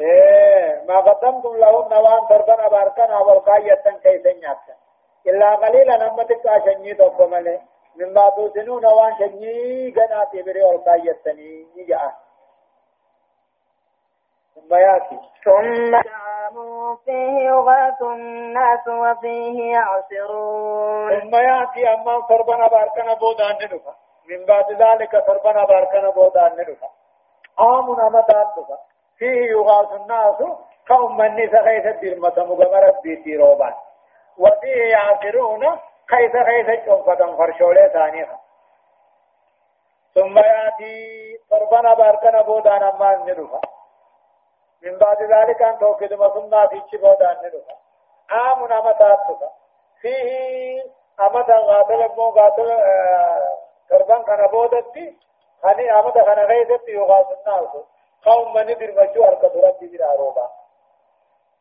إيه 0.00 0.84
ما 0.88 1.00
قدمتم 1.00 1.56
لهن 1.56 1.92
وان 1.92 2.28
تربا 2.28 2.66
أباركنا 2.66 3.18
أولقاية 3.18 3.74
كيف 4.02 4.26
نياتن 4.26 4.76
إلا 5.26 5.54
قليلا 5.54 6.10
أمد 6.12 6.32
كادو 6.32 6.64
شنجي 6.64 6.94
كمالين 6.94 7.60
مما 7.96 8.28
توسنون 8.28 8.86
وان 8.86 9.14
شنجي 9.18 9.90
قنا 9.90 10.24
تبري 10.24 10.64
أولقاية 10.64 11.12
تنجج 11.24 11.94
ثم 14.54 14.74
ياتي 14.74 15.18
ثم 15.44 16.94
فيه 17.04 17.38
يغاث 17.40 18.02
الناس 18.02 18.88
وفيه 18.88 19.72
يعصرون 19.72 21.20
ثم 21.20 21.34
ياتي 21.34 21.94
اما 21.94 22.20
صربنا 22.28 22.68
باركنا 22.68 23.14
بودان 23.14 23.56
ندفا 23.62 23.94
من 24.28 24.44
بعد 24.46 24.72
ذلك 24.72 25.26
صربنا 25.26 25.64
باركنا 25.64 26.10
بودان 26.10 26.52
ندفا 26.52 26.88
عام 27.58 28.00
امدان 28.00 28.46
دفا 28.56 28.78
فيه 29.18 29.50
يغاث 29.50 29.92
الناس 29.92 30.36
كأم 30.88 31.20
النساء 31.22 31.64
خيث 31.64 31.86
الدرمة 31.86 32.44
مغمرة 32.44 33.00
بيتي 33.02 33.36
روبان. 33.36 33.74
وفيه 34.38 34.82
يعصرون 34.92 35.78
خيث 36.10 36.32
خيث 36.32 36.66
جنفة 36.86 37.36
فرشولة 37.36 37.88
ثانية 37.88 38.28
ثم 40.14 40.38
يأتي 40.38 41.38
صربنا 41.50 41.94
باركنا 41.94 42.42
بودان 42.42 42.82
اما 42.82 43.16
ندفا 43.16 43.60
من 44.82 44.98
بعد 44.98 45.22
ذلك 45.22 45.62
أن 45.62 45.78
توكد 45.78 46.12
مسنة 46.14 46.66
في 46.66 46.82
شبودان 46.92 47.36
ندفع 47.44 47.74
عام 48.30 48.72
أمتات 48.72 49.18
دفع 49.28 49.48
فيه 50.00 50.82
أمتا 51.20 51.56
غاتل 51.58 52.08
مو 52.16 52.28
غاتل 52.28 52.78
كربان 53.88 54.22
كان 54.22 54.46
بودتي 54.46 55.16
خني 55.62 55.92
أمتا 55.92 56.22
كان 56.22 56.38
غيدت 56.46 56.88
يغاث 56.88 57.26
الناس 57.38 57.68
قوم 58.24 58.54
من 58.54 58.66
در 58.66 58.90
مجو 58.90 59.24
الكثرة 59.24 59.78
در 59.80 60.04
عروبا 60.04 60.50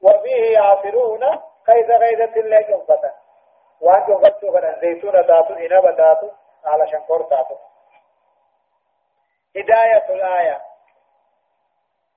وفيه 0.01 0.53
يعصرون 0.53 1.39
كيف 1.65 1.89
غيدت 1.89 2.37
الله 2.37 2.61
جنفتا 2.61 3.13
وان 3.81 4.05
جنفتو 4.07 4.51
كان 4.53 4.79
زيتون 4.81 5.11
داتو 5.11 5.53
إنب 5.53 5.95
داتو 5.95 6.29
على 6.65 6.87
شنكور 6.87 7.21
داتو 7.21 7.55
هداية 9.55 10.09
الآية 10.09 10.61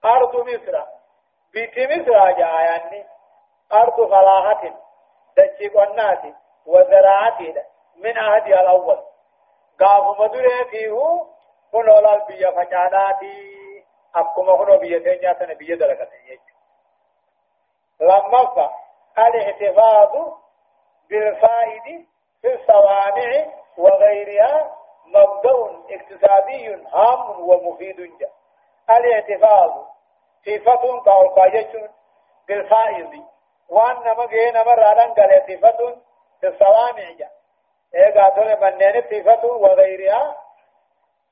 أرض 0.04 0.36
مصر 0.36 0.84
بيت 1.52 1.78
مصر 1.78 2.30
جاياني 2.30 3.06
أرض 3.72 4.08
فلاحة 4.08 4.62
دجي 5.36 5.68
قنات 5.68 6.22
وزراعة 6.66 7.38
من 7.96 8.18
عهد 8.18 8.46
الأول 8.46 9.09
قاف 9.80 10.20
مدري 10.20 10.64
فيه 10.70 10.90
كن 11.72 11.88
أولا 11.88 12.14
البيا 12.14 12.50
فجاناتي 12.50 13.60
أبكم 14.14 14.50
أخنو 14.50 14.78
بيا 14.78 14.98
تنيا 14.98 15.54
بيا 15.54 15.76
درجة 15.76 16.08
لما 18.00 18.46
فا 18.54 18.70
الاحتفاظ 19.18 20.32
بالفائد 21.10 22.06
في 22.42 22.54
الصوامع 22.54 23.46
وغيرها 23.78 24.76
مبدأ 25.06 25.80
اقتصادي 25.90 26.74
هام 26.74 27.40
ومفيد 27.40 28.00
جدا 28.00 28.30
الاعتفاظ 28.90 29.70
صفة 30.46 31.00
وان 33.68 33.96
نما 33.96 34.26
جه 34.26 34.50
نما 34.50 34.74
رادان 34.74 35.14
قال 35.14 35.42
صفة 35.48 35.96
في 36.40 36.48
الصوامع 36.48 37.10
جا 37.18 37.30
إيه 37.94 38.20
قاتل 38.20 38.60
منين 38.60 39.02
صفة 39.02 39.46
وغيرها 39.46 40.36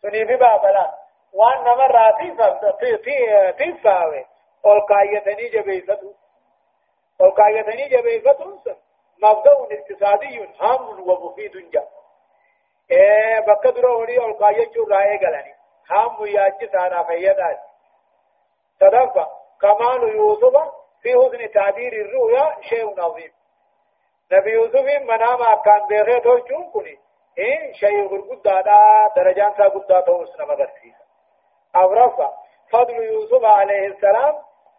سني 0.03 0.27
في 0.27 0.37
بابلا 0.37 0.95
وان 1.33 1.61
نما 1.61 1.87
راتي 1.87 2.37
في 2.81 2.99
في 2.99 3.53
في 3.53 3.83
ساوي 3.83 4.25
القاية 4.67 5.19
تني 5.19 5.49
جبيسة 5.49 6.15
القاية 7.21 7.63
تني 7.63 7.89
جبيسة 7.89 8.61
مبدأ 9.23 9.53
اقتصادي 9.53 10.49
هام 10.61 11.09
ومفيد 11.09 11.71
جا 11.71 11.85
إيه 12.91 13.41
بكدرو 13.41 13.93
هوري 13.93 14.19
القاية 14.19 14.73
رأي 14.91 15.19
قالني 15.19 15.55
هم 15.91 16.27
ياجي 16.27 16.69
سانا 16.73 17.03
فيدات 17.03 17.59
تدفع 18.81 19.27
كمال 19.61 20.09
يوسف 20.17 20.55
في 21.03 21.15
حسن 21.15 21.53
تعبير 21.53 21.93
الرؤيا 21.93 22.57
شيء 22.69 23.01
عظيم 23.01 23.33
نبي 24.33 24.51
يوسف 24.51 25.03
منام 25.03 25.39
كان 25.65 25.87
بيغي 25.89 26.21
توجون 26.21 26.71
كني 26.71 26.99
إيه 27.39 27.73
شيء 27.73 28.07
غرقود 28.09 28.43
دادا 28.43 29.11
درجان 29.17 29.55
سا 29.57 29.69
قد 29.69 29.87
دادا 29.87 30.13
وسنا 30.13 30.45
مغرسي 30.45 30.95
أورفا 31.77 32.33
فضل 32.73 32.95
يوسف 32.95 33.45
عليه 33.45 33.87
السلام 33.87 34.35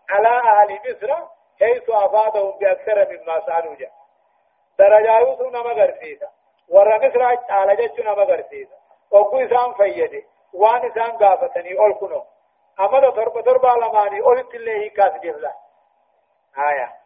على 0.09 0.27
أهل 0.27 0.79
مصر 0.85 1.13
حيث 1.59 1.89
أفادهم 1.89 2.51
بأكثر 2.59 3.07
مما 3.11 3.45
سألوا 3.45 3.75
جا 3.75 3.89
درجة 4.79 5.19
يوسف 5.19 5.41
نما 5.41 5.71
غرسيسا 5.71 6.29
ورا 6.69 6.97
مصر 7.07 7.21
على 7.49 7.75
جتشو 7.75 8.03
نما 8.03 8.23
غرسيسا 8.23 8.75
وقو 9.11 9.37
إسان 9.37 9.73
فيدي 9.73 10.25
وان 10.53 10.91
إسان 10.91 11.11
قافتني 11.11 11.79
أول 11.79 11.93
كنو 11.93 12.23
أما 12.79 13.09
ضرب 13.09 13.37
ضرب 13.37 13.65
لماني 13.65 14.21
قلت 14.21 14.55
الله 14.55 14.87
كاس 14.89 15.21
جهلا 15.21 15.53
آية 16.57 16.98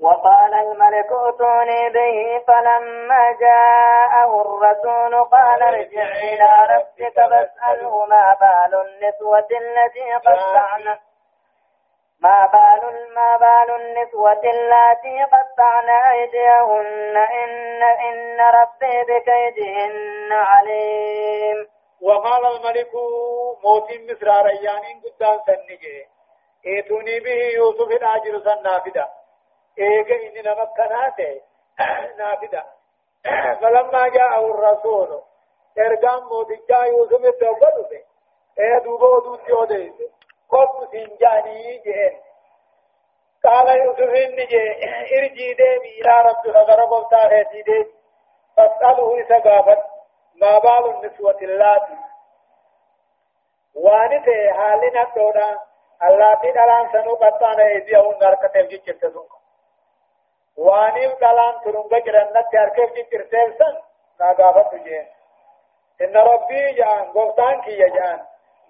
وقال 0.00 0.54
الملك 0.54 1.12
ائتوني 1.12 1.90
به 1.90 2.44
فلما 2.46 3.32
جاءه 3.40 4.40
الرسول 4.40 5.24
قال 5.24 5.62
ارجع 5.62 6.06
إلى 6.16 6.50
ربك 6.70 7.14
فاسأله 7.14 8.06
ما 8.06 8.36
بال 8.40 8.80
النسوة 8.80 9.48
التي 9.50 10.12
قطعن. 10.12 10.98
ما 12.20 12.46
بال 12.46 13.14
ما 13.14 13.36
بال 13.36 13.74
النسوة 13.80 14.40
اللاتي 14.44 15.22
قطعن 15.22 15.88
أيديهن. 15.88 17.16
إن 17.16 17.82
إن 17.82 18.40
ربي 18.40 19.02
بكيدهن 19.02 20.32
عليم. 20.32 21.68
وقال 22.02 22.46
الملك 22.46 22.94
موت 23.64 23.90
مصر 23.90 24.46
ريان 24.46 25.00
قدام 25.04 25.38
سنجي 25.46 26.06
ايتوني 26.66 27.20
به 27.20 27.42
يوسف 27.56 27.90
الآجر 27.90 28.38
سن 28.38 28.66
ايجا 29.78 30.16
اننا 30.28 30.62
مكناته 30.62 31.40
نافدا 32.18 32.64
فلما 33.60 34.08
جاءه 34.08 34.50
الرسول 34.50 35.22
ارقام 35.78 36.28
موت 36.28 36.46
جاء 36.68 36.86
يوسف 36.88 37.24
الدوبل 37.24 37.86
به 37.90 38.02
إيه 38.58 38.78
دوبو 38.78 39.18
دوتي 39.18 39.52
وديس 39.52 39.94
قد 40.50 40.88
سنجاني 40.92 41.78
جهن 41.86 42.20
قال 43.44 43.68
يوسف 43.78 44.00
النجي 44.00 44.72
ارجي 45.18 45.54
ديبي 45.54 46.00
إلى 46.00 46.12
ربك 46.28 46.46
غرب 46.56 47.08
تاهي 47.10 47.44
ديبي 47.44 47.86
فاسأله 48.56 49.18
إذا 49.20 49.38
قافت 49.38 49.82
ما 50.34 50.58
بال 50.58 50.90
النسوة 50.94 51.38
اللاتي 51.42 51.98
وانت 53.74 54.26
حالنا 54.56 55.04
دونا 55.16 55.60
اللاتي 56.02 56.50
دلان 56.50 56.92
سنو 56.92 57.14
قطعنا 57.14 57.62
ايديهن 57.66 58.18
نركتب 58.22 58.68
جيجر 58.68 59.37
تسوك 60.58 60.66
واني 60.66 61.06
دلان 61.06 61.60
ترنگا 61.64 61.98
جرنت 61.98 62.46
تركب 62.52 62.94
جيجر 62.94 63.22
تسن 63.22 63.76
ناقافت 64.20 64.74
جين 64.74 65.06
إن 66.00 66.16
ربي 66.16 66.72
جان 66.72 67.12
قفتان 67.12 67.60
كي 67.60 67.76
جان؟ 67.76 68.20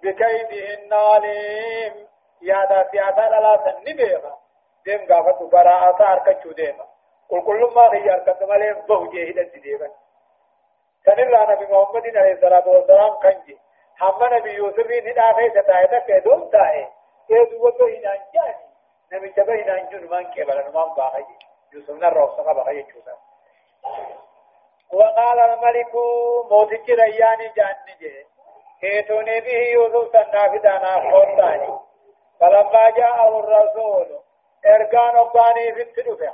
بكيدهن 0.03 0.93
عليم 0.93 2.07
يا 2.41 2.65
دا 2.65 2.87
سياسة 2.91 3.29
لا 3.29 3.55
تنبيها 3.55 4.37
ديم 4.85 5.07
غافت 5.11 5.43
براءة 5.43 6.13
أركتشو 6.13 6.51
ديما 6.51 6.85
قل 7.29 7.41
كل 7.41 7.71
ما 7.75 7.93
هي 7.93 8.13
أركت 8.13 8.43
مالين 8.43 8.73
بوجه 8.73 9.29
هدى 9.29 9.59
ديما 9.59 9.89
سنلا 11.05 11.51
نبي 11.51 11.65
محمد 11.65 12.17
عليه 12.17 12.33
الصلاة 12.33 12.67
والسلام 12.67 13.13
كنجي 13.19 13.57
هم 14.01 14.33
نبي 14.33 14.53
يوسف 14.53 14.91
هنا 14.91 15.33
خيسة 15.33 15.61
تايدا 15.61 15.99
كدوم 15.99 16.49
تاي 16.49 16.87
كدو 17.29 17.67
وطو 17.67 17.85
هنا 17.85 18.13
جاني 18.33 18.65
نبي 19.11 19.29
جبه 19.29 19.53
هنا 19.53 19.89
جن 19.89 20.09
من 20.09 20.23
كبلا 20.23 20.69
نمان 20.69 20.93
باقي 20.97 21.48
يوسف 21.73 21.99
سقا 22.37 22.53
باقي 22.53 22.81
جوسا 22.81 23.17
وقال 24.93 25.39
الملك 25.39 25.95
موتك 26.51 26.89
رياني 26.89 27.47
جاني 27.57 27.93
جي. 27.99 28.25
هيتوني 28.83 29.39
به 29.41 29.57
يوسف 29.73 30.11
سنافدانا 30.11 31.11
خوتاني 31.11 31.79
فلما 32.39 32.89
جاءه 32.89 33.39
الرسول 33.39 34.19
ارغان 34.65 35.17
أباني 35.17 35.73
في 35.73 35.81
التدفع 35.81 36.33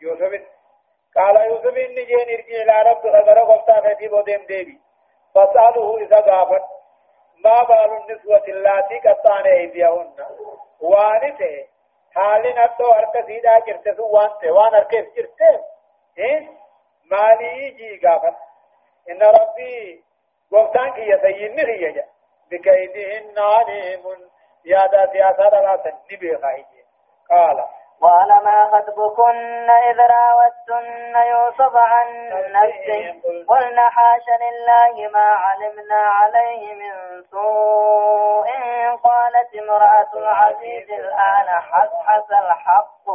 يوسف 0.00 0.42
قال 1.16 1.36
يوسف 1.36 1.76
إني 1.76 2.04
جين 2.04 2.28
ارجع 2.28 2.62
إلى 2.62 2.90
رب 2.90 3.06
غدر 3.06 3.38
قمتا 3.38 3.80
فتي 3.80 4.08
بوديم 4.08 4.46
ديبي. 4.46 4.80
فسأله 5.34 5.98
إذا 5.98 6.20
غافت 6.20 6.64
ما 7.44 7.62
بال 7.62 7.90
النسوة 7.96 8.44
اللاتي 8.48 8.98
قطعن 8.98 9.46
أيديهن؟ 9.46 10.14
وانته 10.80 11.66
حالين 12.14 12.58
أتو 12.58 12.90
هرك 12.92 13.26
سيدا 13.26 13.58
كرتسو 13.58 14.06
وانته 14.06 14.50
وان 14.52 14.74
هركيف 14.74 15.06
كرته 15.14 15.64
إيه 16.18 16.48
مالي 17.10 17.66
يجي 17.66 18.06
غافت 18.06 18.36
إن 19.10 19.22
ربي 19.22 20.04
قمتان 20.52 20.92
كي 20.92 21.00
يسيني 21.10 21.62
خيجا 21.64 22.04
بكيدهن 22.50 23.38
عليم 23.38 24.30
يادا 24.64 25.12
سياسة 25.12 25.48
لا 25.60 25.76
تنبي 25.76 26.36
خيجي 26.36 26.84
قال 27.30 27.64
قال 28.02 28.28
ما 28.28 28.70
خطبكن 28.72 29.70
إذ 29.70 29.98
راوتن 30.00 31.14
يوسف 31.16 31.76
عن 31.76 32.28
نفسه؟ 32.52 33.20
قلنا 33.48 33.88
حاش 33.88 34.26
لله 34.40 35.08
ما 35.08 35.30
علمنا 35.30 36.00
عليه 36.00 36.74
من 36.74 37.22
سوء. 37.30 38.50
قالت 39.04 39.54
امرأة 39.54 40.10
العزيز 40.14 40.90
الآن 40.90 41.48
حسحس 41.48 42.30
الحق. 42.32 43.06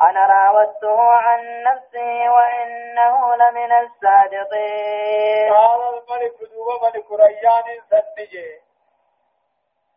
أنا 0.00 0.26
راودته 0.26 1.12
عن 1.12 1.62
نفسه 1.62 2.30
وإنه 2.30 3.36
لمن 3.36 3.72
الصادقين. 3.72 5.52
قال 5.52 5.80
الملك 5.88 6.36
دوبا 6.52 6.88
ملك 6.88 7.12
ريان 7.12 7.80
سنجي. 7.90 8.60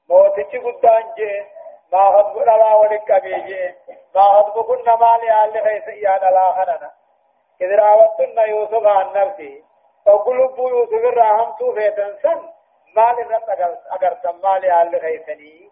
موتك 0.09 0.51
قدان 0.65 1.13
جي. 1.17 1.60
ما 1.91 2.11
خطب 2.11 2.37
لا 2.37 2.73
ولك 2.75 3.21
بيجي 3.21 3.75
ما 4.15 4.21
خطب 4.21 4.65
كنا 4.65 4.95
مالي 4.95 5.43
آل 5.43 5.63
خيس 5.63 5.87
إيان 5.87 6.33
لا 6.33 6.51
خننا 6.51 6.91
إذ 7.61 7.75
راوتنا 7.75 8.43
يوسف 8.45 8.87
عن 8.87 9.13
نفسه 9.13 9.63
وقلوب 10.05 10.57
يوسف 10.59 10.93
الرحم 10.93 11.51
توفيتا 11.59 12.17
سن. 12.23 12.41
مالي 12.95 13.21
رت 13.21 13.49
أگر 13.91 14.13
تمالي 14.13 14.81
آل 14.81 15.01
خيسني 15.01 15.71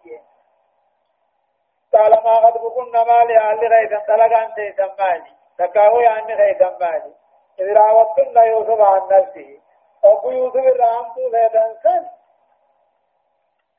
قال 1.92 2.12
ما 2.24 2.34
خطب 2.36 2.68
كنا 2.68 3.04
مالي 3.04 3.50
آل 3.50 3.60
خيسا 3.60 3.98
تلقان 4.06 4.54
تيسا 4.54 4.94
مالي. 4.98 5.32
تكاوي 5.58 6.06
عن 6.06 6.36
خيسا 6.36 6.76
مالي. 6.80 7.12
إذ 7.60 7.72
راوتنا 7.72 8.42
يوسف 8.42 8.80
عن 8.80 9.02
نفسه 9.10 9.58
وقلوب 10.04 10.32
يوسف 10.32 10.66
الرحم 10.74 11.14
توفيتا 11.14 11.74
سن. 11.82 12.06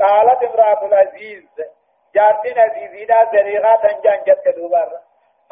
قالت 0.00 0.42
امرأة 0.42 0.86
العزيز 0.86 1.44
جارتين 2.14 2.58
عزيزينا 2.58 3.24
زريغا 3.32 3.76
تنجان 3.76 4.24
جت 4.26 4.48
دوبار 4.56 4.90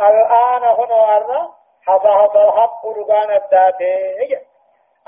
الآن 0.01 0.63
هنا 0.63 1.17
أرنا 1.17 1.51
حصحص 1.87 2.37
الحق 2.37 2.87
ربان 2.87 3.31
الداتي 3.31 4.39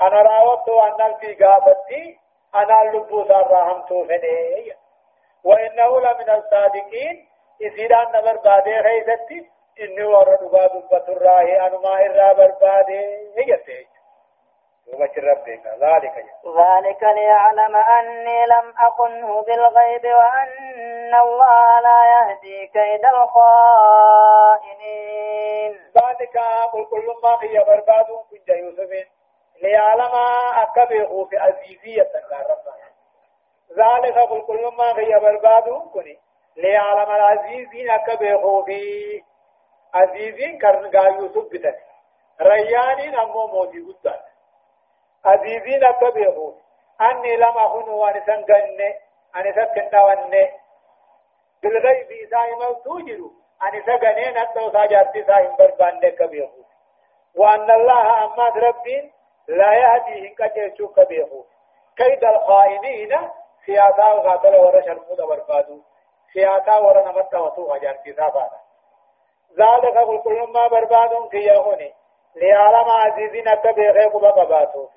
أنا 0.01 0.21
راوت 0.21 0.69
أن 0.69 1.15
في 1.19 1.33
قافتي 1.43 2.19
أنا 2.55 2.81
اللبو 2.81 3.27
سارهم 3.27 3.81
توفني. 3.81 4.73
وإنه 5.43 5.99
لمن 5.99 6.29
الصادقين. 6.29 7.27
إذا 7.61 8.01
نبر 8.15 8.37
بادي 8.37 8.83
خيزتي 8.83 9.49
إنه 9.81 10.09
ورد 10.09 10.51
باد 10.51 10.71
بطراه 10.91 11.67
أنما 11.67 11.93
إرى 11.95 12.33
بربادي 12.33 12.99
هي 13.37 13.57
ذلك 15.81 16.25
ذلك 16.45 17.03
ليعلم 17.03 17.75
أني 17.75 18.45
لم 18.45 18.73
أخنه 18.77 19.41
بالغيب 19.41 20.05
وأن 20.05 21.15
الله 21.21 21.79
لا 21.79 22.03
يهدي 22.13 22.67
كيد 22.67 23.05
الخائنين. 23.05 24.71
ذلك 25.97 26.37
قل 26.73 26.85
كل 26.85 27.07
ما 27.23 27.37
هي 27.41 27.63
برباد 27.63 28.05
كنت 28.31 28.49
يوسف. 28.49 29.07
ليعلم 29.61 30.15
أكبه 30.55 31.25
في 31.25 31.37
عزيزية 31.37 32.11
ذلك 33.77 34.17
قل 34.17 34.41
كل 34.41 34.71
ما 34.77 34.99
هي 34.99 35.19
برباد 35.19 35.69
كني 35.93 36.19
ليعلم 36.57 37.11
العزيزين 37.11 37.89
أكبه 37.89 38.63
في 38.63 38.81
عزيزين 39.93 40.59
كرنقا 40.59 41.07
يوسف 41.07 41.45
بتك. 41.53 41.79
ريانين 42.41 43.15
أمو 43.15 43.47
موتي 43.47 43.77
عزيزين 45.25 45.83
أتبعوا 45.85 46.53
أني 47.01 47.35
لم 47.35 47.57
أكن 47.57 47.89
وانسان 47.89 48.43
قنة 48.43 48.95
أنسا 49.35 49.63
كنا 49.63 50.03
ونة 50.03 50.49
بالغيب 51.63 52.07
إسائم 52.11 52.73
توجروا 52.83 53.29
أنسا 53.63 53.95
قنين 53.95 54.37
أتو 54.37 54.71
ساجارتي 54.71 55.23
سائم 55.23 55.55
بربان 55.55 55.99
كبيرو 55.99 56.63
وأن 57.35 57.71
الله 57.71 58.23
أما 58.25 58.47
ربين 58.55 59.11
لا 59.47 59.73
يهديهم 59.73 60.35
كجيشو 60.35 60.87
كبيرو 60.87 61.45
كيد 61.97 62.23
الخائنين 62.23 63.29
سياسة 63.65 64.13
وغاتل 64.13 64.55
ورش 64.55 64.87
المود 64.87 65.21
بربادو 65.21 65.81
سياسة 66.33 66.81
ورنا 66.81 67.11
متوتو 67.11 67.73
هجارتي 67.73 68.13
سابانا 68.13 68.59
ذلك 69.59 69.97
قل 69.97 70.21
كل 70.23 70.51
ما 70.53 70.67
بربادون 70.67 71.29
كي 71.29 71.37
يهوني 71.37 71.93
ليعلم 72.35 72.89
عزيزين 72.89 73.47
أتبعوا 73.47 74.09
قباباتو 74.09 74.87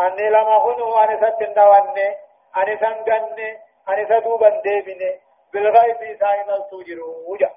أني 0.00 0.30
لما 0.30 0.56
هنو 0.64 0.96
أني 0.96 1.16
ستنا 1.16 1.66
واني 1.66 2.08
أني 2.56 2.78
سنغني 2.78 3.58
أني 3.88 4.06
سدوبا 4.06 4.48
ديبني 4.48 5.20
بالغيب 5.52 6.18
سائم 6.20 6.50
التوجرو 6.50 7.24
وجا 7.28 7.50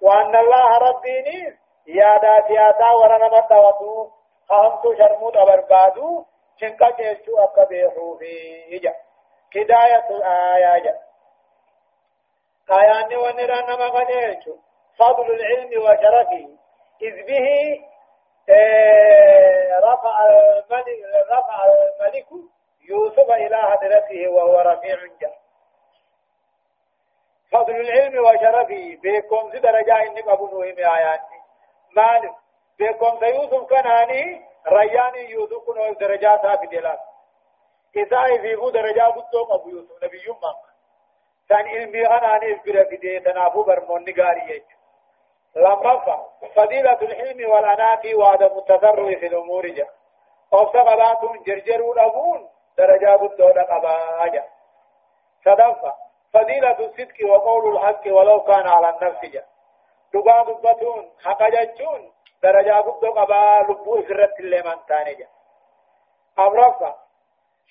وأن 0.00 0.36
الله 0.36 0.78
ربيني 0.78 1.58
يا 1.86 2.16
داتياتا 2.16 2.90
ورنا 2.92 3.28
متوتو 3.28 4.10
خامتو 4.48 4.94
شرموت 4.94 5.36
أبربادو 5.36 6.24
شنكا 6.60 6.90
جيشو 6.90 7.38
أكبيحو 7.38 8.16
في 8.18 8.32
إجا 8.76 8.94
هداية 9.56 10.06
الآية 10.10 10.82
جا 10.84 10.98
آياني 12.70 13.16
ونرانا 13.16 13.76
مغنيشو 13.76 14.56
فضل 14.98 15.26
العلم 15.34 15.82
وشرفه 15.82 16.48
إذ 17.02 17.26
به 17.26 17.48
رفع 19.84 20.26
الملك 20.26 21.04
رفع 21.30 21.64
الملك 21.66 22.26
يوسف 22.88 23.30
إلى 23.30 23.56
حضرته 23.56 24.28
وهو 24.28 24.60
رفيع 24.60 24.98
جاء 25.20 25.38
فضل 27.52 27.76
العلم 27.80 28.24
وشرفه 28.24 28.98
بكم 29.02 29.50
زي 29.52 29.58
درجة 29.58 30.02
إنك 30.02 30.28
أبو 30.28 30.46
نوهم 30.46 30.78
آياتي. 30.78 31.38
مالك 31.96 32.34
بكم 32.78 33.20
سيوسف 33.20 33.68
كناني 33.68 34.42
رياني 34.66 35.30
يوسف 35.30 35.64
كنو 35.66 35.92
درجات 35.92 36.46
في 36.60 36.66
دلال 36.66 36.98
إذا 37.96 38.22
في 38.42 38.56
بو 38.56 38.70
درجة 38.70 39.08
بدوم 39.10 39.52
أبو 39.52 39.68
يوسف 39.68 40.04
نبي 40.04 40.22
يوم 40.26 40.40
كان 41.48 41.66
علمي 41.68 42.06
أنا 42.06 42.36
أني 42.36 42.52
إذ 42.52 42.88
في 42.88 42.96
دي 42.96 43.20
تنافو 43.20 43.62
برمون 43.62 44.04
نقاري 44.04 44.40
يجب. 44.40 44.81
لما 45.56 46.26
فضيلة 46.56 46.98
الحلم 47.02 47.50
والأناة 47.50 48.02
وعدم 48.14 48.58
التسرع 48.58 49.18
في 49.18 49.26
الأمور 49.26 49.66
جاء. 49.68 49.88
وسببات 50.52 51.44
جرجر 51.46 51.92
الأبون 51.92 52.48
درجات 52.78 53.22
الدولة 53.22 53.62
قباجة 53.62 54.44
صدفة 55.44 55.94
فضيلة 56.34 56.78
الصدق 56.78 57.30
وقول 57.30 57.76
الحق 57.76 58.06
ولو 58.06 58.40
كان 58.40 58.68
على 58.68 58.88
النفس 58.88 59.24
جا 59.24 59.44
دقا 60.14 60.42
دبتون 60.42 61.10
حق 61.24 61.42
جتون 61.42 62.12
درجة 62.42 62.72
قبض 62.80 63.04
قبا 63.04 63.72
لبو 63.72 63.98
إفرت 63.98 64.34
تاني 64.88 65.26
أمرفا 66.38 66.96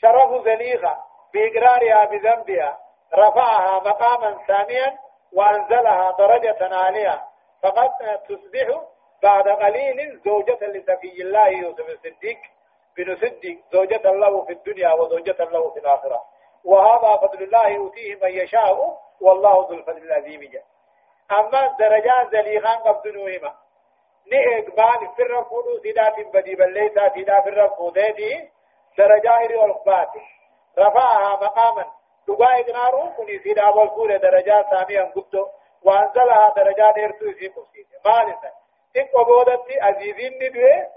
شرف 0.01 0.45
زليغة 0.45 1.03
بإقرارها 1.33 2.05
بذنبها 2.05 2.79
رفعها 3.13 3.79
مقاما 3.79 4.37
ثانيا 4.47 4.97
وأنزلها 5.33 6.11
درجة 6.11 6.75
عالية. 6.75 7.21
فقد 7.63 7.89
تصبح 8.29 8.81
بعد 9.23 9.49
قليل 9.49 10.21
زوجة 10.25 10.57
لسفي 10.61 11.21
الله 11.21 11.47
يوسف 11.47 11.89
الصديق 11.89 12.37
بن 12.97 13.15
صديق 13.15 13.59
زوجة 13.71 14.11
له 14.11 14.45
في 14.45 14.53
الدنيا 14.53 14.93
وزوجة 14.93 15.43
له 15.43 15.69
في 15.69 15.79
الآخرة. 15.79 16.21
وهذا 16.65 17.17
فضل 17.17 17.43
الله 17.43 17.67
يؤتيه 17.67 18.15
من 18.15 18.29
يشاء 18.29 18.97
والله 19.21 19.67
ذو 19.69 19.73
الفضل 19.73 20.03
العظيم. 20.03 20.41
جاء 20.41 20.63
أما 21.31 21.75
درجات 21.79 22.31
زليغان 22.31 22.77
قبض 22.77 23.07
نوهما 23.07 23.55
ني 24.31 24.59
إقبال 24.59 25.15
في 25.15 25.21
الرفوض 25.21 25.81
سيدات 25.83 26.19
بدي 26.33 26.55
بليسا 26.55 27.09
سيدا 27.13 27.41
في 27.41 27.49
الرفوض 27.49 27.97
إلي 27.97 28.51
والقبات. 29.55 30.09
رفعها 30.79 31.35
مقاما. 31.35 31.85
دقا 32.27 32.59
إقنارو 32.59 33.09
كني 33.17 33.39
سيدا 33.39 33.69
والفول 33.69 34.19
درجات 34.19 34.65
ساميا 34.69 35.03
قبضو 35.15 35.47
وأنزلها 35.85 36.53
درجات 36.55 36.97
إرسو 36.97 37.31
في 37.39 37.47
قصيد 37.47 37.87
مالسا 38.05 38.51
إن 38.97 39.05
قبودت 39.13 39.65
عزيزين 39.81 40.33
ندوه 40.41 40.87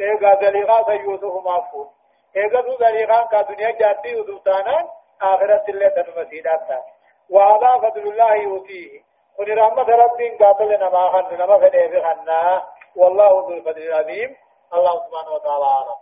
إيقا 0.00 0.40
زليغا 0.40 0.82
سيوسف 0.84 1.34
مافون 1.44 1.88
إيقا 2.36 2.62
سو 2.62 2.76
زليغان 2.78 3.26
كا 3.28 3.42
دنيا 3.42 3.70
جاتي 3.70 4.08
يوسفتانا 4.08 4.88
آخرت 5.22 5.68
اللي 5.68 5.90
تنمسيدات 5.90 6.84
وهذا 7.30 7.78
فضل 7.78 8.00
الله 8.00 8.34
يؤتيه. 8.34 9.02
قل 9.38 9.58
رحمة 9.58 9.82
ربي 9.82 10.28
قاتل 10.30 10.78
نما 10.80 11.10
خن 11.12 11.34
نما 11.34 11.58
فدي 11.58 11.86
بخنا 11.86 12.62
والله 12.96 13.28
ذو 13.28 13.50
الفضل 13.50 13.82
العظيم. 13.82 14.36
الله 14.74 15.06
سبحانه 15.06 15.30
وتعالى 15.34 15.64
أعلم. 15.64 15.98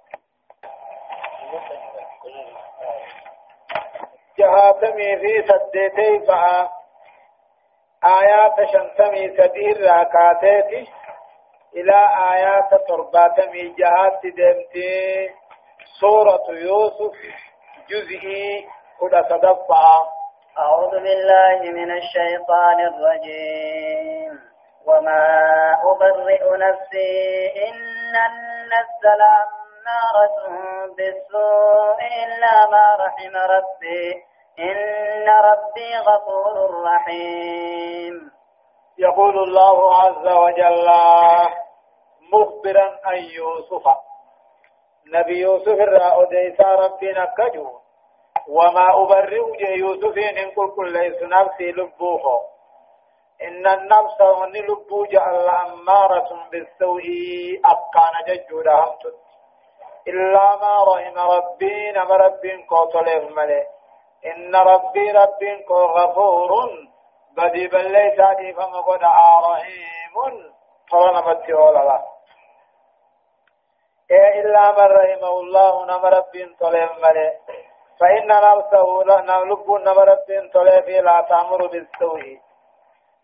جهاتمي 4.39 5.17
في 5.17 5.45
سديتي 5.49 6.27
فآ. 6.27 6.82
آيات 8.05 8.69
شنتمي 8.73 9.37
سدير 9.37 9.91
راكاتيتي 9.91 10.89
إلى 11.77 11.99
آيات 12.33 12.71
ترباتمي 12.89 13.75
جهات 13.79 14.23
دمتي. 14.23 15.31
سورة 16.01 16.47
يوسف 16.49 17.15
جزئي 17.89 18.67
كل 19.01 19.25
صدفة 19.31 19.85
أعوذ 20.59 20.91
بالله 20.91 21.59
من 21.71 21.91
الشيطان 21.91 22.81
الرجيم. 22.81 24.41
وما 24.87 25.25
أبرئ 25.83 26.43
نفسي 26.57 27.53
إن 27.69 28.15
النفس 28.31 29.03
لأمارة 29.21 30.39
بالسوء 30.97 31.99
إلا 32.25 32.67
ما 32.71 32.97
رحم 33.05 33.37
ربي. 33.37 34.32
إن 34.59 35.29
ربي 35.29 35.97
غفور 35.97 36.83
رحيم. 36.85 38.31
يقول 38.99 39.39
الله 39.39 39.97
عز 39.97 40.27
وجل 40.27 40.91
مخبرا 42.33 42.99
عن 43.05 43.17
يوسف. 43.17 43.89
نبي 45.15 45.39
يوسف 45.39 45.69
الرأى 45.69 46.23
ربنا 46.61 47.25
كجو 47.25 47.81
وما 48.49 49.03
أبرئ 49.03 49.77
يوسف 49.79 50.19
إن 50.19 50.51
كل 50.51 50.71
كل 50.77 50.93
ليس 50.93 51.23
نفسي 51.23 51.73
لبوه. 51.73 52.41
إن 53.43 53.67
النفس 53.67 54.21
لبو 54.61 55.05
جعل 55.05 55.49
أمارة 55.49 56.49
بالسوء 56.51 57.03
أبقان 57.65 58.15
ججودا 58.29 58.73
همتت 58.73 59.17
إلا 60.09 60.57
ما 60.57 60.85
رحم 60.85 61.19
ربي 61.19 61.91
نما 61.91 62.17
ربي 62.17 62.67
قوتله 62.71 63.29
ملي. 63.29 63.67
إن 64.27 64.57
ربي 64.57 65.11
ربي 65.11 65.65
غفور. 65.71 66.51
بدي 67.37 67.69
بل 67.69 67.93
ليس 67.93 68.21
فما 68.57 68.81
قد 68.81 69.03
رحيم. 69.51 70.53
فلنا 70.91 71.21
بتيول 71.33 71.77
الله 71.77 72.03
إيه 74.11 74.41
إلا 74.41 74.73
من 74.73 74.79
رحمه 74.79 75.41
الله 75.41 75.85
نما 75.87 76.09
ربي 76.09 76.57
طلب 76.61 76.91
ملي 77.03 77.39
فإن 78.01 78.27
نفسه 78.27 79.05
نلب 79.05 79.71
نمرت 79.71 80.27
طلب 80.55 80.89
لا 80.89 81.27
تأمر 81.29 81.67
بالسوء. 81.67 82.39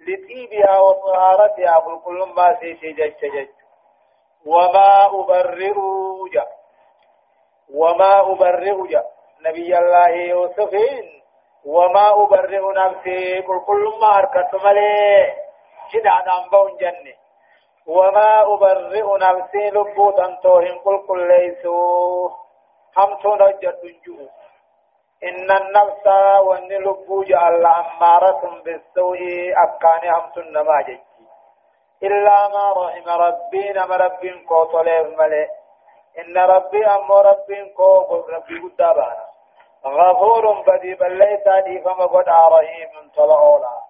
لطيبها 0.00 0.78
وطهارتها 0.78 1.74
قل 1.78 2.00
كل 2.04 2.32
ما 2.36 2.56
سيسي 2.60 2.92
جج 2.92 3.20
جج. 3.22 3.48
وما 4.46 5.06
أبرئ 5.06 5.74
وما 7.74 8.20
أبرئ 8.20 9.02
نبي 9.46 9.78
الله 9.78 10.08
يوسفين 10.08 11.22
وما 11.64 12.22
أبرئ 12.22 12.62
نفسي 12.76 13.40
قل 13.40 13.60
كل 13.66 13.84
ما 14.00 14.18
أركت 14.18 14.54
ملي. 14.54 15.34
جدا 15.94 16.10
نمبون 16.26 16.76
جنة؟ 16.76 17.14
وما 17.86 18.54
أبرئ 18.54 19.06
نفسي 19.18 19.70
لبو 19.70 20.10
تنتوهم 20.10 20.78
قل 20.78 21.06
كل 21.08 21.28
ليسوا 21.28 22.28
هم 22.96 23.14
تنجد 23.22 23.80
جؤوا 24.06 24.28
إن 25.24 25.50
النفس 25.50 26.06
وأن 26.46 26.68
لبو 26.68 27.22
جعل 27.22 27.66
أمارة 27.66 28.62
بالسوء 28.64 29.18
أبكان 29.64 30.14
همسن 30.14 30.52
ما 30.66 30.82
جي 30.86 31.00
إلا 32.02 32.48
ما 32.48 32.72
رحم 32.76 33.08
ربي 33.08 33.72
نما 33.72 33.96
ربي 33.96 34.44
كو 34.48 34.64
طلب 34.64 35.18
ملي. 35.18 35.48
إن 36.18 36.38
ربي 36.38 36.86
أم 36.86 37.12
ربي 37.12 37.64
كو 37.76 38.24
ربي 38.28 38.58
قدابانا 38.58 39.27
غفور 39.86 40.62
بدي 40.62 40.94
بل 40.94 41.18
ليس 41.18 41.64
دي 41.64 41.80
فما 41.80 42.06
قد 42.06 42.28
رحيم 42.28 43.10
طلعولا 43.16 43.80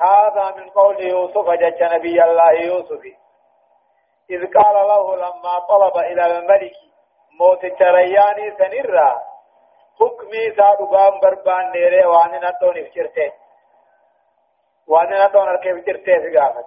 هذا 0.00 0.54
من 0.56 0.70
قول 0.70 1.00
يوسف 1.00 1.50
جج 1.50 1.82
نبي 1.82 2.24
الله 2.24 2.52
يوسف. 2.52 3.02
إذ 4.30 4.52
قال 4.54 4.74
له 4.88 5.16
لما 5.16 5.58
طلب 5.68 5.96
إلى 5.98 6.26
الملك 6.26 6.72
موت 7.40 7.64
الترياني 7.64 8.56
سنرا 8.58 9.22
حكمي 10.00 10.54
سادو 10.56 10.86
قام 10.86 11.20
بربان 11.20 11.70
نيري 11.70 12.04
واني 12.06 12.38
نتون 12.38 12.78
افجرته 12.78 13.32
واني 14.86 15.24
نتون 15.24 15.48
اركي 15.48 15.72
افجرته 15.72 16.18
في 16.18 16.38
قامت 16.38 16.66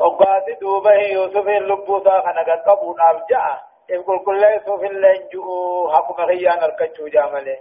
وقاسي 0.00 0.52
دوبه 0.52 0.92
يوسف 0.92 1.48
اللبو 1.48 2.04
سا 2.04 2.20
خنقا 2.20 3.71
قبون 3.90 3.98
افجاء 3.98 4.00
يقول 4.00 4.24
كل 4.24 4.42
يوسف 4.42 4.84
اللنجو 4.84 5.90
حكم 5.92 6.22
غيان 6.22 6.62
اركجو 6.62 7.08
جامله 7.08 7.56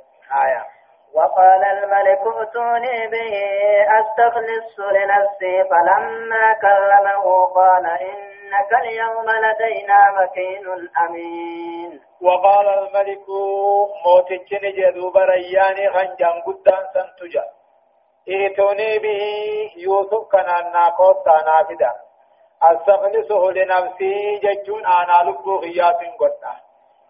آية. 0.46 0.66
وقال 1.14 1.64
الملك 1.64 2.20
ائتوني 2.38 3.08
به 3.08 3.34
استخلص 4.00 4.80
لنفسي 4.80 5.64
فلما 5.70 6.54
كلمه 6.62 7.46
قال 7.46 7.86
إنك 7.86 8.74
اليوم 8.74 9.26
لدينا 9.30 10.12
مكين 10.22 10.90
أمين. 11.06 12.02
وقال 12.22 12.68
الملك 12.68 13.26
موتجن 14.06 14.72
جدوب 14.72 15.18
رياني 15.18 15.90
خنجان 15.90 16.42
قدان 16.42 16.84
سنتجا. 16.94 17.44
ائتوني 18.30 19.00
به 19.00 19.22
يوسف 19.78 20.32
كان 20.32 20.72
ناقوت 20.74 21.28
نافدا 21.28 22.11
استخلصه 22.64 23.51
لنفسي 23.51 24.39
ججون 24.43 24.86
أنا 24.86 25.30
لبو 25.30 25.55
غيات 25.59 25.99
قدنا 26.20 26.55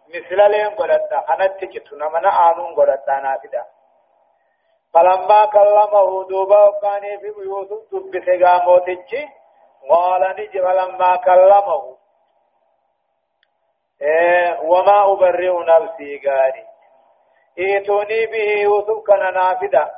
مثل 0.10 0.52
لين 0.52 0.70
قدنا 0.70 1.24
خنت 1.28 1.64
جتنا 1.64 2.10
من 2.10 2.26
آنون 2.26 2.76
قدنا 2.76 3.20
نافدا 3.24 3.66
فلما 4.94 5.46
كلمه 5.46 6.28
دوبا 6.30 6.72
كان 6.82 7.02
في 7.20 7.28
يوسف 7.46 7.90
تبث 7.92 8.28
موتجي 8.68 9.30
قال 9.90 10.36
نجي 10.40 10.62
فلما 10.62 11.16
كلمه 11.16 11.98
إيه 14.02 14.60
وما 14.60 15.12
أبرئ 15.14 15.52
نفسي 15.64 16.18
قالي 16.28 16.66
ائتوني 17.60 18.26
به 18.26 18.62
يوسف 18.62 19.04
كان 19.08 19.34
نافدا 19.34 19.92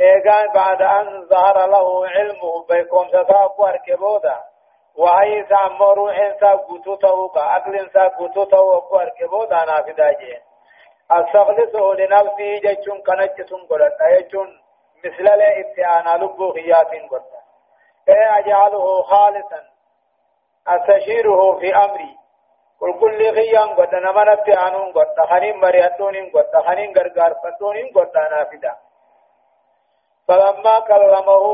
إيقان 0.00 0.52
بعد 0.52 0.82
أن 0.82 1.26
ظهر 1.28 1.66
له 1.66 2.06
علمه 2.08 2.64
بيكم 2.68 3.08
تتاق 3.08 3.60
واركبودا 3.60 4.53
وهي 4.96 5.46
سامو 5.48 5.92
روح 5.92 6.18
انسا 6.18 6.52
قطوته 6.52 7.28
كأقل 7.28 7.76
انسا 7.76 8.08
قطوته 8.08 8.60
واركبودا 8.92 9.64
نافدا 9.64 10.12
جين 10.12 10.40
استخلصه 11.10 11.94
لنفسي 11.94 12.58
جيشون 12.58 13.02
كنجتون 13.02 13.60
قلت 13.70 13.98
يجون 14.18 14.48
مثل 15.04 15.28
الاتعانا 15.34 16.24
لبو 16.24 16.52
خيات 16.52 16.90
قلت 17.10 17.24
إيه 18.08 18.38
أجعله 18.38 19.02
خالصا. 19.02 19.60
أستشيره 20.68 21.58
في 21.58 21.76
أمري 21.76 22.16
قل 22.80 23.00
كل 23.00 23.30
غيان 23.30 23.68
قد 23.68 23.94
نمنت 23.94 24.58
عنون 24.58 24.92
قد 24.92 25.26
خنين 25.30 25.56
مريتون 25.60 26.30
قد 26.30 26.62
خنين 26.66 26.92
غرغار 26.98 27.34
فتون 27.34 27.76
قد 27.94 28.16
نافدا 28.16 28.76
فلما 30.28 30.80
كلمه 30.80 31.44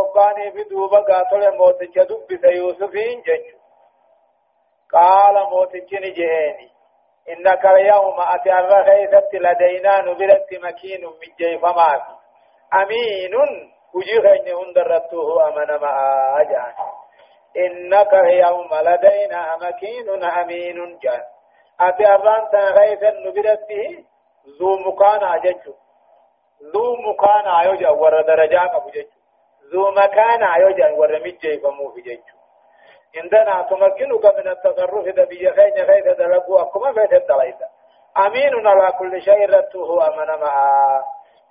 أباني 0.00 0.50
بدوبا 0.50 0.98
قاتل 0.98 1.56
موتك 1.56 1.98
دبس 1.98 2.44
يوسفين 2.44 3.22
جج 3.26 3.46
قال 4.92 5.50
موتك 5.50 5.94
نجيني 5.94 6.70
إنك 7.28 7.66
اليوم 7.66 8.20
أتي 8.20 8.52
الرخيثة 8.52 9.30
لدينا 9.34 10.00
نبرت 10.00 10.48
مكين 10.52 11.04
من 11.04 11.30
جيف 11.38 11.64
ماك 11.64 12.02
أمين 12.74 13.34
وجيخين 13.94 14.56
هندرته 14.56 15.48
أمن 15.48 15.80
ما 15.80 15.92
أجان. 16.40 16.74
إنك 17.56 18.14
اليوم 18.14 18.68
لدينا 18.74 19.56
مكين 19.56 20.24
أمين 20.24 20.98
جان. 20.98 21.22
أتي 21.80 22.04
الرانتا 22.14 22.58
غيثا 22.58 23.10
نبرت 23.10 23.68
ذو 24.60 24.78
مكان 24.78 25.24
أججو. 25.24 25.74
ذو 26.62 26.96
مكان 26.96 27.46
أيوجا 27.46 27.90
ور 27.90 28.22
درجات 28.22 28.70
أبو 28.70 28.90
ذو 29.72 29.90
مكان 29.90 30.42
أيوجا 30.42 30.90
ور 30.90 31.20
مجي 31.20 31.58
فمو 31.58 31.90
في 31.90 32.00
جيجو. 32.00 32.36
عندنا 33.16 33.62
تمكنك 33.62 34.24
من 34.24 34.48
التصرف 34.48 35.06
إذا 35.06 35.24
بيخين 35.24 35.86
خيث 35.86 36.16
دلقوا 36.18 36.62
أكما 36.62 36.92
فيت 36.92 37.12
الدليسة 37.12 37.66
أمين 38.16 38.66
على 38.66 38.92
كل 38.92 39.22
شيء 39.22 39.50
رته 39.50 40.08
أمن 40.08 40.40
معا 40.40 41.02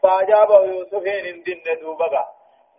فأجابه 0.03 0.59
يوسف 0.59 1.03
إن 1.07 1.43
دين 1.43 1.79
دوبغا 1.81 2.25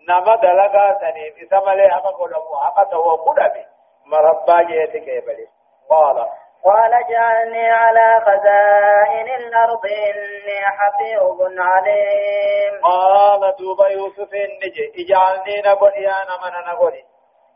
نما 0.09 0.37
دلقا 0.37 0.99
سنين 1.01 1.33
إسم 1.43 1.71
لي 1.71 1.89
حقا 1.89 2.11
قلمو 2.11 2.57
حقا 2.57 2.85
تو 2.85 3.15
قدمي 3.15 3.65
مربا 4.07 4.63
جيتك 4.63 5.09
إبلي 5.09 5.47
قال 5.91 6.27
قال 6.65 6.95
اجعلني 6.95 7.71
على 7.71 8.21
خزائن 8.27 9.29
الأرض 9.41 9.87
إني 9.87 10.61
حفيظ 10.79 11.41
عليم. 11.59 12.81
قال 12.83 13.57
دوبا 13.59 13.89
يوسف 13.89 14.35
النجي 14.35 14.93
اجعلني 14.99 15.63
نقول 15.67 15.93
يا 15.93 16.15
نمنا 16.31 16.73
نقول. 16.73 16.93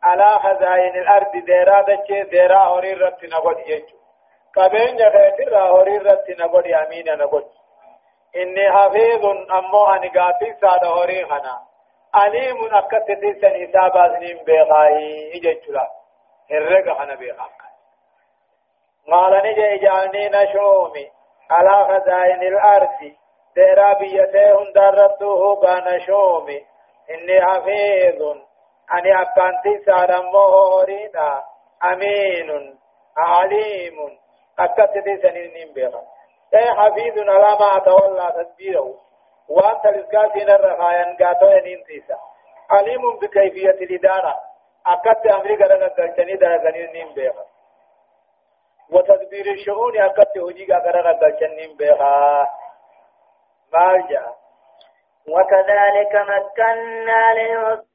على 0.03 0.25
خزائن 0.25 0.95
الأرض 1.03 1.33
ديرا 1.33 1.83
دچه 1.83 2.31
ديرا 2.31 2.59
هوري 2.59 2.93
رت 2.95 3.25
نقول 3.25 3.59
يجو 3.67 3.99
قبين 4.57 4.97
جغيت 4.97 5.49
را 5.49 5.61
هوري 5.61 5.99
رت 5.99 6.31
نقول 6.41 6.67
يمين 6.67 7.19
نقول. 7.19 7.45
إني 8.37 8.73
حفيظ 8.73 9.25
أمو 9.59 9.87
أني 9.87 10.09
قاتل 10.09 10.55
سادة 10.61 10.89
هوري 10.89 11.25
خنا. 11.25 11.59
عليم 12.15 12.75
أكتتي 12.75 13.41
سني 13.41 13.73
سابازنين 13.73 14.45
بيغاي 14.45 15.33
إججلا 15.35 15.87
هرق 16.51 16.99
خنا 16.99 17.15
بيغاك. 17.15 17.68
قال 19.13 19.43
نجي 19.45 19.75
اجعلني 19.75 20.29
نشومي. 20.29 21.11
على 21.51 21.85
خزائن 21.85 22.43
الأرض. 22.43 23.13
ديرا 23.55 23.93
بيتهم 23.99 24.73
دربته 24.73 25.61
بنشومي 25.61 26.67
إني 27.11 27.41
حفيظ. 27.47 28.23
أني 28.95 29.23
أكانتي 29.23 29.85
سارا 29.87 30.21
مهورينا 30.21 31.43
أمين. 31.85 32.79
عليم. 33.17 34.19
أكتتي 34.59 35.17
سنين 35.23 35.73
بها 35.75 36.03
أي 36.55 36.75
حفيظ 36.75 37.19
على 37.19 37.59
ما 37.61 37.77
أتولى 37.77 38.33
تدبيره. 38.37 38.95
وأنت 39.49 39.87
لسكاتين 39.87 40.51
الرخايا 40.51 41.17
قاتو 41.21 41.47
ينين 41.47 41.85
تيسا. 41.85 42.19
عليم 42.71 43.17
بكيفية 43.23 43.71
الإدارة. 43.71 44.35
أكت 44.87 45.27
أمريكا 45.27 45.65
لنا 45.65 45.89
بها 47.17 47.48
وتدبير 48.93 49.47
الشؤون 49.53 49.99
أكت 50.01 50.39
هجيك 50.39 50.71
أقرر 50.71 51.13
قلتنين 51.13 51.77
بها 51.77 52.49
مالجا. 53.73 54.27
وكذلك 55.29 56.15
مكنا 56.15 57.35
ليوسف 57.35 57.88